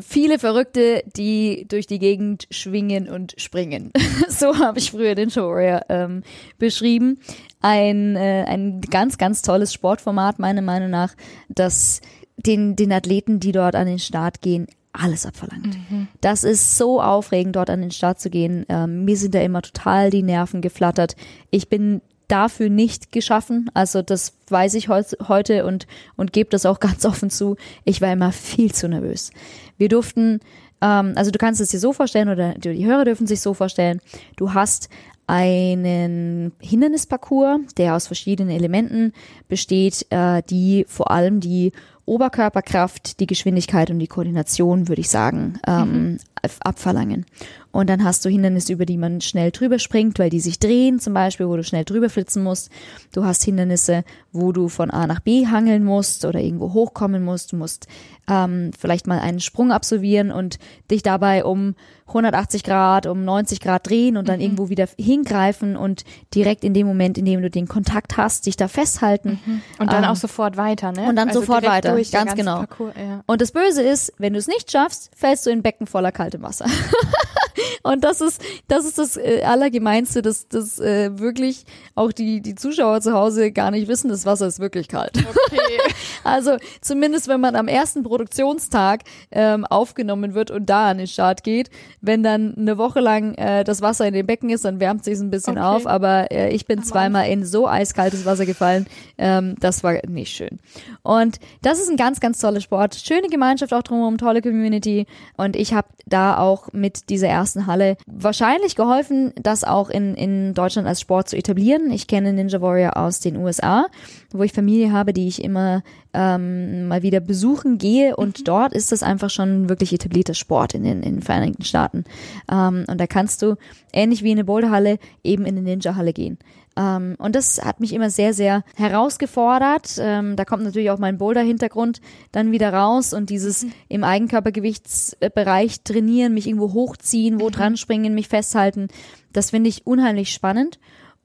viele 0.00 0.38
Verrückte, 0.38 1.02
die 1.16 1.66
durch 1.68 1.86
die 1.86 1.98
Gegend 1.98 2.46
schwingen 2.50 3.08
und 3.08 3.34
springen. 3.38 3.92
so 4.28 4.58
habe 4.58 4.78
ich 4.78 4.90
früher 4.90 5.14
den 5.14 5.30
Show 5.30 5.48
Warrior 5.48 5.82
ähm, 5.88 6.22
beschrieben. 6.58 7.18
Ein, 7.60 8.16
äh, 8.16 8.44
ein 8.46 8.80
ganz, 8.82 9.18
ganz 9.18 9.42
tolles 9.42 9.72
Sportformat, 9.72 10.38
meiner 10.38 10.62
Meinung 10.62 10.90
nach, 10.90 11.14
das 11.48 12.00
den, 12.36 12.76
den 12.76 12.92
Athleten, 12.92 13.40
die 13.40 13.52
dort 13.52 13.74
an 13.74 13.86
den 13.86 13.98
Start 13.98 14.40
gehen, 14.40 14.66
alles 14.92 15.26
abverlangt. 15.26 15.76
Mhm. 15.90 16.08
Das 16.20 16.44
ist 16.44 16.76
so 16.76 17.00
aufregend, 17.00 17.56
dort 17.56 17.70
an 17.70 17.80
den 17.80 17.90
Start 17.90 18.20
zu 18.20 18.30
gehen. 18.30 18.66
Ähm, 18.68 19.04
mir 19.04 19.16
sind 19.16 19.34
da 19.34 19.40
immer 19.40 19.62
total 19.62 20.10
die 20.10 20.22
Nerven 20.22 20.60
geflattert. 20.60 21.16
Ich 21.50 21.68
bin 21.68 22.00
dafür 22.30 22.68
nicht 22.68 23.12
geschaffen. 23.12 23.70
Also 23.74 24.02
das 24.02 24.34
weiß 24.48 24.74
ich 24.74 24.88
heute 24.88 25.66
und, 25.66 25.86
und 26.16 26.32
gebe 26.32 26.50
das 26.50 26.66
auch 26.66 26.80
ganz 26.80 27.04
offen 27.04 27.30
zu. 27.30 27.56
Ich 27.84 28.00
war 28.00 28.12
immer 28.12 28.32
viel 28.32 28.72
zu 28.72 28.88
nervös. 28.88 29.32
Wir 29.78 29.88
durften, 29.88 30.40
ähm, 30.80 31.12
also 31.16 31.30
du 31.30 31.38
kannst 31.38 31.60
es 31.60 31.70
dir 31.70 31.80
so 31.80 31.92
vorstellen 31.92 32.28
oder 32.28 32.54
die 32.54 32.84
Hörer 32.86 33.04
dürfen 33.04 33.26
sich 33.26 33.40
so 33.40 33.54
vorstellen, 33.54 34.00
du 34.36 34.54
hast 34.54 34.88
einen 35.26 36.52
Hindernisparcours, 36.58 37.60
der 37.76 37.94
aus 37.94 38.08
verschiedenen 38.08 38.50
Elementen 38.50 39.12
besteht, 39.48 40.06
äh, 40.10 40.42
die 40.42 40.84
vor 40.88 41.12
allem 41.12 41.38
die 41.38 41.70
Oberkörperkraft, 42.10 43.20
die 43.20 43.28
Geschwindigkeit 43.28 43.88
und 43.90 44.00
die 44.00 44.08
Koordination, 44.08 44.88
würde 44.88 45.00
ich 45.00 45.08
sagen, 45.08 45.60
ähm, 45.64 45.92
mhm. 45.92 46.18
abverlangen. 46.58 47.24
Und 47.72 47.88
dann 47.88 48.04
hast 48.04 48.24
du 48.24 48.28
Hindernisse, 48.28 48.72
über 48.72 48.84
die 48.84 48.96
man 48.96 49.20
schnell 49.20 49.50
drüber 49.52 49.78
springt, 49.78 50.18
weil 50.18 50.30
die 50.30 50.40
sich 50.40 50.58
drehen, 50.58 50.98
zum 50.98 51.14
Beispiel, 51.14 51.48
wo 51.48 51.56
du 51.56 51.62
schnell 51.62 51.84
drüber 51.84 52.10
flitzen 52.10 52.42
musst. 52.42 52.70
Du 53.12 53.24
hast 53.24 53.44
Hindernisse, 53.44 54.04
wo 54.32 54.52
du 54.52 54.68
von 54.68 54.90
A 54.90 55.06
nach 55.06 55.20
B 55.20 55.46
hangeln 55.46 55.84
musst 55.84 56.24
oder 56.24 56.40
irgendwo 56.40 56.72
hochkommen 56.72 57.22
musst. 57.22 57.52
Du 57.52 57.56
musst 57.56 57.86
ähm, 58.28 58.72
vielleicht 58.78 59.06
mal 59.06 59.20
einen 59.20 59.40
Sprung 59.40 59.72
absolvieren 59.72 60.30
und 60.32 60.58
dich 60.90 61.02
dabei 61.02 61.44
um 61.44 61.74
180 62.08 62.64
Grad, 62.64 63.06
um 63.06 63.24
90 63.24 63.60
Grad 63.60 63.88
drehen 63.88 64.16
und 64.16 64.28
dann 64.28 64.36
mhm. 64.36 64.42
irgendwo 64.42 64.68
wieder 64.68 64.88
hingreifen 64.98 65.76
und 65.76 66.04
direkt 66.34 66.64
in 66.64 66.74
dem 66.74 66.86
Moment, 66.86 67.18
in 67.18 67.24
dem 67.24 67.40
du 67.40 67.50
den 67.50 67.68
Kontakt 67.68 68.16
hast, 68.16 68.46
dich 68.46 68.56
da 68.56 68.68
festhalten. 68.68 69.40
Mhm. 69.44 69.62
Und 69.78 69.92
dann 69.92 70.04
ähm, 70.04 70.10
auch 70.10 70.16
sofort 70.16 70.56
weiter, 70.56 70.92
ne? 70.92 71.08
Und 71.08 71.16
dann 71.16 71.28
also 71.28 71.40
sofort 71.40 71.64
weiter, 71.64 71.96
ganz 72.10 72.34
genau. 72.34 72.58
Parcours, 72.58 72.94
ja. 72.96 73.22
Und 73.26 73.40
das 73.40 73.52
Böse 73.52 73.82
ist, 73.82 74.12
wenn 74.18 74.32
du 74.32 74.38
es 74.38 74.48
nicht 74.48 74.70
schaffst, 74.70 75.10
fällst 75.14 75.46
du 75.46 75.50
in 75.50 75.62
Becken 75.62 75.86
voller 75.86 76.12
kaltem 76.12 76.42
Wasser. 76.42 76.66
und 77.82 78.04
das 78.04 78.20
ist, 78.20 78.42
das 78.68 78.84
ist 78.84 78.98
das 78.98 79.16
äh, 79.16 79.42
Allergemeinste, 79.44 80.22
dass, 80.22 80.48
dass 80.48 80.78
äh, 80.78 81.18
wirklich 81.18 81.64
auch 81.94 82.12
die, 82.12 82.40
die 82.40 82.54
Zuschauer 82.54 83.00
zu 83.00 83.12
Hause 83.12 83.52
gar 83.52 83.70
nicht 83.70 83.88
wissen, 83.88 84.08
das 84.08 84.26
Wasser 84.26 84.46
ist 84.46 84.60
wirklich 84.60 84.88
kalt. 84.88 85.16
Okay. 85.18 85.78
also 86.24 86.56
zumindest, 86.80 87.28
wenn 87.28 87.40
man 87.40 87.56
am 87.56 87.68
ersten 87.68 88.02
Produktionstag 88.02 89.02
ähm, 89.30 89.64
aufgenommen 89.64 90.34
wird 90.34 90.50
und 90.50 90.66
da 90.66 90.90
an 90.90 90.98
den 90.98 91.06
Start 91.06 91.42
geht, 91.42 91.70
wenn 92.00 92.22
dann 92.22 92.54
eine 92.56 92.78
Woche 92.78 93.00
lang 93.00 93.34
äh, 93.34 93.64
das 93.64 93.82
Wasser 93.82 94.06
in 94.06 94.14
den 94.14 94.26
Becken 94.26 94.50
ist, 94.50 94.64
dann 94.64 94.80
wärmt 94.80 95.04
sich 95.04 95.18
ein 95.18 95.30
bisschen 95.30 95.58
okay. 95.58 95.66
auf, 95.66 95.86
aber 95.86 96.30
äh, 96.30 96.50
ich 96.54 96.66
bin 96.66 96.82
zweimal 96.82 97.28
in 97.28 97.44
so 97.44 97.66
eiskaltes 97.66 98.24
Wasser 98.24 98.46
gefallen, 98.46 98.86
ähm, 99.18 99.56
das 99.60 99.82
war 99.82 99.94
nicht 100.06 100.34
schön. 100.34 100.58
Und 101.02 101.38
das 101.62 101.80
ist 101.80 101.90
ein 101.90 101.96
ganz, 101.96 102.20
ganz 102.20 102.38
toller 102.38 102.60
Sport. 102.60 102.94
Schöne 102.94 103.28
Gemeinschaft 103.28 103.72
auch 103.74 103.82
drumherum, 103.82 104.18
tolle 104.18 104.42
Community 104.42 105.06
und 105.36 105.56
ich 105.56 105.74
habe 105.74 105.88
da 106.06 106.38
auch 106.38 106.72
mit 106.72 107.10
dieser 107.10 107.28
ersten 107.28 107.49
Halle 107.66 107.96
wahrscheinlich 108.06 108.76
geholfen, 108.76 109.32
das 109.40 109.64
auch 109.64 109.90
in, 109.90 110.14
in 110.14 110.54
Deutschland 110.54 110.86
als 110.86 111.00
Sport 111.00 111.28
zu 111.28 111.36
etablieren. 111.36 111.90
Ich 111.90 112.06
kenne 112.06 112.32
Ninja 112.32 112.60
Warrior 112.60 112.96
aus 112.96 113.20
den 113.20 113.36
USA, 113.36 113.86
wo 114.32 114.42
ich 114.42 114.52
Familie 114.52 114.92
habe, 114.92 115.12
die 115.12 115.28
ich 115.28 115.42
immer 115.42 115.82
ähm, 116.12 116.88
mal 116.88 117.02
wieder 117.02 117.20
besuchen 117.20 117.78
gehe 117.78 118.16
und 118.16 118.40
mhm. 118.40 118.44
dort 118.44 118.72
ist 118.72 118.92
das 118.92 119.02
einfach 119.02 119.30
schon 119.30 119.68
wirklich 119.68 119.92
etablierter 119.92 120.34
Sport 120.34 120.74
in 120.74 120.82
den, 120.82 121.02
in 121.02 121.16
den 121.16 121.22
Vereinigten 121.22 121.64
Staaten. 121.64 122.04
Ähm, 122.50 122.84
und 122.88 123.00
da 123.00 123.06
kannst 123.06 123.42
du 123.42 123.56
ähnlich 123.92 124.22
wie 124.22 124.32
in 124.32 124.38
eine 124.38 124.44
Boulderhalle 124.44 124.98
eben 125.22 125.44
in 125.44 125.56
eine 125.56 125.62
Ninja-Halle 125.62 126.12
gehen. 126.12 126.38
Ähm, 126.80 127.14
und 127.18 127.34
das 127.36 127.62
hat 127.62 127.80
mich 127.80 127.92
immer 127.92 128.08
sehr, 128.08 128.32
sehr 128.32 128.64
herausgefordert. 128.74 129.98
Ähm, 129.98 130.36
da 130.36 130.44
kommt 130.44 130.62
natürlich 130.62 130.90
auch 130.90 130.98
mein 130.98 131.18
Boulder-Hintergrund 131.18 132.00
dann 132.32 132.52
wieder 132.52 132.72
raus 132.72 133.12
und 133.12 133.28
dieses 133.28 133.64
mhm. 133.64 133.72
im 133.88 134.04
Eigenkörpergewichtsbereich 134.04 135.82
trainieren, 135.82 136.32
mich 136.32 136.46
irgendwo 136.46 136.72
hochziehen, 136.72 137.38
wo 137.40 137.48
mhm. 137.48 137.52
dran 137.52 137.76
springen, 137.76 138.14
mich 138.14 138.28
festhalten. 138.28 138.88
Das 139.32 139.50
finde 139.50 139.68
ich 139.68 139.86
unheimlich 139.86 140.32
spannend. 140.32 140.78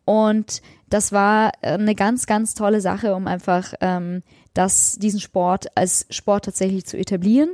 Und 0.04 0.62
das 0.90 1.14
war 1.14 1.52
äh, 1.62 1.70
eine 1.70 1.96
ganz, 1.96 2.26
ganz 2.26 2.54
tolle 2.54 2.82
Sache, 2.82 3.16
um 3.16 3.26
einfach 3.26 3.74
ähm, 3.80 4.24
das, 4.56 4.98
diesen 4.98 5.20
Sport 5.20 5.68
als 5.76 6.08
Sport 6.10 6.46
tatsächlich 6.46 6.86
zu 6.86 6.98
etablieren. 6.98 7.50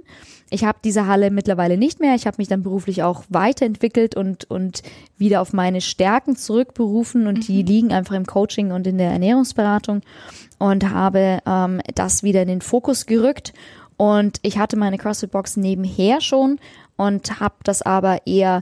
Ich 0.49 0.63
habe 0.63 0.77
diese 0.83 1.07
Halle 1.07 1.31
mittlerweile 1.31 1.77
nicht 1.77 1.99
mehr. 1.99 2.15
Ich 2.15 2.27
habe 2.27 2.35
mich 2.37 2.47
dann 2.47 2.63
beruflich 2.63 3.03
auch 3.03 3.23
weiterentwickelt 3.29 4.15
und, 4.15 4.49
und 4.49 4.83
wieder 5.17 5.41
auf 5.41 5.51
meine 5.51 5.81
Stärken 5.81 6.35
zurückberufen 6.35 7.27
und 7.27 7.39
mhm. 7.39 7.41
die 7.41 7.63
liegen 7.63 7.91
einfach 7.91 8.15
im 8.15 8.25
Coaching 8.25 8.71
und 8.71 8.85
in 8.87 8.97
der 8.97 9.11
Ernährungsberatung 9.11 10.01
und 10.59 10.89
habe 10.89 11.39
ähm, 11.45 11.81
das 11.95 12.23
wieder 12.23 12.43
in 12.43 12.47
den 12.47 12.61
Fokus 12.61 13.05
gerückt. 13.05 13.53
Und 13.97 14.39
ich 14.41 14.57
hatte 14.57 14.77
meine 14.77 14.97
CrossFit-Box 14.97 15.57
nebenher 15.57 16.21
schon 16.21 16.59
und 16.97 17.39
habe 17.39 17.55
das 17.63 17.81
aber 17.81 18.27
eher 18.27 18.61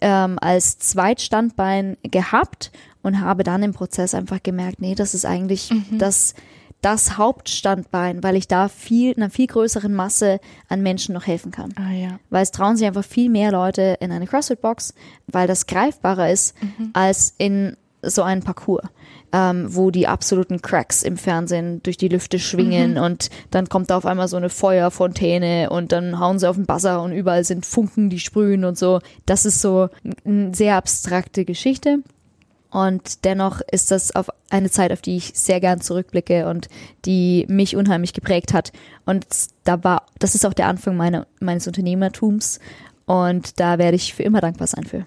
ähm, 0.00 0.38
als 0.40 0.78
Zweitstandbein 0.78 1.96
gehabt 2.02 2.72
und 3.02 3.20
habe 3.20 3.44
dann 3.44 3.62
im 3.62 3.72
Prozess 3.72 4.14
einfach 4.14 4.42
gemerkt, 4.42 4.80
nee, 4.80 4.96
das 4.96 5.14
ist 5.14 5.24
eigentlich 5.24 5.70
mhm. 5.70 5.98
das 5.98 6.34
das 6.82 7.18
Hauptstandbein, 7.18 8.22
weil 8.22 8.36
ich 8.36 8.48
da 8.48 8.68
viel, 8.68 9.14
einer 9.16 9.30
viel 9.30 9.46
größeren 9.46 9.92
Masse 9.92 10.40
an 10.68 10.82
Menschen 10.82 11.14
noch 11.14 11.26
helfen 11.26 11.50
kann. 11.50 11.72
Ah, 11.76 11.92
ja. 11.92 12.18
Weil 12.30 12.42
es 12.42 12.52
trauen 12.52 12.76
sich 12.76 12.86
einfach 12.86 13.04
viel 13.04 13.28
mehr 13.28 13.50
Leute 13.50 13.96
in 14.00 14.12
eine 14.12 14.26
CrossFit-Box, 14.26 14.94
weil 15.26 15.48
das 15.48 15.66
greifbarer 15.66 16.30
ist 16.30 16.54
mhm. 16.62 16.90
als 16.92 17.34
in 17.38 17.76
so 18.02 18.22
einen 18.22 18.42
Parcours. 18.42 18.84
Ähm, 19.32 19.74
wo 19.74 19.90
die 19.90 20.06
absoluten 20.06 20.62
Cracks 20.62 21.02
im 21.02 21.16
Fernsehen 21.16 21.82
durch 21.82 21.96
die 21.96 22.06
Lüfte 22.08 22.38
schwingen 22.38 22.92
mhm. 22.92 23.02
und 23.02 23.28
dann 23.50 23.68
kommt 23.68 23.90
da 23.90 23.96
auf 23.96 24.06
einmal 24.06 24.28
so 24.28 24.36
eine 24.36 24.48
Feuerfontäne 24.48 25.68
und 25.68 25.90
dann 25.90 26.20
hauen 26.20 26.38
sie 26.38 26.48
auf 26.48 26.54
den 26.54 26.64
Buzzer 26.64 27.02
und 27.02 27.10
überall 27.12 27.42
sind 27.42 27.66
Funken, 27.66 28.08
die 28.08 28.20
sprühen 28.20 28.64
und 28.64 28.78
so. 28.78 29.00
Das 29.26 29.44
ist 29.44 29.60
so 29.60 29.88
eine 30.24 30.54
sehr 30.54 30.76
abstrakte 30.76 31.44
Geschichte. 31.44 31.98
Und 32.76 33.24
dennoch 33.24 33.62
ist 33.72 33.90
das 33.90 34.14
auf 34.14 34.28
eine 34.50 34.70
Zeit, 34.70 34.92
auf 34.92 35.00
die 35.00 35.16
ich 35.16 35.32
sehr 35.34 35.60
gern 35.60 35.80
zurückblicke 35.80 36.46
und 36.46 36.68
die 37.06 37.46
mich 37.48 37.74
unheimlich 37.74 38.12
geprägt 38.12 38.52
hat. 38.52 38.70
Und 39.06 39.24
da 39.64 39.82
war, 39.82 40.04
das 40.18 40.34
ist 40.34 40.44
auch 40.44 40.52
der 40.52 40.68
Anfang 40.68 40.94
meine, 40.94 41.26
meines 41.40 41.66
Unternehmertums. 41.66 42.60
Und 43.06 43.60
da 43.60 43.78
werde 43.78 43.96
ich 43.96 44.12
für 44.12 44.24
immer 44.24 44.42
dankbar 44.42 44.66
sein 44.66 44.84
für. 44.84 45.06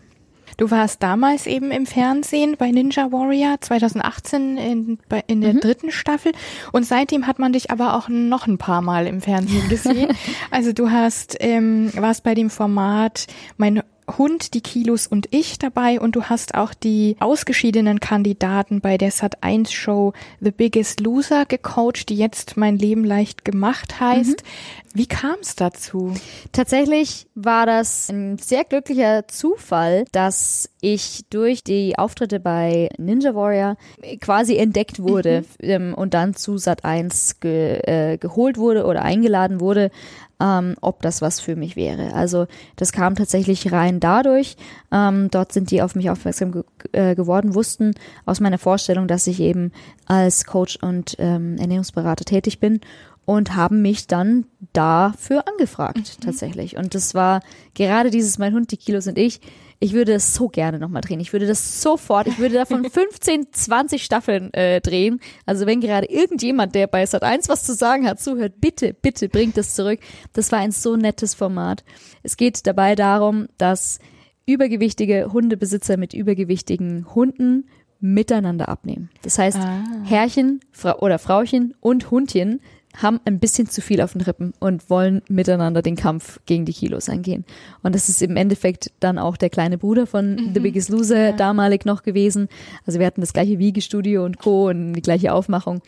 Du 0.57 0.71
warst 0.71 1.03
damals 1.03 1.45
eben 1.45 1.69
im 1.69 1.85
Fernsehen 1.85 2.55
bei 2.57 2.71
Ninja 2.71 3.11
Warrior 3.11 3.61
2018 3.61 4.57
in, 4.57 4.97
in 5.27 5.41
der 5.41 5.53
mhm. 5.53 5.59
dritten 5.59 5.91
Staffel 5.91 6.31
und 6.73 6.85
seitdem 6.85 7.27
hat 7.27 7.37
man 7.37 7.53
dich 7.53 7.69
aber 7.71 7.95
auch 7.95 8.09
noch 8.09 8.47
ein 8.47 8.57
paar 8.57 8.81
Mal 8.81 9.05
im 9.05 9.21
Fernsehen 9.21 9.69
gesehen. 9.69 10.11
also 10.51 10.73
du 10.73 10.89
hast 10.89 11.37
ähm, 11.39 11.91
warst 11.95 12.23
bei 12.23 12.33
dem 12.33 12.49
Format 12.49 13.27
Mein 13.57 13.83
Hund, 14.17 14.53
die 14.53 14.61
Kilos 14.61 15.07
und 15.07 15.27
ich 15.31 15.59
dabei 15.59 15.99
und 15.99 16.15
du 16.15 16.23
hast 16.23 16.55
auch 16.55 16.73
die 16.73 17.15
ausgeschiedenen 17.19 17.99
Kandidaten 17.99 18.81
bei 18.81 18.97
der 18.97 19.11
Sat1 19.11 19.71
Show 19.71 20.13
The 20.39 20.51
Biggest 20.51 20.99
Loser 20.99 21.45
gecoacht, 21.45 22.09
die 22.09 22.15
jetzt 22.15 22.57
mein 22.57 22.77
Leben 22.77 23.03
leicht 23.03 23.45
gemacht 23.45 23.99
heißt. 23.99 24.43
Mhm. 24.43 24.89
Wie 24.93 25.05
kam 25.05 25.35
es 25.41 25.55
dazu? 25.55 26.15
Tatsächlich 26.51 27.27
war 27.35 27.65
das 27.65 28.09
ein 28.09 28.37
sehr 28.39 28.63
glücklicher 28.63 29.27
Zufall, 29.27 30.05
dass 30.11 30.69
ich 30.81 31.25
durch 31.29 31.63
die 31.63 31.97
Auftritte 31.97 32.39
bei 32.39 32.89
Ninja 32.97 33.35
Warrior 33.35 33.77
quasi 34.19 34.57
entdeckt 34.57 34.99
wurde 34.99 35.41
mhm. 35.61 35.69
ähm, 35.69 35.93
und 35.93 36.13
dann 36.13 36.35
zu 36.35 36.55
Sat1 36.55 37.35
ge, 37.39 37.79
äh, 37.83 38.17
geholt 38.17 38.57
wurde 38.57 38.85
oder 38.85 39.03
eingeladen 39.03 39.59
wurde 39.59 39.91
ähm, 40.39 40.75
ob 40.81 41.01
das 41.01 41.21
was 41.21 41.39
für 41.39 41.55
mich 41.55 41.75
wäre. 41.75 42.13
Also 42.13 42.47
das 42.75 42.91
kam 42.91 43.15
tatsächlich 43.15 43.71
rein 43.71 43.99
dadurch. 43.99 44.55
Ähm, 44.91 45.29
dort 45.31 45.51
sind 45.51 45.71
die 45.71 45.81
auf 45.81 45.95
mich 45.95 46.09
aufmerksam 46.09 46.51
ge 46.51 46.63
äh, 46.91 47.15
geworden, 47.15 47.55
wussten 47.55 47.93
aus 48.25 48.39
meiner 48.39 48.57
Vorstellung, 48.57 49.07
dass 49.07 49.27
ich 49.27 49.39
eben 49.39 49.71
als 50.05 50.45
Coach 50.45 50.77
und 50.81 51.15
ähm, 51.19 51.57
Ernährungsberater 51.57 52.25
tätig 52.25 52.59
bin 52.59 52.81
und 53.25 53.55
haben 53.55 53.81
mich 53.81 54.07
dann 54.07 54.45
dafür 54.73 55.47
angefragt 55.47 56.17
mhm. 56.17 56.25
tatsächlich. 56.25 56.77
Und 56.77 56.95
das 56.95 57.13
war 57.13 57.41
gerade 57.73 58.09
dieses 58.09 58.39
Mein 58.39 58.53
Hund, 58.53 58.71
die 58.71 58.77
Kilos 58.77 59.07
und 59.07 59.17
ich 59.17 59.41
ich 59.81 59.93
würde 59.93 60.13
das 60.13 60.33
so 60.33 60.49
gerne 60.49 60.77
nochmal 60.77 61.01
drehen. 61.01 61.19
Ich 61.21 61.31
würde 61.31 61.47
das 61.47 61.81
sofort, 61.81 62.27
ich 62.27 62.37
würde 62.37 62.55
davon 62.55 62.83
15, 62.89 63.47
20 63.51 64.03
Staffeln 64.03 64.53
äh, 64.53 64.81
drehen. 64.81 65.19
Also 65.45 65.65
wenn 65.65 65.79
gerade 65.79 66.07
irgendjemand, 66.07 66.75
der 66.75 66.87
bei 66.87 67.05
Sat 67.05 67.23
1 67.23 67.47
was 67.47 67.63
zu 67.63 67.73
sagen 67.73 68.05
hat, 68.07 68.19
zuhört, 68.19 68.59
bitte, 68.59 68.93
bitte 68.93 69.29
bringt 69.29 69.55
das 69.57 69.75
zurück. 69.75 69.99
Das 70.33 70.51
war 70.51 70.59
ein 70.59 70.71
so 70.71 70.95
nettes 70.97 71.33
Format. 71.33 71.83
Es 72.23 72.35
geht 72.35 72.67
dabei 72.67 72.95
darum, 72.95 73.47
dass 73.57 73.99
übergewichtige 74.45 75.31
Hundebesitzer 75.31 75.95
mit 75.97 76.13
übergewichtigen 76.13 77.05
Hunden 77.15 77.69
miteinander 78.01 78.69
abnehmen. 78.69 79.09
Das 79.21 79.37
heißt, 79.37 79.57
Ah. 79.57 79.83
Herrchen 80.05 80.61
Fra 80.71 80.95
oder 80.99 81.19
Frauchen 81.19 81.73
und 81.81 82.11
Hundchen 82.11 82.61
haben 82.97 83.19
ein 83.25 83.39
bisschen 83.39 83.67
zu 83.69 83.81
viel 83.81 84.01
auf 84.01 84.13
den 84.13 84.21
Rippen 84.21 84.53
und 84.59 84.89
wollen 84.89 85.21
miteinander 85.29 85.81
den 85.81 85.95
Kampf 85.95 86.39
gegen 86.45 86.65
die 86.65 86.73
Kilos 86.73 87.07
eingehen. 87.07 87.45
Und 87.83 87.93
das 87.93 88.09
ist 88.09 88.21
im 88.21 88.35
Endeffekt 88.35 88.91
dann 88.99 89.17
auch 89.17 89.37
der 89.37 89.49
kleine 89.49 89.77
Bruder 89.77 90.07
von 90.07 90.51
The 90.53 90.59
Biggest 90.59 90.89
Loser 90.89 91.33
damalig 91.33 91.85
noch 91.85 92.03
gewesen. 92.03 92.49
Also 92.85 92.99
wir 92.99 93.05
hatten 93.05 93.21
das 93.21 93.33
gleiche 93.33 93.59
Wiegestudio 93.59 94.25
und 94.25 94.39
Co. 94.39 94.69
und 94.69 94.93
die 94.93 95.01
gleiche 95.01 95.33
Aufmachung. 95.33 95.81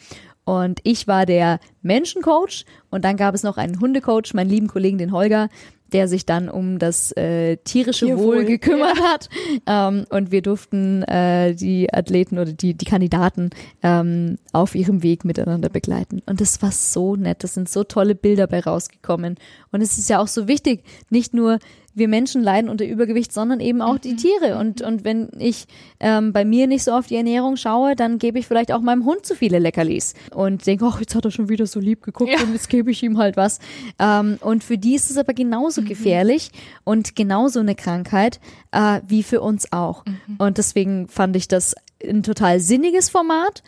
Und 0.51 0.81
ich 0.83 1.07
war 1.07 1.25
der 1.25 1.61
Menschencoach 1.81 2.65
und 2.89 3.05
dann 3.05 3.15
gab 3.15 3.33
es 3.33 3.41
noch 3.41 3.55
einen 3.55 3.79
Hundecoach, 3.79 4.33
meinen 4.33 4.49
lieben 4.49 4.67
Kollegen, 4.67 4.97
den 4.97 5.13
Holger, 5.13 5.47
der 5.93 6.09
sich 6.09 6.25
dann 6.25 6.49
um 6.49 6.77
das 6.77 7.13
äh, 7.13 7.55
tierische 7.63 8.07
Tierwohl, 8.07 8.39
Wohl 8.39 8.45
gekümmert 8.45 8.99
hat. 9.01 9.29
Ähm, 9.65 10.05
und 10.09 10.31
wir 10.33 10.41
durften 10.41 11.03
äh, 11.03 11.55
die 11.55 11.93
Athleten 11.93 12.37
oder 12.37 12.51
die, 12.51 12.73
die 12.73 12.83
Kandidaten 12.83 13.51
ähm, 13.81 14.39
auf 14.51 14.75
ihrem 14.75 15.03
Weg 15.03 15.23
miteinander 15.23 15.69
begleiten. 15.69 16.21
Und 16.25 16.41
das 16.41 16.61
war 16.61 16.71
so 16.71 17.15
nett. 17.15 17.45
Das 17.45 17.53
sind 17.53 17.69
so 17.69 17.85
tolle 17.85 18.13
Bilder 18.13 18.47
bei 18.47 18.59
rausgekommen. 18.59 19.37
Und 19.71 19.81
es 19.81 19.97
ist 19.97 20.09
ja 20.09 20.19
auch 20.19 20.27
so 20.27 20.49
wichtig, 20.49 20.83
nicht 21.09 21.33
nur 21.33 21.59
wir 21.93 22.07
Menschen 22.07 22.41
leiden 22.41 22.69
unter 22.69 22.85
Übergewicht, 22.85 23.33
sondern 23.33 23.59
eben 23.59 23.81
auch 23.81 23.97
die 23.97 24.15
Tiere. 24.15 24.57
Und, 24.57 24.81
und 24.81 25.03
wenn 25.03 25.29
ich 25.37 25.65
ähm, 25.99 26.31
bei 26.33 26.45
mir 26.45 26.67
nicht 26.67 26.83
so 26.83 26.91
auf 26.91 27.07
die 27.07 27.15
Ernährung 27.15 27.57
schaue, 27.57 27.95
dann 27.95 28.17
gebe 28.17 28.39
ich 28.39 28.47
vielleicht 28.47 28.71
auch 28.71 28.81
meinem 28.81 29.05
Hund 29.05 29.25
zu 29.25 29.35
viele 29.35 29.59
Leckerlis 29.59 30.13
und 30.33 30.65
denke, 30.65 30.85
ach, 30.85 30.99
jetzt 30.99 31.15
hat 31.15 31.25
er 31.25 31.31
schon 31.31 31.49
wieder 31.49 31.65
so 31.67 31.79
lieb 31.79 32.01
geguckt 32.03 32.31
Ja. 32.31 32.41
und 32.43 32.53
jetzt 32.53 32.69
gebe 32.69 32.91
ich 32.91 33.03
ihm 33.03 33.17
halt 33.17 33.37
was. 33.37 33.59
Ähm, 33.99 34.37
und 34.41 34.63
für 34.63 34.77
die 34.77 34.95
ist 34.95 35.11
es 35.11 35.17
aber 35.17 35.33
genauso 35.33 35.81
gefährlich 35.81 36.49
und 36.83 37.15
genauso 37.15 37.59
eine 37.59 37.75
Krankheit 37.75 38.39
äh, 38.71 39.01
wie 39.07 39.23
für 39.23 39.41
uns 39.41 39.71
auch. 39.71 40.03
Und 40.37 40.57
deswegen 40.57 41.07
fand 41.07 41.35
ich 41.35 41.47
das 41.47 41.75
ein 42.07 42.23
total 42.23 42.59
sinniges 42.59 43.09
Format 43.09 43.63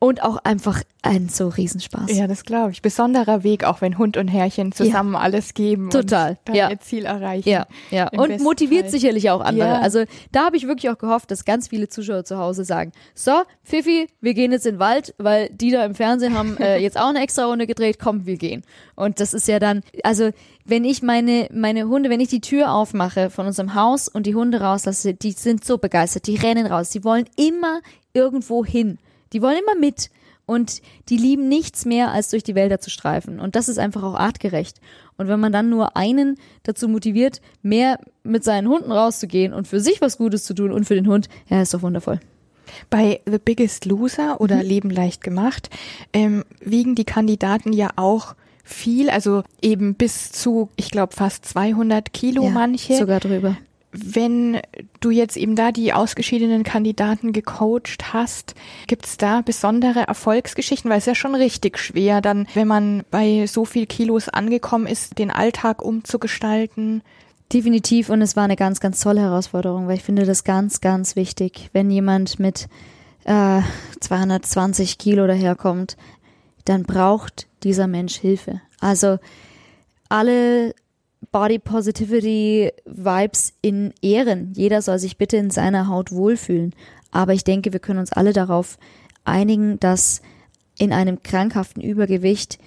und 0.00 0.22
auch 0.22 0.38
einfach 0.44 0.82
ein 1.02 1.28
so 1.28 1.48
Riesenspaß. 1.48 2.16
Ja, 2.16 2.26
das 2.26 2.44
glaube 2.44 2.72
ich. 2.72 2.80
Besonderer 2.80 3.44
Weg, 3.44 3.64
auch 3.64 3.82
wenn 3.82 3.98
Hund 3.98 4.16
und 4.16 4.28
Herrchen 4.28 4.72
zusammen 4.72 5.14
alles 5.14 5.52
geben 5.52 5.90
Total, 5.90 6.38
und 6.48 6.56
ja. 6.56 6.70
ihr 6.70 6.80
Ziel 6.80 7.04
erreichen. 7.04 7.48
Ja, 7.48 7.66
ja. 7.90 8.08
Und 8.08 8.40
motiviert 8.40 8.84
Fall. 8.84 8.90
sicherlich 8.90 9.30
auch 9.30 9.42
andere. 9.42 9.68
Ja. 9.68 9.80
Also 9.80 10.04
da 10.32 10.46
habe 10.46 10.56
ich 10.56 10.66
wirklich 10.66 10.90
auch 10.90 10.96
gehofft, 10.96 11.30
dass 11.30 11.44
ganz 11.44 11.68
viele 11.68 11.90
Zuschauer 11.90 12.24
zu 12.24 12.38
Hause 12.38 12.64
sagen, 12.64 12.92
so, 13.14 13.42
Fifi, 13.62 14.08
wir 14.22 14.32
gehen 14.32 14.52
jetzt 14.52 14.66
in 14.66 14.76
den 14.76 14.80
Wald, 14.80 15.14
weil 15.18 15.50
die 15.50 15.70
da 15.70 15.84
im 15.84 15.94
Fernsehen 15.94 16.36
haben 16.36 16.56
äh, 16.56 16.78
jetzt 16.82 16.98
auch 16.98 17.08
eine 17.08 17.22
extra 17.22 17.44
Runde 17.44 17.66
gedreht, 17.66 17.98
komm, 17.98 18.24
wir 18.24 18.38
gehen. 18.38 18.62
Und 18.96 19.20
das 19.20 19.34
ist 19.34 19.48
ja 19.48 19.58
dann, 19.58 19.82
also 20.02 20.30
wenn 20.64 20.86
ich 20.86 21.02
meine, 21.02 21.48
meine 21.52 21.88
Hunde, 21.88 22.08
wenn 22.08 22.20
ich 22.20 22.28
die 22.28 22.40
Tür 22.40 22.72
aufmache 22.72 23.28
von 23.28 23.46
unserem 23.46 23.74
Haus 23.74 24.08
und 24.08 24.26
die 24.26 24.34
Hunde 24.34 24.62
rauslasse, 24.62 25.12
die 25.12 25.32
sind 25.32 25.62
so 25.62 25.76
begeistert, 25.76 26.26
die 26.26 26.36
rennen 26.36 26.66
raus, 26.66 26.88
die 26.88 27.04
wollen 27.04 27.26
immer 27.36 27.80
irgendwo 28.14 28.64
hin. 28.64 28.98
Die 29.32 29.42
wollen 29.42 29.58
immer 29.58 29.78
mit. 29.78 30.10
Und 30.46 30.82
die 31.08 31.16
lieben 31.16 31.48
nichts 31.48 31.84
mehr, 31.84 32.10
als 32.10 32.30
durch 32.30 32.42
die 32.42 32.56
Wälder 32.56 32.80
zu 32.80 32.90
streifen. 32.90 33.38
Und 33.38 33.54
das 33.54 33.68
ist 33.68 33.78
einfach 33.78 34.02
auch 34.02 34.14
artgerecht. 34.14 34.80
Und 35.16 35.28
wenn 35.28 35.38
man 35.38 35.52
dann 35.52 35.68
nur 35.68 35.96
einen 35.96 36.38
dazu 36.64 36.88
motiviert, 36.88 37.40
mehr 37.62 38.00
mit 38.24 38.42
seinen 38.42 38.66
Hunden 38.68 38.90
rauszugehen 38.90 39.52
und 39.52 39.68
für 39.68 39.78
sich 39.78 40.00
was 40.00 40.18
Gutes 40.18 40.42
zu 40.42 40.54
tun 40.54 40.72
und 40.72 40.86
für 40.86 40.96
den 40.96 41.06
Hund, 41.06 41.28
ja, 41.48 41.62
ist 41.62 41.72
doch 41.72 41.82
wundervoll. 41.82 42.18
Bei 42.88 43.20
The 43.26 43.38
Biggest 43.38 43.84
Loser 43.84 44.40
oder 44.40 44.56
Mhm. 44.56 44.62
Leben 44.62 44.90
leicht 44.90 45.22
gemacht 45.22 45.70
ähm, 46.12 46.44
wiegen 46.60 46.94
die 46.94 47.04
Kandidaten 47.04 47.72
ja 47.72 47.90
auch 47.96 48.34
viel, 48.64 49.10
also 49.10 49.42
eben 49.62 49.94
bis 49.94 50.32
zu, 50.32 50.68
ich 50.76 50.90
glaube, 50.90 51.14
fast 51.14 51.44
200 51.44 52.12
Kilo 52.12 52.44
ja, 52.44 52.50
manche. 52.50 52.96
Sogar 52.96 53.20
drüber. 53.20 53.56
Wenn 53.92 54.60
du 55.00 55.10
jetzt 55.10 55.36
eben 55.36 55.56
da 55.56 55.72
die 55.72 55.92
ausgeschiedenen 55.92 56.62
Kandidaten 56.62 57.32
gecoacht 57.32 58.12
hast, 58.12 58.54
gibt's 58.86 59.16
da 59.16 59.40
besondere 59.40 60.06
Erfolgsgeschichten? 60.06 60.90
Weil 60.90 60.98
es 60.98 61.06
ja 61.06 61.16
schon 61.16 61.34
richtig 61.34 61.78
schwer, 61.78 62.20
dann, 62.20 62.46
wenn 62.54 62.68
man 62.68 63.02
bei 63.10 63.46
so 63.46 63.64
viel 63.64 63.86
Kilos 63.86 64.28
angekommen 64.28 64.86
ist, 64.86 65.18
den 65.18 65.30
Alltag 65.30 65.82
umzugestalten. 65.82 67.02
Definitiv 67.52 68.10
und 68.10 68.22
es 68.22 68.36
war 68.36 68.44
eine 68.44 68.54
ganz, 68.54 68.78
ganz 68.78 69.00
tolle 69.00 69.22
Herausforderung, 69.22 69.88
weil 69.88 69.96
ich 69.96 70.04
finde 70.04 70.24
das 70.24 70.44
ganz, 70.44 70.80
ganz 70.80 71.16
wichtig. 71.16 71.68
Wenn 71.72 71.90
jemand 71.90 72.38
mit 72.38 72.68
äh, 73.24 73.60
220 73.98 74.98
Kilo 74.98 75.26
daherkommt, 75.26 75.96
dann 76.64 76.84
braucht 76.84 77.48
dieser 77.64 77.88
Mensch 77.88 78.16
Hilfe. 78.16 78.60
Also 78.78 79.18
alle 80.08 80.74
Body 81.32 81.58
Positivity 81.58 82.72
Vibes 82.86 83.52
in 83.62 83.92
Ehren. 84.02 84.52
Jeder 84.54 84.82
soll 84.82 84.98
sich 84.98 85.16
bitte 85.16 85.36
in 85.36 85.50
seiner 85.50 85.88
Haut 85.88 86.12
wohlfühlen. 86.12 86.74
Aber 87.10 87.34
ich 87.34 87.44
denke, 87.44 87.72
wir 87.72 87.80
können 87.80 87.98
uns 87.98 88.12
alle 88.12 88.32
darauf 88.32 88.78
einigen, 89.24 89.78
dass 89.80 90.22
in 90.78 90.92
einem 90.92 91.22
krankhaften 91.22 91.82
Übergewicht 91.82 92.58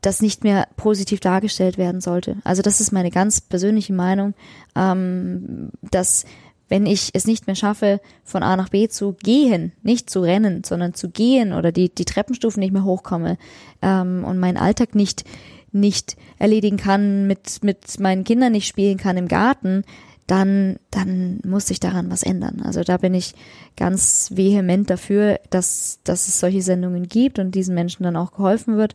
das 0.00 0.22
nicht 0.22 0.44
mehr 0.44 0.68
positiv 0.76 1.20
dargestellt 1.20 1.78
werden 1.78 2.00
sollte. 2.00 2.36
Also 2.44 2.62
das 2.62 2.80
ist 2.80 2.92
meine 2.92 3.10
ganz 3.10 3.40
persönliche 3.40 3.92
Meinung, 3.92 4.34
ähm, 4.74 5.70
dass 5.90 6.24
wenn 6.68 6.86
ich 6.86 7.10
es 7.12 7.26
nicht 7.26 7.46
mehr 7.46 7.56
schaffe, 7.56 8.00
von 8.24 8.42
A 8.42 8.56
nach 8.56 8.70
B 8.70 8.88
zu 8.88 9.12
gehen, 9.12 9.72
nicht 9.82 10.10
zu 10.10 10.20
rennen, 10.20 10.64
sondern 10.64 10.94
zu 10.94 11.10
gehen 11.10 11.52
oder 11.52 11.70
die, 11.70 11.94
die 11.94 12.04
Treppenstufen 12.04 12.60
nicht 12.60 12.72
mehr 12.72 12.84
hochkomme 12.84 13.38
ähm, 13.82 14.24
und 14.24 14.38
meinen 14.38 14.56
Alltag 14.56 14.94
nicht, 14.94 15.24
nicht 15.80 16.16
erledigen 16.38 16.76
kann, 16.76 17.26
mit, 17.26 17.62
mit 17.62 18.00
meinen 18.00 18.24
Kindern 18.24 18.52
nicht 18.52 18.66
spielen 18.66 18.98
kann 18.98 19.16
im 19.16 19.28
Garten, 19.28 19.84
dann, 20.26 20.76
dann 20.90 21.40
muss 21.44 21.68
sich 21.68 21.78
daran 21.78 22.10
was 22.10 22.22
ändern. 22.22 22.60
Also 22.64 22.82
da 22.82 22.96
bin 22.96 23.14
ich 23.14 23.34
ganz 23.76 24.30
vehement 24.34 24.90
dafür, 24.90 25.38
dass, 25.50 26.00
dass 26.04 26.26
es 26.26 26.40
solche 26.40 26.62
Sendungen 26.62 27.08
gibt 27.08 27.38
und 27.38 27.54
diesen 27.54 27.74
Menschen 27.74 28.02
dann 28.02 28.16
auch 28.16 28.32
geholfen 28.32 28.76
wird. 28.76 28.94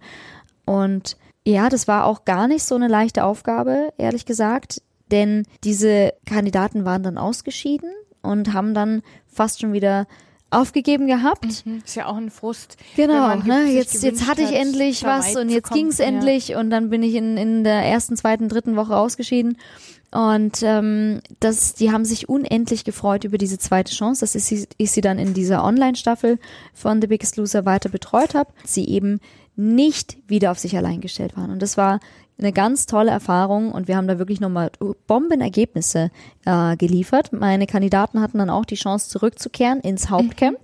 Und 0.65 1.17
ja, 1.45 1.69
das 1.69 1.87
war 1.87 2.05
auch 2.05 2.25
gar 2.25 2.47
nicht 2.47 2.63
so 2.63 2.75
eine 2.75 2.87
leichte 2.87 3.23
Aufgabe, 3.23 3.93
ehrlich 3.97 4.25
gesagt, 4.25 4.81
denn 5.09 5.43
diese 5.63 6.13
Kandidaten 6.25 6.85
waren 6.85 7.03
dann 7.03 7.17
ausgeschieden 7.17 7.91
und 8.21 8.53
haben 8.53 8.73
dann 8.73 9.01
fast 9.27 9.61
schon 9.61 9.73
wieder 9.73 10.07
aufgegeben 10.51 11.07
gehabt. 11.07 11.45
Ist 11.45 11.95
ja 11.95 12.05
auch 12.05 12.17
ein 12.17 12.29
Frust. 12.29 12.77
Genau, 12.95 13.35
ne? 13.35 13.71
jetzt, 13.71 14.03
jetzt 14.03 14.27
hatte 14.27 14.41
ich 14.43 14.53
endlich 14.53 15.03
was 15.03 15.35
und 15.35 15.49
jetzt 15.49 15.71
ging's 15.71 15.97
Ja. 15.97 16.05
endlich 16.05 16.55
und 16.55 16.69
dann 16.69 16.89
bin 16.89 17.01
ich 17.01 17.15
in, 17.15 17.37
in 17.37 17.63
der 17.63 17.83
ersten, 17.83 18.15
zweiten, 18.15 18.49
dritten 18.49 18.75
Woche 18.75 18.95
ausgeschieden. 18.95 19.57
Und 20.11 20.61
ähm, 20.61 21.21
das, 21.39 21.73
die 21.73 21.91
haben 21.91 22.03
sich 22.03 22.27
unendlich 22.27 22.83
gefreut 22.83 23.23
über 23.23 23.37
diese 23.37 23.57
zweite 23.57 23.93
Chance, 23.93 24.19
dass 24.19 24.35
ich 24.35 24.43
sie, 24.43 24.67
ich 24.75 24.91
sie 24.91 24.99
dann 24.99 25.17
in 25.17 25.33
dieser 25.33 25.63
Online-Staffel 25.63 26.37
von 26.73 27.01
The 27.01 27.07
Biggest 27.07 27.37
Loser 27.37 27.65
weiter 27.65 27.87
betreut 27.87 28.35
habe. 28.35 28.51
Sie 28.65 28.85
eben 28.89 29.21
nicht 29.55 30.17
wieder 30.27 30.51
auf 30.51 30.59
sich 30.59 30.75
allein 30.75 30.99
gestellt 30.99 31.37
waren. 31.37 31.49
Und 31.49 31.61
das 31.61 31.77
war 31.77 32.01
eine 32.37 32.51
ganz 32.51 32.87
tolle 32.87 33.11
Erfahrung 33.11 33.71
und 33.71 33.87
wir 33.87 33.97
haben 33.97 34.07
da 34.07 34.17
wirklich 34.17 34.39
nochmal 34.39 34.71
Bombenergebnisse 35.07 36.09
äh, 36.45 36.75
geliefert. 36.75 37.31
Meine 37.33 37.67
Kandidaten 37.67 38.19
hatten 38.19 38.39
dann 38.39 38.49
auch 38.49 38.65
die 38.65 38.75
Chance 38.75 39.09
zurückzukehren 39.09 39.79
ins 39.81 40.09
Hauptcamp 40.09 40.57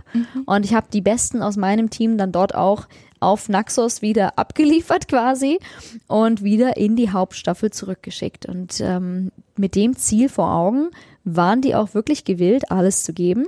und 0.45 0.65
ich 0.65 0.73
habe 0.73 0.87
die 0.91 1.01
Besten 1.01 1.41
aus 1.41 1.55
meinem 1.55 1.89
Team 1.89 2.17
dann 2.17 2.31
dort 2.31 2.55
auch 2.55 2.87
auf 3.19 3.49
Naxos 3.49 4.01
wieder 4.01 4.37
abgeliefert 4.37 5.07
quasi 5.07 5.59
und 6.07 6.43
wieder 6.43 6.77
in 6.77 6.95
die 6.95 7.11
Hauptstaffel 7.11 7.71
zurückgeschickt. 7.71 8.45
Und 8.45 8.79
ähm, 8.81 9.31
mit 9.55 9.75
dem 9.75 9.95
Ziel 9.95 10.29
vor 10.29 10.53
Augen 10.53 10.89
waren 11.23 11.61
die 11.61 11.75
auch 11.75 11.93
wirklich 11.93 12.23
gewillt, 12.23 12.71
alles 12.71 13.03
zu 13.03 13.13
geben. 13.13 13.47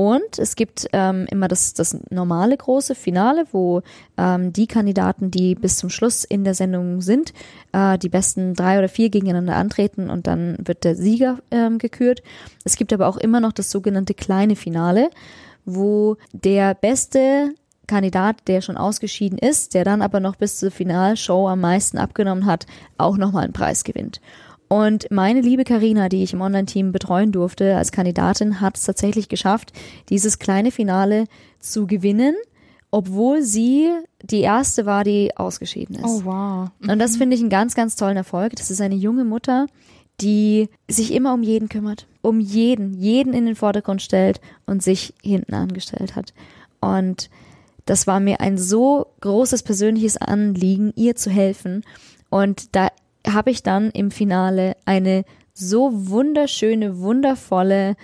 Und 0.00 0.38
es 0.38 0.56
gibt 0.56 0.88
ähm, 0.94 1.26
immer 1.30 1.46
das, 1.46 1.74
das 1.74 1.94
normale 2.08 2.56
große 2.56 2.94
Finale, 2.94 3.44
wo 3.52 3.82
ähm, 4.16 4.50
die 4.50 4.66
Kandidaten, 4.66 5.30
die 5.30 5.54
bis 5.54 5.76
zum 5.76 5.90
Schluss 5.90 6.24
in 6.24 6.42
der 6.42 6.54
Sendung 6.54 7.02
sind, 7.02 7.34
äh, 7.72 7.98
die 7.98 8.08
besten 8.08 8.54
drei 8.54 8.78
oder 8.78 8.88
vier 8.88 9.10
gegeneinander 9.10 9.56
antreten 9.56 10.08
und 10.08 10.26
dann 10.26 10.56
wird 10.64 10.84
der 10.84 10.96
Sieger 10.96 11.40
ähm, 11.50 11.76
gekürt. 11.76 12.22
Es 12.64 12.76
gibt 12.76 12.94
aber 12.94 13.08
auch 13.08 13.18
immer 13.18 13.40
noch 13.40 13.52
das 13.52 13.70
sogenannte 13.70 14.14
kleine 14.14 14.56
Finale, 14.56 15.10
wo 15.66 16.16
der 16.32 16.72
beste 16.72 17.52
Kandidat, 17.86 18.36
der 18.46 18.62
schon 18.62 18.78
ausgeschieden 18.78 19.36
ist, 19.36 19.74
der 19.74 19.84
dann 19.84 20.00
aber 20.00 20.18
noch 20.20 20.36
bis 20.36 20.56
zur 20.56 20.70
Finalshow 20.70 21.46
am 21.46 21.60
meisten 21.60 21.98
abgenommen 21.98 22.46
hat, 22.46 22.64
auch 22.96 23.18
nochmal 23.18 23.44
einen 23.44 23.52
Preis 23.52 23.84
gewinnt. 23.84 24.22
Und 24.72 25.10
meine 25.10 25.40
liebe 25.40 25.64
Karina, 25.64 26.08
die 26.08 26.22
ich 26.22 26.32
im 26.32 26.42
Online-Team 26.42 26.92
betreuen 26.92 27.32
durfte 27.32 27.76
als 27.76 27.90
Kandidatin, 27.90 28.60
hat 28.60 28.76
es 28.76 28.84
tatsächlich 28.84 29.28
geschafft, 29.28 29.72
dieses 30.10 30.38
kleine 30.38 30.70
Finale 30.70 31.24
zu 31.58 31.88
gewinnen, 31.88 32.36
obwohl 32.92 33.42
sie 33.42 33.90
die 34.22 34.42
erste 34.42 34.86
war, 34.86 35.02
die 35.02 35.36
ausgeschieden 35.36 35.96
ist. 35.96 36.04
Oh 36.04 36.24
wow. 36.24 36.70
Und 36.86 37.00
das 37.00 37.16
finde 37.16 37.34
ich 37.34 37.40
einen 37.40 37.50
ganz, 37.50 37.74
ganz 37.74 37.96
tollen 37.96 38.16
Erfolg. 38.16 38.54
Das 38.54 38.70
ist 38.70 38.80
eine 38.80 38.94
junge 38.94 39.24
Mutter, 39.24 39.66
die 40.20 40.68
sich 40.88 41.14
immer 41.14 41.34
um 41.34 41.42
jeden 41.42 41.68
kümmert. 41.68 42.06
Um 42.22 42.38
jeden, 42.38 42.94
jeden 42.94 43.32
in 43.32 43.46
den 43.46 43.56
Vordergrund 43.56 44.02
stellt 44.02 44.40
und 44.66 44.84
sich 44.84 45.14
hinten 45.20 45.54
angestellt 45.54 46.14
hat. 46.14 46.32
Und 46.80 47.28
das 47.86 48.06
war 48.06 48.20
mir 48.20 48.40
ein 48.40 48.56
so 48.56 49.08
großes 49.20 49.64
persönliches 49.64 50.16
Anliegen, 50.16 50.92
ihr 50.94 51.16
zu 51.16 51.28
helfen. 51.28 51.82
Und 52.28 52.76
da 52.76 52.90
habe 53.26 53.50
ich 53.50 53.62
dann 53.62 53.90
im 53.90 54.10
Finale 54.10 54.76
eine 54.84 55.24
so 55.54 55.90
wunderschöne, 55.92 56.98
wundervolle, 57.00 57.96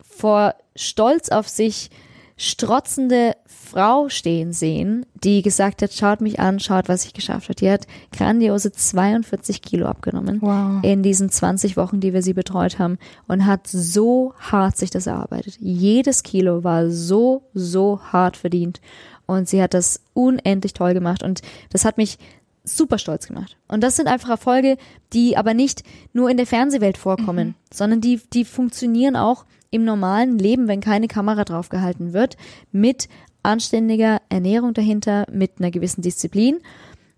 vor 0.00 0.54
Stolz 0.76 1.30
auf 1.30 1.48
sich 1.48 1.90
strotzende 2.36 3.34
Frau 3.46 4.08
stehen 4.08 4.52
sehen, 4.52 5.04
die 5.14 5.42
gesagt 5.42 5.82
hat, 5.82 5.92
schaut 5.92 6.20
mich 6.22 6.40
an, 6.40 6.58
schaut, 6.58 6.88
was 6.88 7.04
ich 7.04 7.12
geschafft 7.12 7.44
habe. 7.48 7.54
Die 7.54 7.70
hat 7.70 7.86
grandiose 8.12 8.72
42 8.72 9.62
Kilo 9.62 9.86
abgenommen 9.86 10.40
Wow. 10.40 10.82
in 10.82 11.02
diesen 11.02 11.28
20 11.30 11.76
Wochen, 11.76 12.00
die 12.00 12.12
wir 12.14 12.22
sie 12.22 12.32
betreut 12.32 12.78
haben 12.78 12.98
und 13.28 13.46
hat 13.46 13.66
so 13.66 14.32
hart 14.38 14.76
sich 14.76 14.90
das 14.90 15.06
erarbeitet. 15.06 15.56
Jedes 15.60 16.22
Kilo 16.22 16.64
war 16.64 16.90
so, 16.90 17.42
so 17.52 18.00
hart 18.10 18.36
verdient 18.36 18.80
und 19.26 19.48
sie 19.48 19.62
hat 19.62 19.74
das 19.74 20.00
unendlich 20.14 20.72
toll 20.72 20.94
gemacht 20.94 21.22
und 21.22 21.42
das 21.70 21.84
hat 21.84 21.98
mich 21.98 22.18
super 22.64 22.98
stolz 22.98 23.26
gemacht. 23.26 23.56
Und 23.68 23.82
das 23.82 23.96
sind 23.96 24.08
einfach 24.08 24.28
Erfolge, 24.28 24.76
die 25.12 25.36
aber 25.36 25.54
nicht 25.54 25.82
nur 26.12 26.30
in 26.30 26.36
der 26.36 26.46
Fernsehwelt 26.46 26.98
vorkommen, 26.98 27.54
sondern 27.72 28.00
die, 28.00 28.20
die 28.32 28.44
funktionieren 28.44 29.16
auch 29.16 29.44
im 29.70 29.84
normalen 29.84 30.38
Leben, 30.38 30.68
wenn 30.68 30.80
keine 30.80 31.08
Kamera 31.08 31.44
draufgehalten 31.44 32.12
wird, 32.12 32.36
mit 32.72 33.08
anständiger 33.42 34.20
Ernährung 34.28 34.74
dahinter, 34.74 35.26
mit 35.32 35.52
einer 35.58 35.70
gewissen 35.70 36.02
Disziplin, 36.02 36.58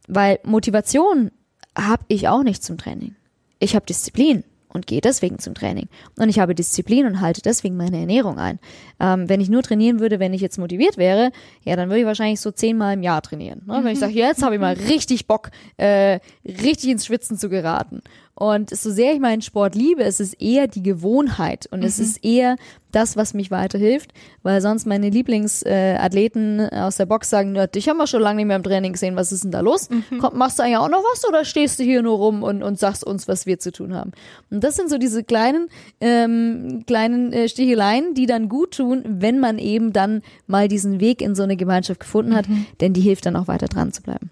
weil 0.07 0.39
Motivation 0.45 1.31
habe 1.77 2.05
ich 2.09 2.29
auch 2.29 2.43
nicht 2.43 2.63
zum 2.63 2.79
Training. 2.79 3.17
Ich 3.59 3.75
habe 3.75 3.87
Disziplin 3.87 4.45
und 4.73 4.87
gehe 4.87 5.01
deswegen 5.01 5.39
zum 5.39 5.55
Training. 5.55 5.89
Und 6.19 6.29
ich 6.29 6.39
habe 6.39 6.55
Disziplin 6.55 7.07
und 7.07 7.21
halte 7.21 7.43
deswegen 7.43 7.77
meine 7.77 7.99
Ernährung 7.99 8.39
ein. 8.39 8.59
Ähm, 9.01 9.29
wenn 9.29 9.41
ich 9.41 9.49
nur 9.49 9.63
trainieren 9.63 10.01
würde, 10.01 10.21
wenn 10.21 10.33
ich 10.33 10.41
jetzt 10.41 10.59
motiviert 10.59 10.97
wäre, 10.97 11.31
ja, 11.65 11.77
dann 11.77 11.89
würde 11.89 12.01
ich 12.01 12.07
wahrscheinlich 12.07 12.41
so 12.41 12.51
zehnmal 12.51 12.95
im 12.95 13.03
Jahr 13.03 13.23
trainieren. 13.23 13.63
Ne? 13.67 13.81
Wenn 13.83 13.93
ich 13.93 13.99
sage, 13.99 14.13
jetzt 14.13 14.43
habe 14.43 14.55
ich 14.55 14.61
mal 14.61 14.75
richtig 14.89 15.27
Bock, 15.27 15.51
äh, 15.77 16.21
richtig 16.45 16.91
ins 16.91 17.07
Schwitzen 17.07 17.37
zu 17.37 17.49
geraten. 17.49 18.03
Und 18.43 18.71
so 18.71 18.91
sehr 18.91 19.15
ich 19.15 19.21
meinen 19.21 19.41
Sport 19.41 19.77
liebe, 19.77 20.03
es 20.03 20.19
ist 20.19 20.35
eher 20.43 20.67
die 20.67 20.83
Gewohnheit. 20.83 21.69
Und 21.71 21.85
es 21.85 22.01
ist 22.01 22.25
eher 22.25 22.57
das, 22.91 23.17
was 23.17 23.35
mich 23.35 23.53
weiterhilft, 23.53 24.13
weil 24.43 24.61
sonst 24.61 24.85
meine 24.85 25.11
Lieblingsathleten 25.11 26.59
äh, 26.59 26.81
aus 26.81 26.97
der 26.97 27.07
Box 27.07 27.31
sagen, 27.31 27.57
dich 27.73 27.89
haben 27.89 27.99
wir 27.99 28.09
schon 28.09 28.21
lange 28.21 28.39
nicht 28.39 28.47
mehr 28.47 28.57
im 28.57 28.65
Training 28.65 28.95
gesehen, 28.95 29.15
was 29.15 29.31
ist 29.31 29.45
denn 29.45 29.53
da 29.53 29.61
los? 29.61 29.89
Komm, 30.21 30.37
machst 30.37 30.59
du 30.59 30.65
eigentlich 30.65 30.79
auch 30.79 30.89
noch 30.89 31.05
was 31.13 31.25
oder 31.25 31.45
stehst 31.45 31.79
du 31.79 31.85
hier 31.85 32.03
nur 32.03 32.17
rum 32.17 32.43
und, 32.43 32.65
und 32.65 32.81
sagst 32.81 33.05
uns, 33.07 33.29
was 33.29 33.47
wir 33.47 33.61
zu 33.61 33.71
tun 33.71 33.95
haben? 33.95 34.11
Und 34.51 34.65
das 34.65 34.75
sind 34.75 34.91
so 34.91 34.99
diese 34.99 35.23
kleinen, 35.23 35.69
ähm, 36.01 36.83
kleinen 36.89 37.33
äh, 37.33 37.49
Sticheleien, 37.49 38.15
die 38.15 38.27
dann 38.27 38.49
gut 38.49 38.75
tun, 38.75 39.05
wenn 39.07 39.39
man 39.39 39.61
eben 39.61 39.93
dann 39.93 40.21
mal 40.49 40.67
diesen 40.67 40.99
Weg 40.99 41.23
in 41.23 41.37
so 41.37 41.45
eine 41.45 41.57
Gemeinschaft 41.57 42.01
gefunden 42.01 42.35
hat, 42.35 42.47
denn 42.81 42.93
die 42.93 43.03
hilft 43.03 43.25
dann 43.25 43.37
auch 43.37 43.47
weiter 43.47 43.69
dran 43.69 43.93
zu 43.93 44.03
bleiben. 44.03 44.31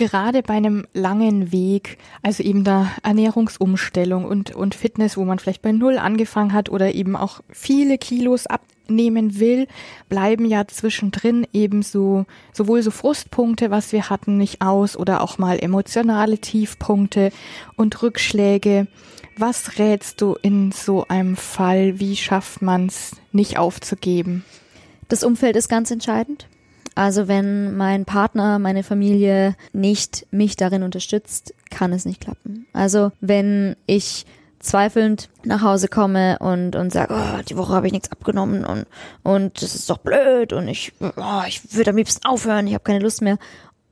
Gerade 0.00 0.42
bei 0.42 0.54
einem 0.54 0.86
langen 0.94 1.52
Weg, 1.52 1.98
also 2.22 2.42
eben 2.42 2.64
da 2.64 2.90
Ernährungsumstellung 3.02 4.24
und, 4.24 4.50
und 4.56 4.74
Fitness, 4.74 5.18
wo 5.18 5.26
man 5.26 5.38
vielleicht 5.38 5.60
bei 5.60 5.72
Null 5.72 5.98
angefangen 5.98 6.54
hat 6.54 6.70
oder 6.70 6.94
eben 6.94 7.16
auch 7.16 7.42
viele 7.50 7.98
Kilos 7.98 8.46
abnehmen 8.46 9.38
will, 9.38 9.66
bleiben 10.08 10.46
ja 10.46 10.66
zwischendrin 10.66 11.46
eben 11.52 11.82
so, 11.82 12.24
sowohl 12.54 12.82
so 12.82 12.90
Frustpunkte, 12.90 13.70
was 13.70 13.92
wir 13.92 14.08
hatten, 14.08 14.38
nicht 14.38 14.62
aus 14.62 14.96
oder 14.96 15.20
auch 15.20 15.36
mal 15.36 15.58
emotionale 15.58 16.38
Tiefpunkte 16.38 17.30
und 17.76 18.02
Rückschläge. 18.02 18.86
Was 19.36 19.78
rätst 19.78 20.22
du 20.22 20.34
in 20.40 20.72
so 20.72 21.04
einem 21.08 21.36
Fall? 21.36 22.00
Wie 22.00 22.16
schafft 22.16 22.62
man 22.62 22.86
es, 22.86 23.16
nicht 23.32 23.58
aufzugeben? 23.58 24.46
Das 25.08 25.24
Umfeld 25.24 25.56
ist 25.56 25.68
ganz 25.68 25.90
entscheidend. 25.90 26.48
Also 26.94 27.28
wenn 27.28 27.76
mein 27.76 28.04
Partner, 28.04 28.58
meine 28.58 28.82
Familie 28.82 29.54
nicht 29.72 30.26
mich 30.30 30.56
darin 30.56 30.82
unterstützt, 30.82 31.54
kann 31.70 31.92
es 31.92 32.04
nicht 32.04 32.20
klappen. 32.20 32.66
Also 32.72 33.12
wenn 33.20 33.76
ich 33.86 34.26
zweifelnd 34.60 35.30
nach 35.44 35.62
Hause 35.62 35.88
komme 35.88 36.38
und, 36.38 36.76
und 36.76 36.92
sage, 36.92 37.14
oh, 37.14 37.42
die 37.48 37.56
Woche 37.56 37.72
habe 37.72 37.86
ich 37.86 37.92
nichts 37.92 38.12
abgenommen 38.12 38.64
und, 38.64 38.86
und 39.22 39.62
das 39.62 39.74
ist 39.74 39.88
doch 39.88 39.98
blöd 39.98 40.52
und 40.52 40.68
ich, 40.68 40.92
oh, 41.00 41.42
ich 41.48 41.74
würde 41.74 41.90
am 41.90 41.96
liebsten 41.96 42.26
aufhören, 42.26 42.66
ich 42.66 42.74
habe 42.74 42.84
keine 42.84 43.00
Lust 43.00 43.22
mehr. 43.22 43.38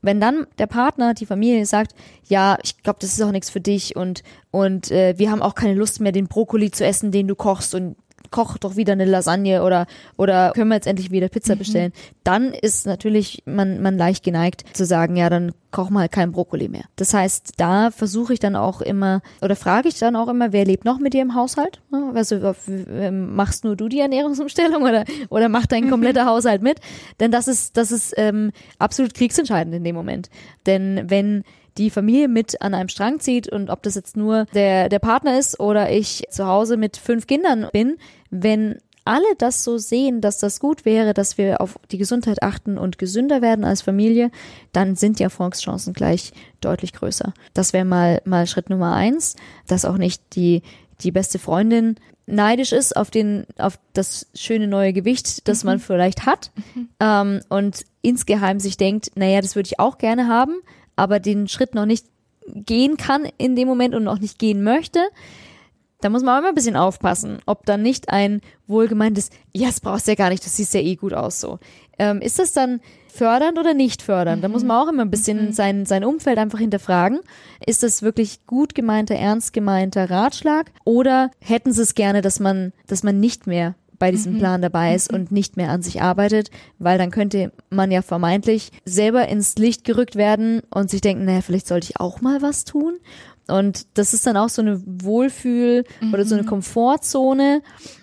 Wenn 0.03 0.21
dann 0.21 0.47
der 0.59 0.67
Partner, 0.67 1.15
die 1.15 1.27
Familie 1.27 1.67
sagt, 1.67 1.95
ja, 2.29 2.59
ich 2.63 2.83
glaube, 2.83 2.99
das 3.01 3.13
ist 3.13 3.23
auch 3.23 3.33
nichts 3.33 3.51
für 3.51 3.61
dich 3.61 3.97
und, 3.97 4.23
und 4.51 4.91
äh, 4.91 5.19
wir 5.19 5.31
haben 5.31 5.43
auch 5.43 5.55
keine 5.55 5.75
Lust 5.75 6.01
mehr, 6.01 6.13
den 6.13 6.29
Brokkoli 6.29 6.71
zu 6.71 6.85
essen, 6.85 7.11
den 7.11 7.27
du 7.27 7.35
kochst 7.35 7.75
und 7.75 7.97
koch 8.31 8.59
doch 8.59 8.77
wieder 8.77 8.93
eine 8.93 9.05
Lasagne 9.05 9.63
oder 9.63 9.87
oder 10.17 10.53
können 10.55 10.69
wir 10.69 10.75
jetzt 10.75 10.87
endlich 10.87 11.11
wieder 11.11 11.29
Pizza 11.29 11.57
bestellen, 11.57 11.93
dann 12.25 12.53
ist 12.53 12.87
natürlich 12.87 13.43
man 13.45 13.81
man 13.81 13.97
leicht 13.97 14.25
geneigt 14.25 14.65
zu 14.73 14.85
sagen, 14.85 15.17
ja, 15.17 15.31
dann 15.31 15.53
koch 15.71 15.91
mal 15.91 16.09
kein 16.09 16.33
Brokkoli 16.33 16.69
mehr. 16.69 16.85
Das 16.97 17.13
heißt, 17.13 17.55
da 17.59 17.91
versuche 17.91 18.33
ich 18.33 18.41
dann 18.41 18.57
auch 18.57 18.81
immer 18.81 19.21
oder 19.43 19.57
frage 19.57 19.89
ich 19.89 19.99
dann 19.99 20.17
auch 20.17 20.29
immer, 20.29 20.53
wer 20.53 20.65
lebt 20.65 20.85
noch 20.85 20.99
mit 20.99 21.13
dir 21.15 21.23
im 21.23 21.35
Haushalt? 21.35 21.81
Also 22.15 22.55
machst 23.11 23.65
nur 23.65 23.77
du 23.77 23.89
die 23.89 24.01
Ernährungsumstellung 24.01 24.83
oder 24.83 25.05
oder 25.29 25.49
macht 25.49 25.73
dein 25.73 25.91
kompletter 25.91 26.27
Haushalt 26.27 26.63
mit? 26.63 26.81
Denn 27.21 27.31
das 27.31 27.49
ist 27.49 27.77
das 27.77 27.93
ist 27.93 28.15
ähm, 28.17 28.53
absolut 28.79 29.15
kriegsentscheidend 29.15 29.75
in 29.75 29.85
dem 29.85 29.95
Moment. 29.95 30.31
Denn 30.67 31.05
wenn 31.09 31.45
die 31.79 31.91
Familie 31.91 32.29
mit 32.29 32.61
an 32.61 32.75
einem 32.75 32.89
Strang 32.89 33.21
zieht 33.21 33.49
und 33.49 33.71
ob 33.71 33.83
das 33.83 33.95
jetzt 33.95 34.17
nur 34.17 34.47
der, 34.55 34.89
der 34.89 34.99
Partner 34.99 35.39
ist 35.39 35.61
oder 35.61 35.91
ich 35.91 36.25
zu 36.31 36.47
Hause 36.47 36.77
mit 36.77 36.97
fünf 36.97 37.27
Kindern 37.27 37.69
bin, 37.73 37.97
wenn 38.31 38.79
alle 39.05 39.37
das 39.39 39.65
so 39.65 39.79
sehen, 39.79 40.21
dass 40.21 40.39
das 40.39 40.61
gut 40.61 40.85
wäre, 40.85 41.15
dass 41.15 41.39
wir 41.39 41.63
auf 41.63 41.79
die 41.91 41.97
Gesundheit 41.97 42.43
achten 42.43 42.77
und 42.77 42.99
gesünder 42.99 43.41
werden 43.41 43.65
als 43.65 43.81
Familie, 43.81 44.31
dann 44.73 44.97
sind 44.97 45.19
die 45.19 45.23
Erfolgschancen 45.23 45.95
gleich 45.95 46.33
deutlich 46.61 46.93
größer. 46.93 47.33
Das 47.55 47.73
wäre 47.73 47.87
mal, 47.87 48.21
mal 48.27 48.47
Schritt 48.47 48.69
Nummer 48.69 48.93
eins, 48.93 49.35
dass 49.67 49.87
auch 49.87 49.97
nicht 49.97 50.23
die, 50.35 50.61
die 51.01 51.11
beste 51.11 51.39
Freundin 51.39 51.97
neidisch 52.27 52.73
ist 52.73 52.95
auf 52.97 53.11
den, 53.11 53.47
auf 53.57 53.79
das 53.95 54.27
schöne 54.35 54.69
neue 54.69 54.93
Gewicht, 54.93 55.49
das 55.49 55.65
man 55.65 55.79
vielleicht 55.79 56.27
hat, 56.27 56.51
ähm, 57.01 57.41
und 57.49 57.87
insgeheim 58.03 58.61
sich 58.61 58.77
denkt, 58.77 59.13
naja, 59.15 59.41
das 59.41 59.57
würde 59.57 59.69
ich 59.69 59.81
auch 59.81 59.97
gerne 59.97 60.29
haben, 60.29 60.61
aber 60.99 61.21
den 61.21 61.49
Schritt 61.49 61.75
noch 61.75 61.87
nicht 61.87 62.07
gehen 62.47 62.97
kann 62.97 63.27
in 63.39 63.57
dem 63.57 63.69
Moment 63.69 63.95
und 63.95 64.05
noch 64.05 64.19
nicht 64.19 64.39
gehen 64.39 64.63
möchte, 64.63 65.01
da 66.01 66.11
muss 66.11 66.23
man 66.23 66.35
auch 66.35 66.39
immer 66.39 66.49
ein 66.51 66.55
bisschen 66.55 66.77
aufpassen, 66.77 67.39
ob 67.47 67.67
dann 67.67 67.83
nicht 67.83 68.09
ein 68.09 68.41
wohlgemeintes, 68.67 69.31
ja, 69.53 69.67
das 69.67 69.81
brauchst 69.81 70.07
du 70.07 70.13
ja 70.13 70.15
gar 70.15 70.31
nicht, 70.31 70.45
das 70.45 70.57
siehst 70.57 70.75
ja 70.75 70.81
eh 70.81 70.95
gut 70.95 71.13
aus 71.13 71.41
so. 71.41 71.59
Ähm, 71.99 72.21
ist 72.21 72.39
das 72.39 72.53
dann 72.53 72.81
fördernd 73.13 73.59
oder 73.59 73.75
nicht 73.75 74.03
fördernd? 74.03 74.45
Da 74.45 74.49
muss 74.49 74.63
man 74.63 74.77
auch 74.77 74.89
immer 74.89 75.03
ein 75.03 75.11
bisschen 75.11 75.53
sein, 75.53 75.87
sein 75.87 76.05
Umfeld 76.05 76.39
einfach 76.39 76.61
hinterfragen. 76.61 77.19
Ist 77.67 77.83
das 77.83 78.03
wirklich 78.03 78.47
gut 78.47 78.77
gemeinter, 78.77 79.17
ernst 79.17 79.53
gemeinter 79.53 80.09
Ratschlag? 80.09 80.71
Oder 80.85 81.33
hätten 81.41 81.73
sie 81.73 81.83
es 81.83 81.97
gerne, 81.97 82.23
dass 82.23 82.39
man, 82.39 82.73
dass 82.87 83.03
man 83.03 83.19
nicht 83.19 83.49
mehr 83.49 83.75
bei 83.99 84.11
diesem 84.11 84.39
Plan 84.39 84.63
dabei 84.63 84.95
ist 84.95 85.13
und 85.13 85.33
nicht 85.33 85.57
mehr 85.57 85.71
an 85.71 85.83
sich 85.83 86.03
arbeitet, 86.03 86.51
weil 86.79 86.99
dann 86.99 87.11
könnte 87.11 87.53
man 87.71 87.91
ja 87.91 88.03
vermeintlich 88.03 88.71
selber 88.85 89.29
ins 89.29 89.57
Licht 89.57 89.85
gerückt 89.85 90.17
werden 90.17 90.63
und 90.71 90.91
sich 90.91 91.01
denken, 91.01 91.25
naja, 91.25 91.41
vielleicht 91.41 91.67
sollte 91.67 91.87
ich 91.91 92.01
auch 92.01 92.21
mal 92.21 92.43
was 92.43 92.65
tun. 92.65 92.99
Und 93.49 93.87
das 93.95 94.15
ist 94.15 94.27
dann 94.27 94.37
auch 94.37 94.51
so 94.51 94.63
eine 94.63 94.81
Wohlfühl- 94.85 95.85
oder 96.13 96.25
so 96.25 96.35
eine 96.35 96.45
Komfortzone, 96.45 97.63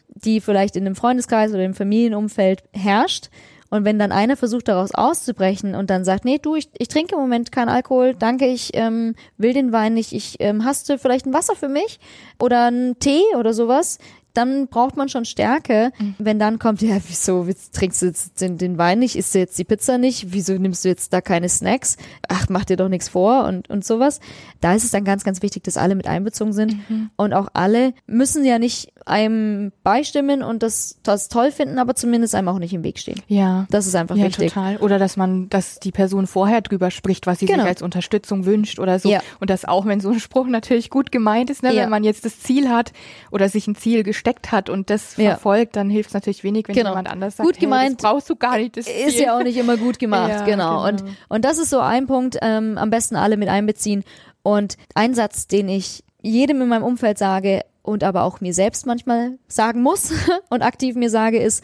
die 0.10 0.41
vielleicht 0.41 0.76
in 0.76 0.86
einem 0.86 0.96
Freundeskreis 0.96 1.52
oder 1.52 1.64
im 1.64 1.76
Familienumfeld 1.76 2.64
herrscht. 2.74 3.30
Und 3.70 3.84
wenn 3.84 4.00
dann 4.00 4.12
einer 4.12 4.38
versucht, 4.38 4.68
daraus 4.68 4.93
auszubrechen 4.93 5.76
und 5.76 5.89
dann 5.89 6.06
sagt, 6.06 6.24
nee, 6.24 6.38
du, 6.38 6.56
ich, 6.56 6.70
ich 6.78 6.88
trinke 6.88 7.16
im 7.16 7.22
Moment 7.22 7.52
keinen 7.52 7.70
Alkohol, 7.70 8.16
danke, 8.16 8.48
ich 8.48 8.72
ähm, 8.74 9.16
will 9.38 9.54
den 9.54 9.72
Wein 9.72 9.96
nicht, 9.96 10.14
ich 10.14 10.38
ähm, 10.39 10.64
hast 10.64 10.88
du 10.88 10.98
vielleicht 10.98 11.26
ein 11.26 11.34
Wasser 11.34 11.56
für 11.56 11.68
mich 11.68 12.00
oder 12.39 12.66
einen 12.66 13.00
Tee 13.00 13.24
oder 13.38 13.54
sowas, 13.54 13.98
dann 14.38 14.68
braucht 14.68 14.98
man 14.98 15.10
schon 15.10 15.26
Stärke. 15.26 15.92
Wenn 16.18 16.40
dann 16.40 16.60
kommt, 16.60 16.82
ja, 16.82 16.98
wieso 17.08 17.48
trinkst 17.74 18.02
du 18.02 18.06
jetzt 18.08 18.42
den, 18.42 18.58
den 18.58 18.78
Wein 18.78 19.00
nicht, 19.00 19.16
isst 19.16 19.34
du 19.36 19.40
jetzt 19.40 19.58
die 19.58 19.64
Pizza 19.64 19.98
nicht, 19.98 20.28
wieso 20.34 20.54
nimmst 20.54 20.86
du 20.86 20.90
jetzt 20.90 21.14
da 21.14 21.22
keine 21.22 21.50
Snacks? 21.50 21.98
Ach, 22.28 22.48
mach 22.50 22.66
dir 22.66 22.78
doch 22.78 22.90
nichts 22.90 23.10
vor 23.10 23.46
und, 23.46 23.70
und 23.70 23.86
sowas. 23.86 24.20
Da 24.62 24.74
ist 24.74 24.84
es 24.84 24.92
dann 24.92 25.04
ganz, 25.04 25.24
ganz 25.24 25.42
wichtig, 25.42 25.64
dass 25.64 25.78
alle 25.78 25.96
mit 25.96 26.08
einbezogen 26.08 26.54
sind. 26.54 26.76
Und 27.16 27.34
auch 27.34 27.48
alle 27.54 27.94
müssen 28.08 28.46
ja 28.46 28.60
nicht 28.60 28.92
einem 29.06 29.72
beistimmen 29.84 30.41
und 30.41 30.64
das, 30.64 30.97
das 31.03 31.30
toll 31.30 31.51
finden, 31.51 31.78
aber 31.78 31.93
zumindest 31.93 32.34
einem 32.34 32.47
auch 32.47 32.58
nicht 32.58 32.74
im 32.74 32.84
Weg 32.84 32.97
stehen. 32.97 33.22
Ja. 33.28 33.68
Das 33.70 33.86
ist 33.86 33.95
einfach 33.95 34.16
ja, 34.16 34.26
wichtig. 34.26 34.51
total. 34.51 34.78
Oder 34.78 34.97
dass 34.97 35.16
man, 35.16 35.47
dass 35.49 35.80
die 35.80 35.91
Person 35.91 36.26
vorher 36.26 36.62
drüber 36.62 36.89
spricht, 36.89 37.28
was 37.28 37.38
sie 37.39 37.45
Genau. 37.45 37.60
sich 37.62 37.68
als 37.70 37.82
Unterstützung 37.84 38.45
wünscht 38.45 38.80
oder 38.80 38.97
so. 38.97 39.10
Ja. 39.10 39.20
Und 39.39 39.51
das 39.51 39.64
auch, 39.66 39.86
wenn 39.86 39.99
so 39.99 40.10
ein 40.10 40.20
Spruch 40.20 40.47
natürlich 40.47 40.89
gut 40.89 41.12
gemeint 41.12 41.51
ist, 41.51 41.62
ne? 41.62 41.72
Ja. 41.74 41.84
wenn 41.84 41.89
man 41.91 42.03
jetzt 42.03 42.26
das 42.26 42.39
Ziel 42.39 42.70
hat 42.70 42.93
oder 43.30 43.47
sich 43.47 43.68
ein 43.68 43.76
Ziel 43.76 44.01
gesteckt 44.01 44.51
hat 44.51 44.70
und 44.72 44.89
das 44.89 45.14
verfolgt, 45.14 45.76
dann 45.76 45.89
hilft 45.91 46.10
es 46.10 46.14
natürlich 46.16 46.43
wenig, 46.43 46.68
wenn 46.68 46.76
Genau. 46.76 46.89
jemand 46.89 47.08
anders 47.10 47.38
sagt, 47.38 47.45
Gut 47.45 47.58
hey, 47.58 47.62
gemeint 47.66 48.01
das 48.03 48.10
brauchst 48.12 48.30
du 48.30 48.36
gar 48.36 48.58
nicht. 48.58 48.76
Das 48.76 48.88
Ist 48.88 49.12
Ziel. 49.18 49.22
ja 49.26 49.38
auch 49.38 49.43
nicht 49.43 49.58
immer 49.58 49.78
gut 49.78 49.99
gemacht, 49.99 50.32
genau. 50.45 50.84
genau. 50.84 50.88
Und, 50.88 51.03
und 51.30 51.45
das 51.45 51.60
ist 51.60 51.70
so 51.70 51.80
ein 51.80 52.08
Punkt, 52.08 52.38
ähm, 52.41 52.78
am 52.80 52.89
besten 52.89 53.16
alle 53.16 53.38
mit 53.38 53.49
einbeziehen. 53.49 54.03
Und 54.41 54.78
ein 54.95 55.14
Satz, 55.14 55.45
den 55.47 55.70
ich 55.70 56.03
jedem 56.24 56.62
in 56.62 56.68
meinem 56.70 56.84
Umfeld 56.84 57.20
sage 57.20 57.62
und 57.86 58.04
aber 58.04 58.24
auch 58.24 58.42
mir 58.42 58.54
selbst 58.54 58.86
manchmal 58.86 59.38
sagen 59.48 59.82
muss 59.82 60.12
und 60.50 60.62
aktiv 60.62 60.96
mir 60.96 61.10
sage, 61.10 61.40
ist, 61.40 61.64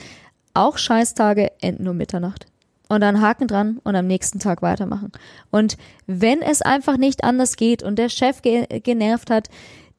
auch 0.53 0.77
Scheißtage 0.77 1.51
enden 1.61 1.87
um 1.87 1.97
Mitternacht. 1.97 2.45
Und 2.89 3.01
dann 3.01 3.21
Haken 3.21 3.47
dran 3.47 3.79
und 3.85 3.95
am 3.95 4.05
nächsten 4.05 4.39
Tag 4.39 4.61
weitermachen. 4.61 5.13
Und 5.49 5.77
wenn 6.07 6.41
es 6.41 6.61
einfach 6.61 6.97
nicht 6.97 7.23
anders 7.23 7.55
geht 7.55 7.83
und 7.83 7.97
der 7.97 8.09
Chef 8.09 8.41
ge 8.41 8.67
genervt 8.81 9.29
hat, 9.29 9.47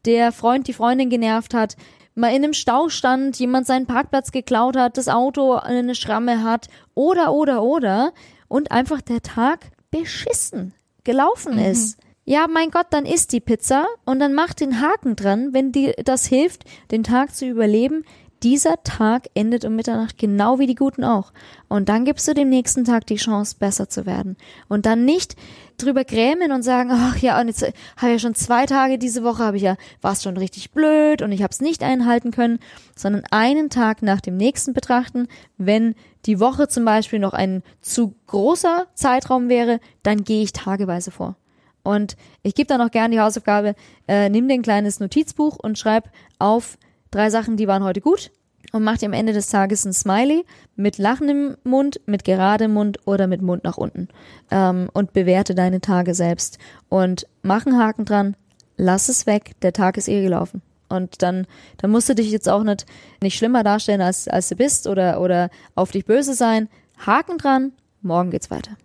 der 0.04 0.30
Freund 0.30 0.68
die 0.68 0.74
Freundin 0.74 1.08
genervt 1.08 1.54
hat, 1.54 1.76
mal 2.14 2.28
in 2.28 2.44
einem 2.44 2.52
Stau 2.52 2.90
stand, 2.90 3.38
jemand 3.38 3.66
seinen 3.66 3.86
Parkplatz 3.86 4.30
geklaut 4.30 4.76
hat, 4.76 4.98
das 4.98 5.08
Auto 5.08 5.54
eine 5.54 5.94
Schramme 5.94 6.44
hat 6.44 6.68
oder, 6.94 7.32
oder, 7.32 7.62
oder 7.62 8.12
und 8.48 8.70
einfach 8.70 9.00
der 9.00 9.22
Tag 9.22 9.70
beschissen 9.90 10.74
gelaufen 11.04 11.54
mhm. 11.54 11.64
ist. 11.64 11.98
Ja, 12.24 12.46
mein 12.46 12.70
Gott, 12.70 12.86
dann 12.90 13.04
isst 13.04 13.32
die 13.32 13.40
Pizza 13.40 13.86
und 14.04 14.20
dann 14.20 14.32
mach 14.32 14.54
den 14.54 14.80
Haken 14.80 15.16
dran, 15.16 15.52
wenn 15.52 15.72
dir 15.72 15.94
das 16.04 16.24
hilft, 16.26 16.64
den 16.92 17.02
Tag 17.02 17.34
zu 17.34 17.46
überleben. 17.46 18.04
Dieser 18.44 18.82
Tag 18.84 19.28
endet 19.34 19.64
um 19.64 19.74
Mitternacht, 19.74 20.18
genau 20.18 20.60
wie 20.60 20.66
die 20.66 20.76
guten 20.76 21.02
auch. 21.02 21.32
Und 21.68 21.88
dann 21.88 22.04
gibst 22.04 22.26
du 22.28 22.34
dem 22.34 22.48
nächsten 22.48 22.84
Tag 22.84 23.06
die 23.06 23.16
Chance, 23.16 23.56
besser 23.58 23.88
zu 23.88 24.06
werden. 24.06 24.36
Und 24.68 24.86
dann 24.86 25.04
nicht 25.04 25.34
drüber 25.78 26.04
grämen 26.04 26.52
und 26.52 26.62
sagen, 26.62 26.90
ach 26.92 27.16
ja, 27.18 27.40
und 27.40 27.48
jetzt 27.48 27.62
habe 27.62 27.72
ich 28.06 28.12
ja 28.12 28.18
schon 28.20 28.34
zwei 28.36 28.66
Tage 28.66 28.98
diese 28.98 29.24
Woche, 29.24 29.44
habe 29.44 29.56
ich 29.56 29.64
ja, 29.64 29.76
war 30.00 30.12
es 30.12 30.22
schon 30.22 30.36
richtig 30.36 30.70
blöd 30.70 31.22
und 31.22 31.32
ich 31.32 31.42
habe 31.42 31.52
es 31.52 31.60
nicht 31.60 31.82
einhalten 31.82 32.30
können, 32.30 32.60
sondern 32.96 33.24
einen 33.32 33.68
Tag 33.68 34.02
nach 34.02 34.20
dem 34.20 34.36
nächsten 34.36 34.74
betrachten. 34.74 35.26
Wenn 35.58 35.96
die 36.26 36.38
Woche 36.38 36.68
zum 36.68 36.84
Beispiel 36.84 37.18
noch 37.18 37.32
ein 37.32 37.64
zu 37.80 38.14
großer 38.28 38.86
Zeitraum 38.94 39.48
wäre, 39.48 39.80
dann 40.04 40.22
gehe 40.22 40.42
ich 40.42 40.52
tageweise 40.52 41.10
vor. 41.10 41.36
Und 41.82 42.16
ich 42.42 42.54
gebe 42.54 42.68
dann 42.68 42.80
auch 42.80 42.90
gerne 42.90 43.14
die 43.14 43.20
Hausaufgabe, 43.20 43.74
äh, 44.06 44.28
nimm 44.28 44.48
dir 44.48 44.54
ein 44.54 44.62
kleines 44.62 45.00
Notizbuch 45.00 45.56
und 45.56 45.78
schreib 45.78 46.10
auf, 46.38 46.78
drei 47.10 47.30
Sachen, 47.30 47.56
die 47.56 47.68
waren 47.68 47.82
heute 47.82 48.00
gut 48.00 48.30
und 48.72 48.84
mach 48.84 48.98
dir 48.98 49.06
am 49.06 49.12
Ende 49.12 49.32
des 49.32 49.48
Tages 49.48 49.84
ein 49.84 49.92
Smiley 49.92 50.44
mit 50.76 50.98
lachendem 50.98 51.56
Mund, 51.64 52.00
mit 52.06 52.24
geradem 52.24 52.72
Mund 52.72 52.98
oder 53.04 53.26
mit 53.26 53.42
Mund 53.42 53.64
nach 53.64 53.76
unten 53.76 54.08
ähm, 54.50 54.88
und 54.92 55.12
bewerte 55.12 55.54
deine 55.54 55.80
Tage 55.80 56.14
selbst 56.14 56.58
und 56.88 57.26
mach 57.42 57.66
einen 57.66 57.78
Haken 57.78 58.04
dran, 58.04 58.36
lass 58.76 59.08
es 59.08 59.26
weg, 59.26 59.52
der 59.62 59.72
Tag 59.72 59.96
ist 59.96 60.08
eh 60.08 60.22
gelaufen. 60.22 60.62
Und 60.88 61.22
dann, 61.22 61.46
dann 61.78 61.90
musst 61.90 62.10
du 62.10 62.14
dich 62.14 62.30
jetzt 62.30 62.50
auch 62.50 62.62
nicht, 62.64 62.84
nicht 63.22 63.38
schlimmer 63.38 63.64
darstellen, 63.64 64.02
als, 64.02 64.28
als 64.28 64.50
du 64.50 64.56
bist 64.56 64.86
oder, 64.86 65.22
oder 65.22 65.48
auf 65.74 65.90
dich 65.90 66.04
böse 66.04 66.34
sein. 66.34 66.68
Haken 66.98 67.38
dran, 67.38 67.72
morgen 68.02 68.30
geht's 68.30 68.50
weiter. 68.50 68.76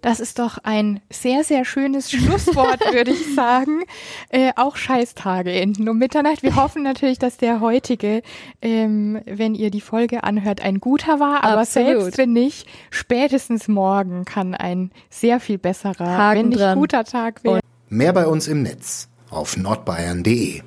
Das 0.00 0.20
ist 0.20 0.38
doch 0.38 0.58
ein 0.62 1.00
sehr, 1.10 1.44
sehr 1.44 1.64
schönes 1.64 2.10
Schlusswort, 2.12 2.80
würde 2.92 3.10
ich 3.10 3.34
sagen. 3.34 3.82
Äh, 4.30 4.52
auch 4.56 4.76
Scheißtage 4.76 5.50
enden 5.52 5.88
um 5.88 5.98
Mitternacht. 5.98 6.42
Wir 6.42 6.56
hoffen 6.56 6.82
natürlich, 6.82 7.18
dass 7.18 7.36
der 7.36 7.60
heutige, 7.60 8.22
ähm, 8.62 9.20
wenn 9.26 9.54
ihr 9.54 9.70
die 9.70 9.80
Folge 9.80 10.24
anhört, 10.24 10.60
ein 10.60 10.80
guter 10.80 11.20
war. 11.20 11.44
Aber 11.44 11.62
Absolut. 11.62 11.88
selbst 11.88 12.18
wenn 12.18 12.32
nicht, 12.32 12.68
spätestens 12.90 13.68
morgen 13.68 14.24
kann 14.24 14.54
ein 14.54 14.90
sehr 15.10 15.40
viel 15.40 15.58
besserer, 15.58 16.06
Haken 16.06 16.38
wenn 16.38 16.48
nicht 16.50 16.60
dran. 16.60 16.78
guter 16.78 17.04
Tag 17.04 17.42
werden. 17.44 17.60
Mehr 17.88 18.12
bei 18.12 18.26
uns 18.26 18.48
im 18.48 18.62
Netz 18.62 19.08
auf 19.30 19.56
nordbayern.de 19.56 20.62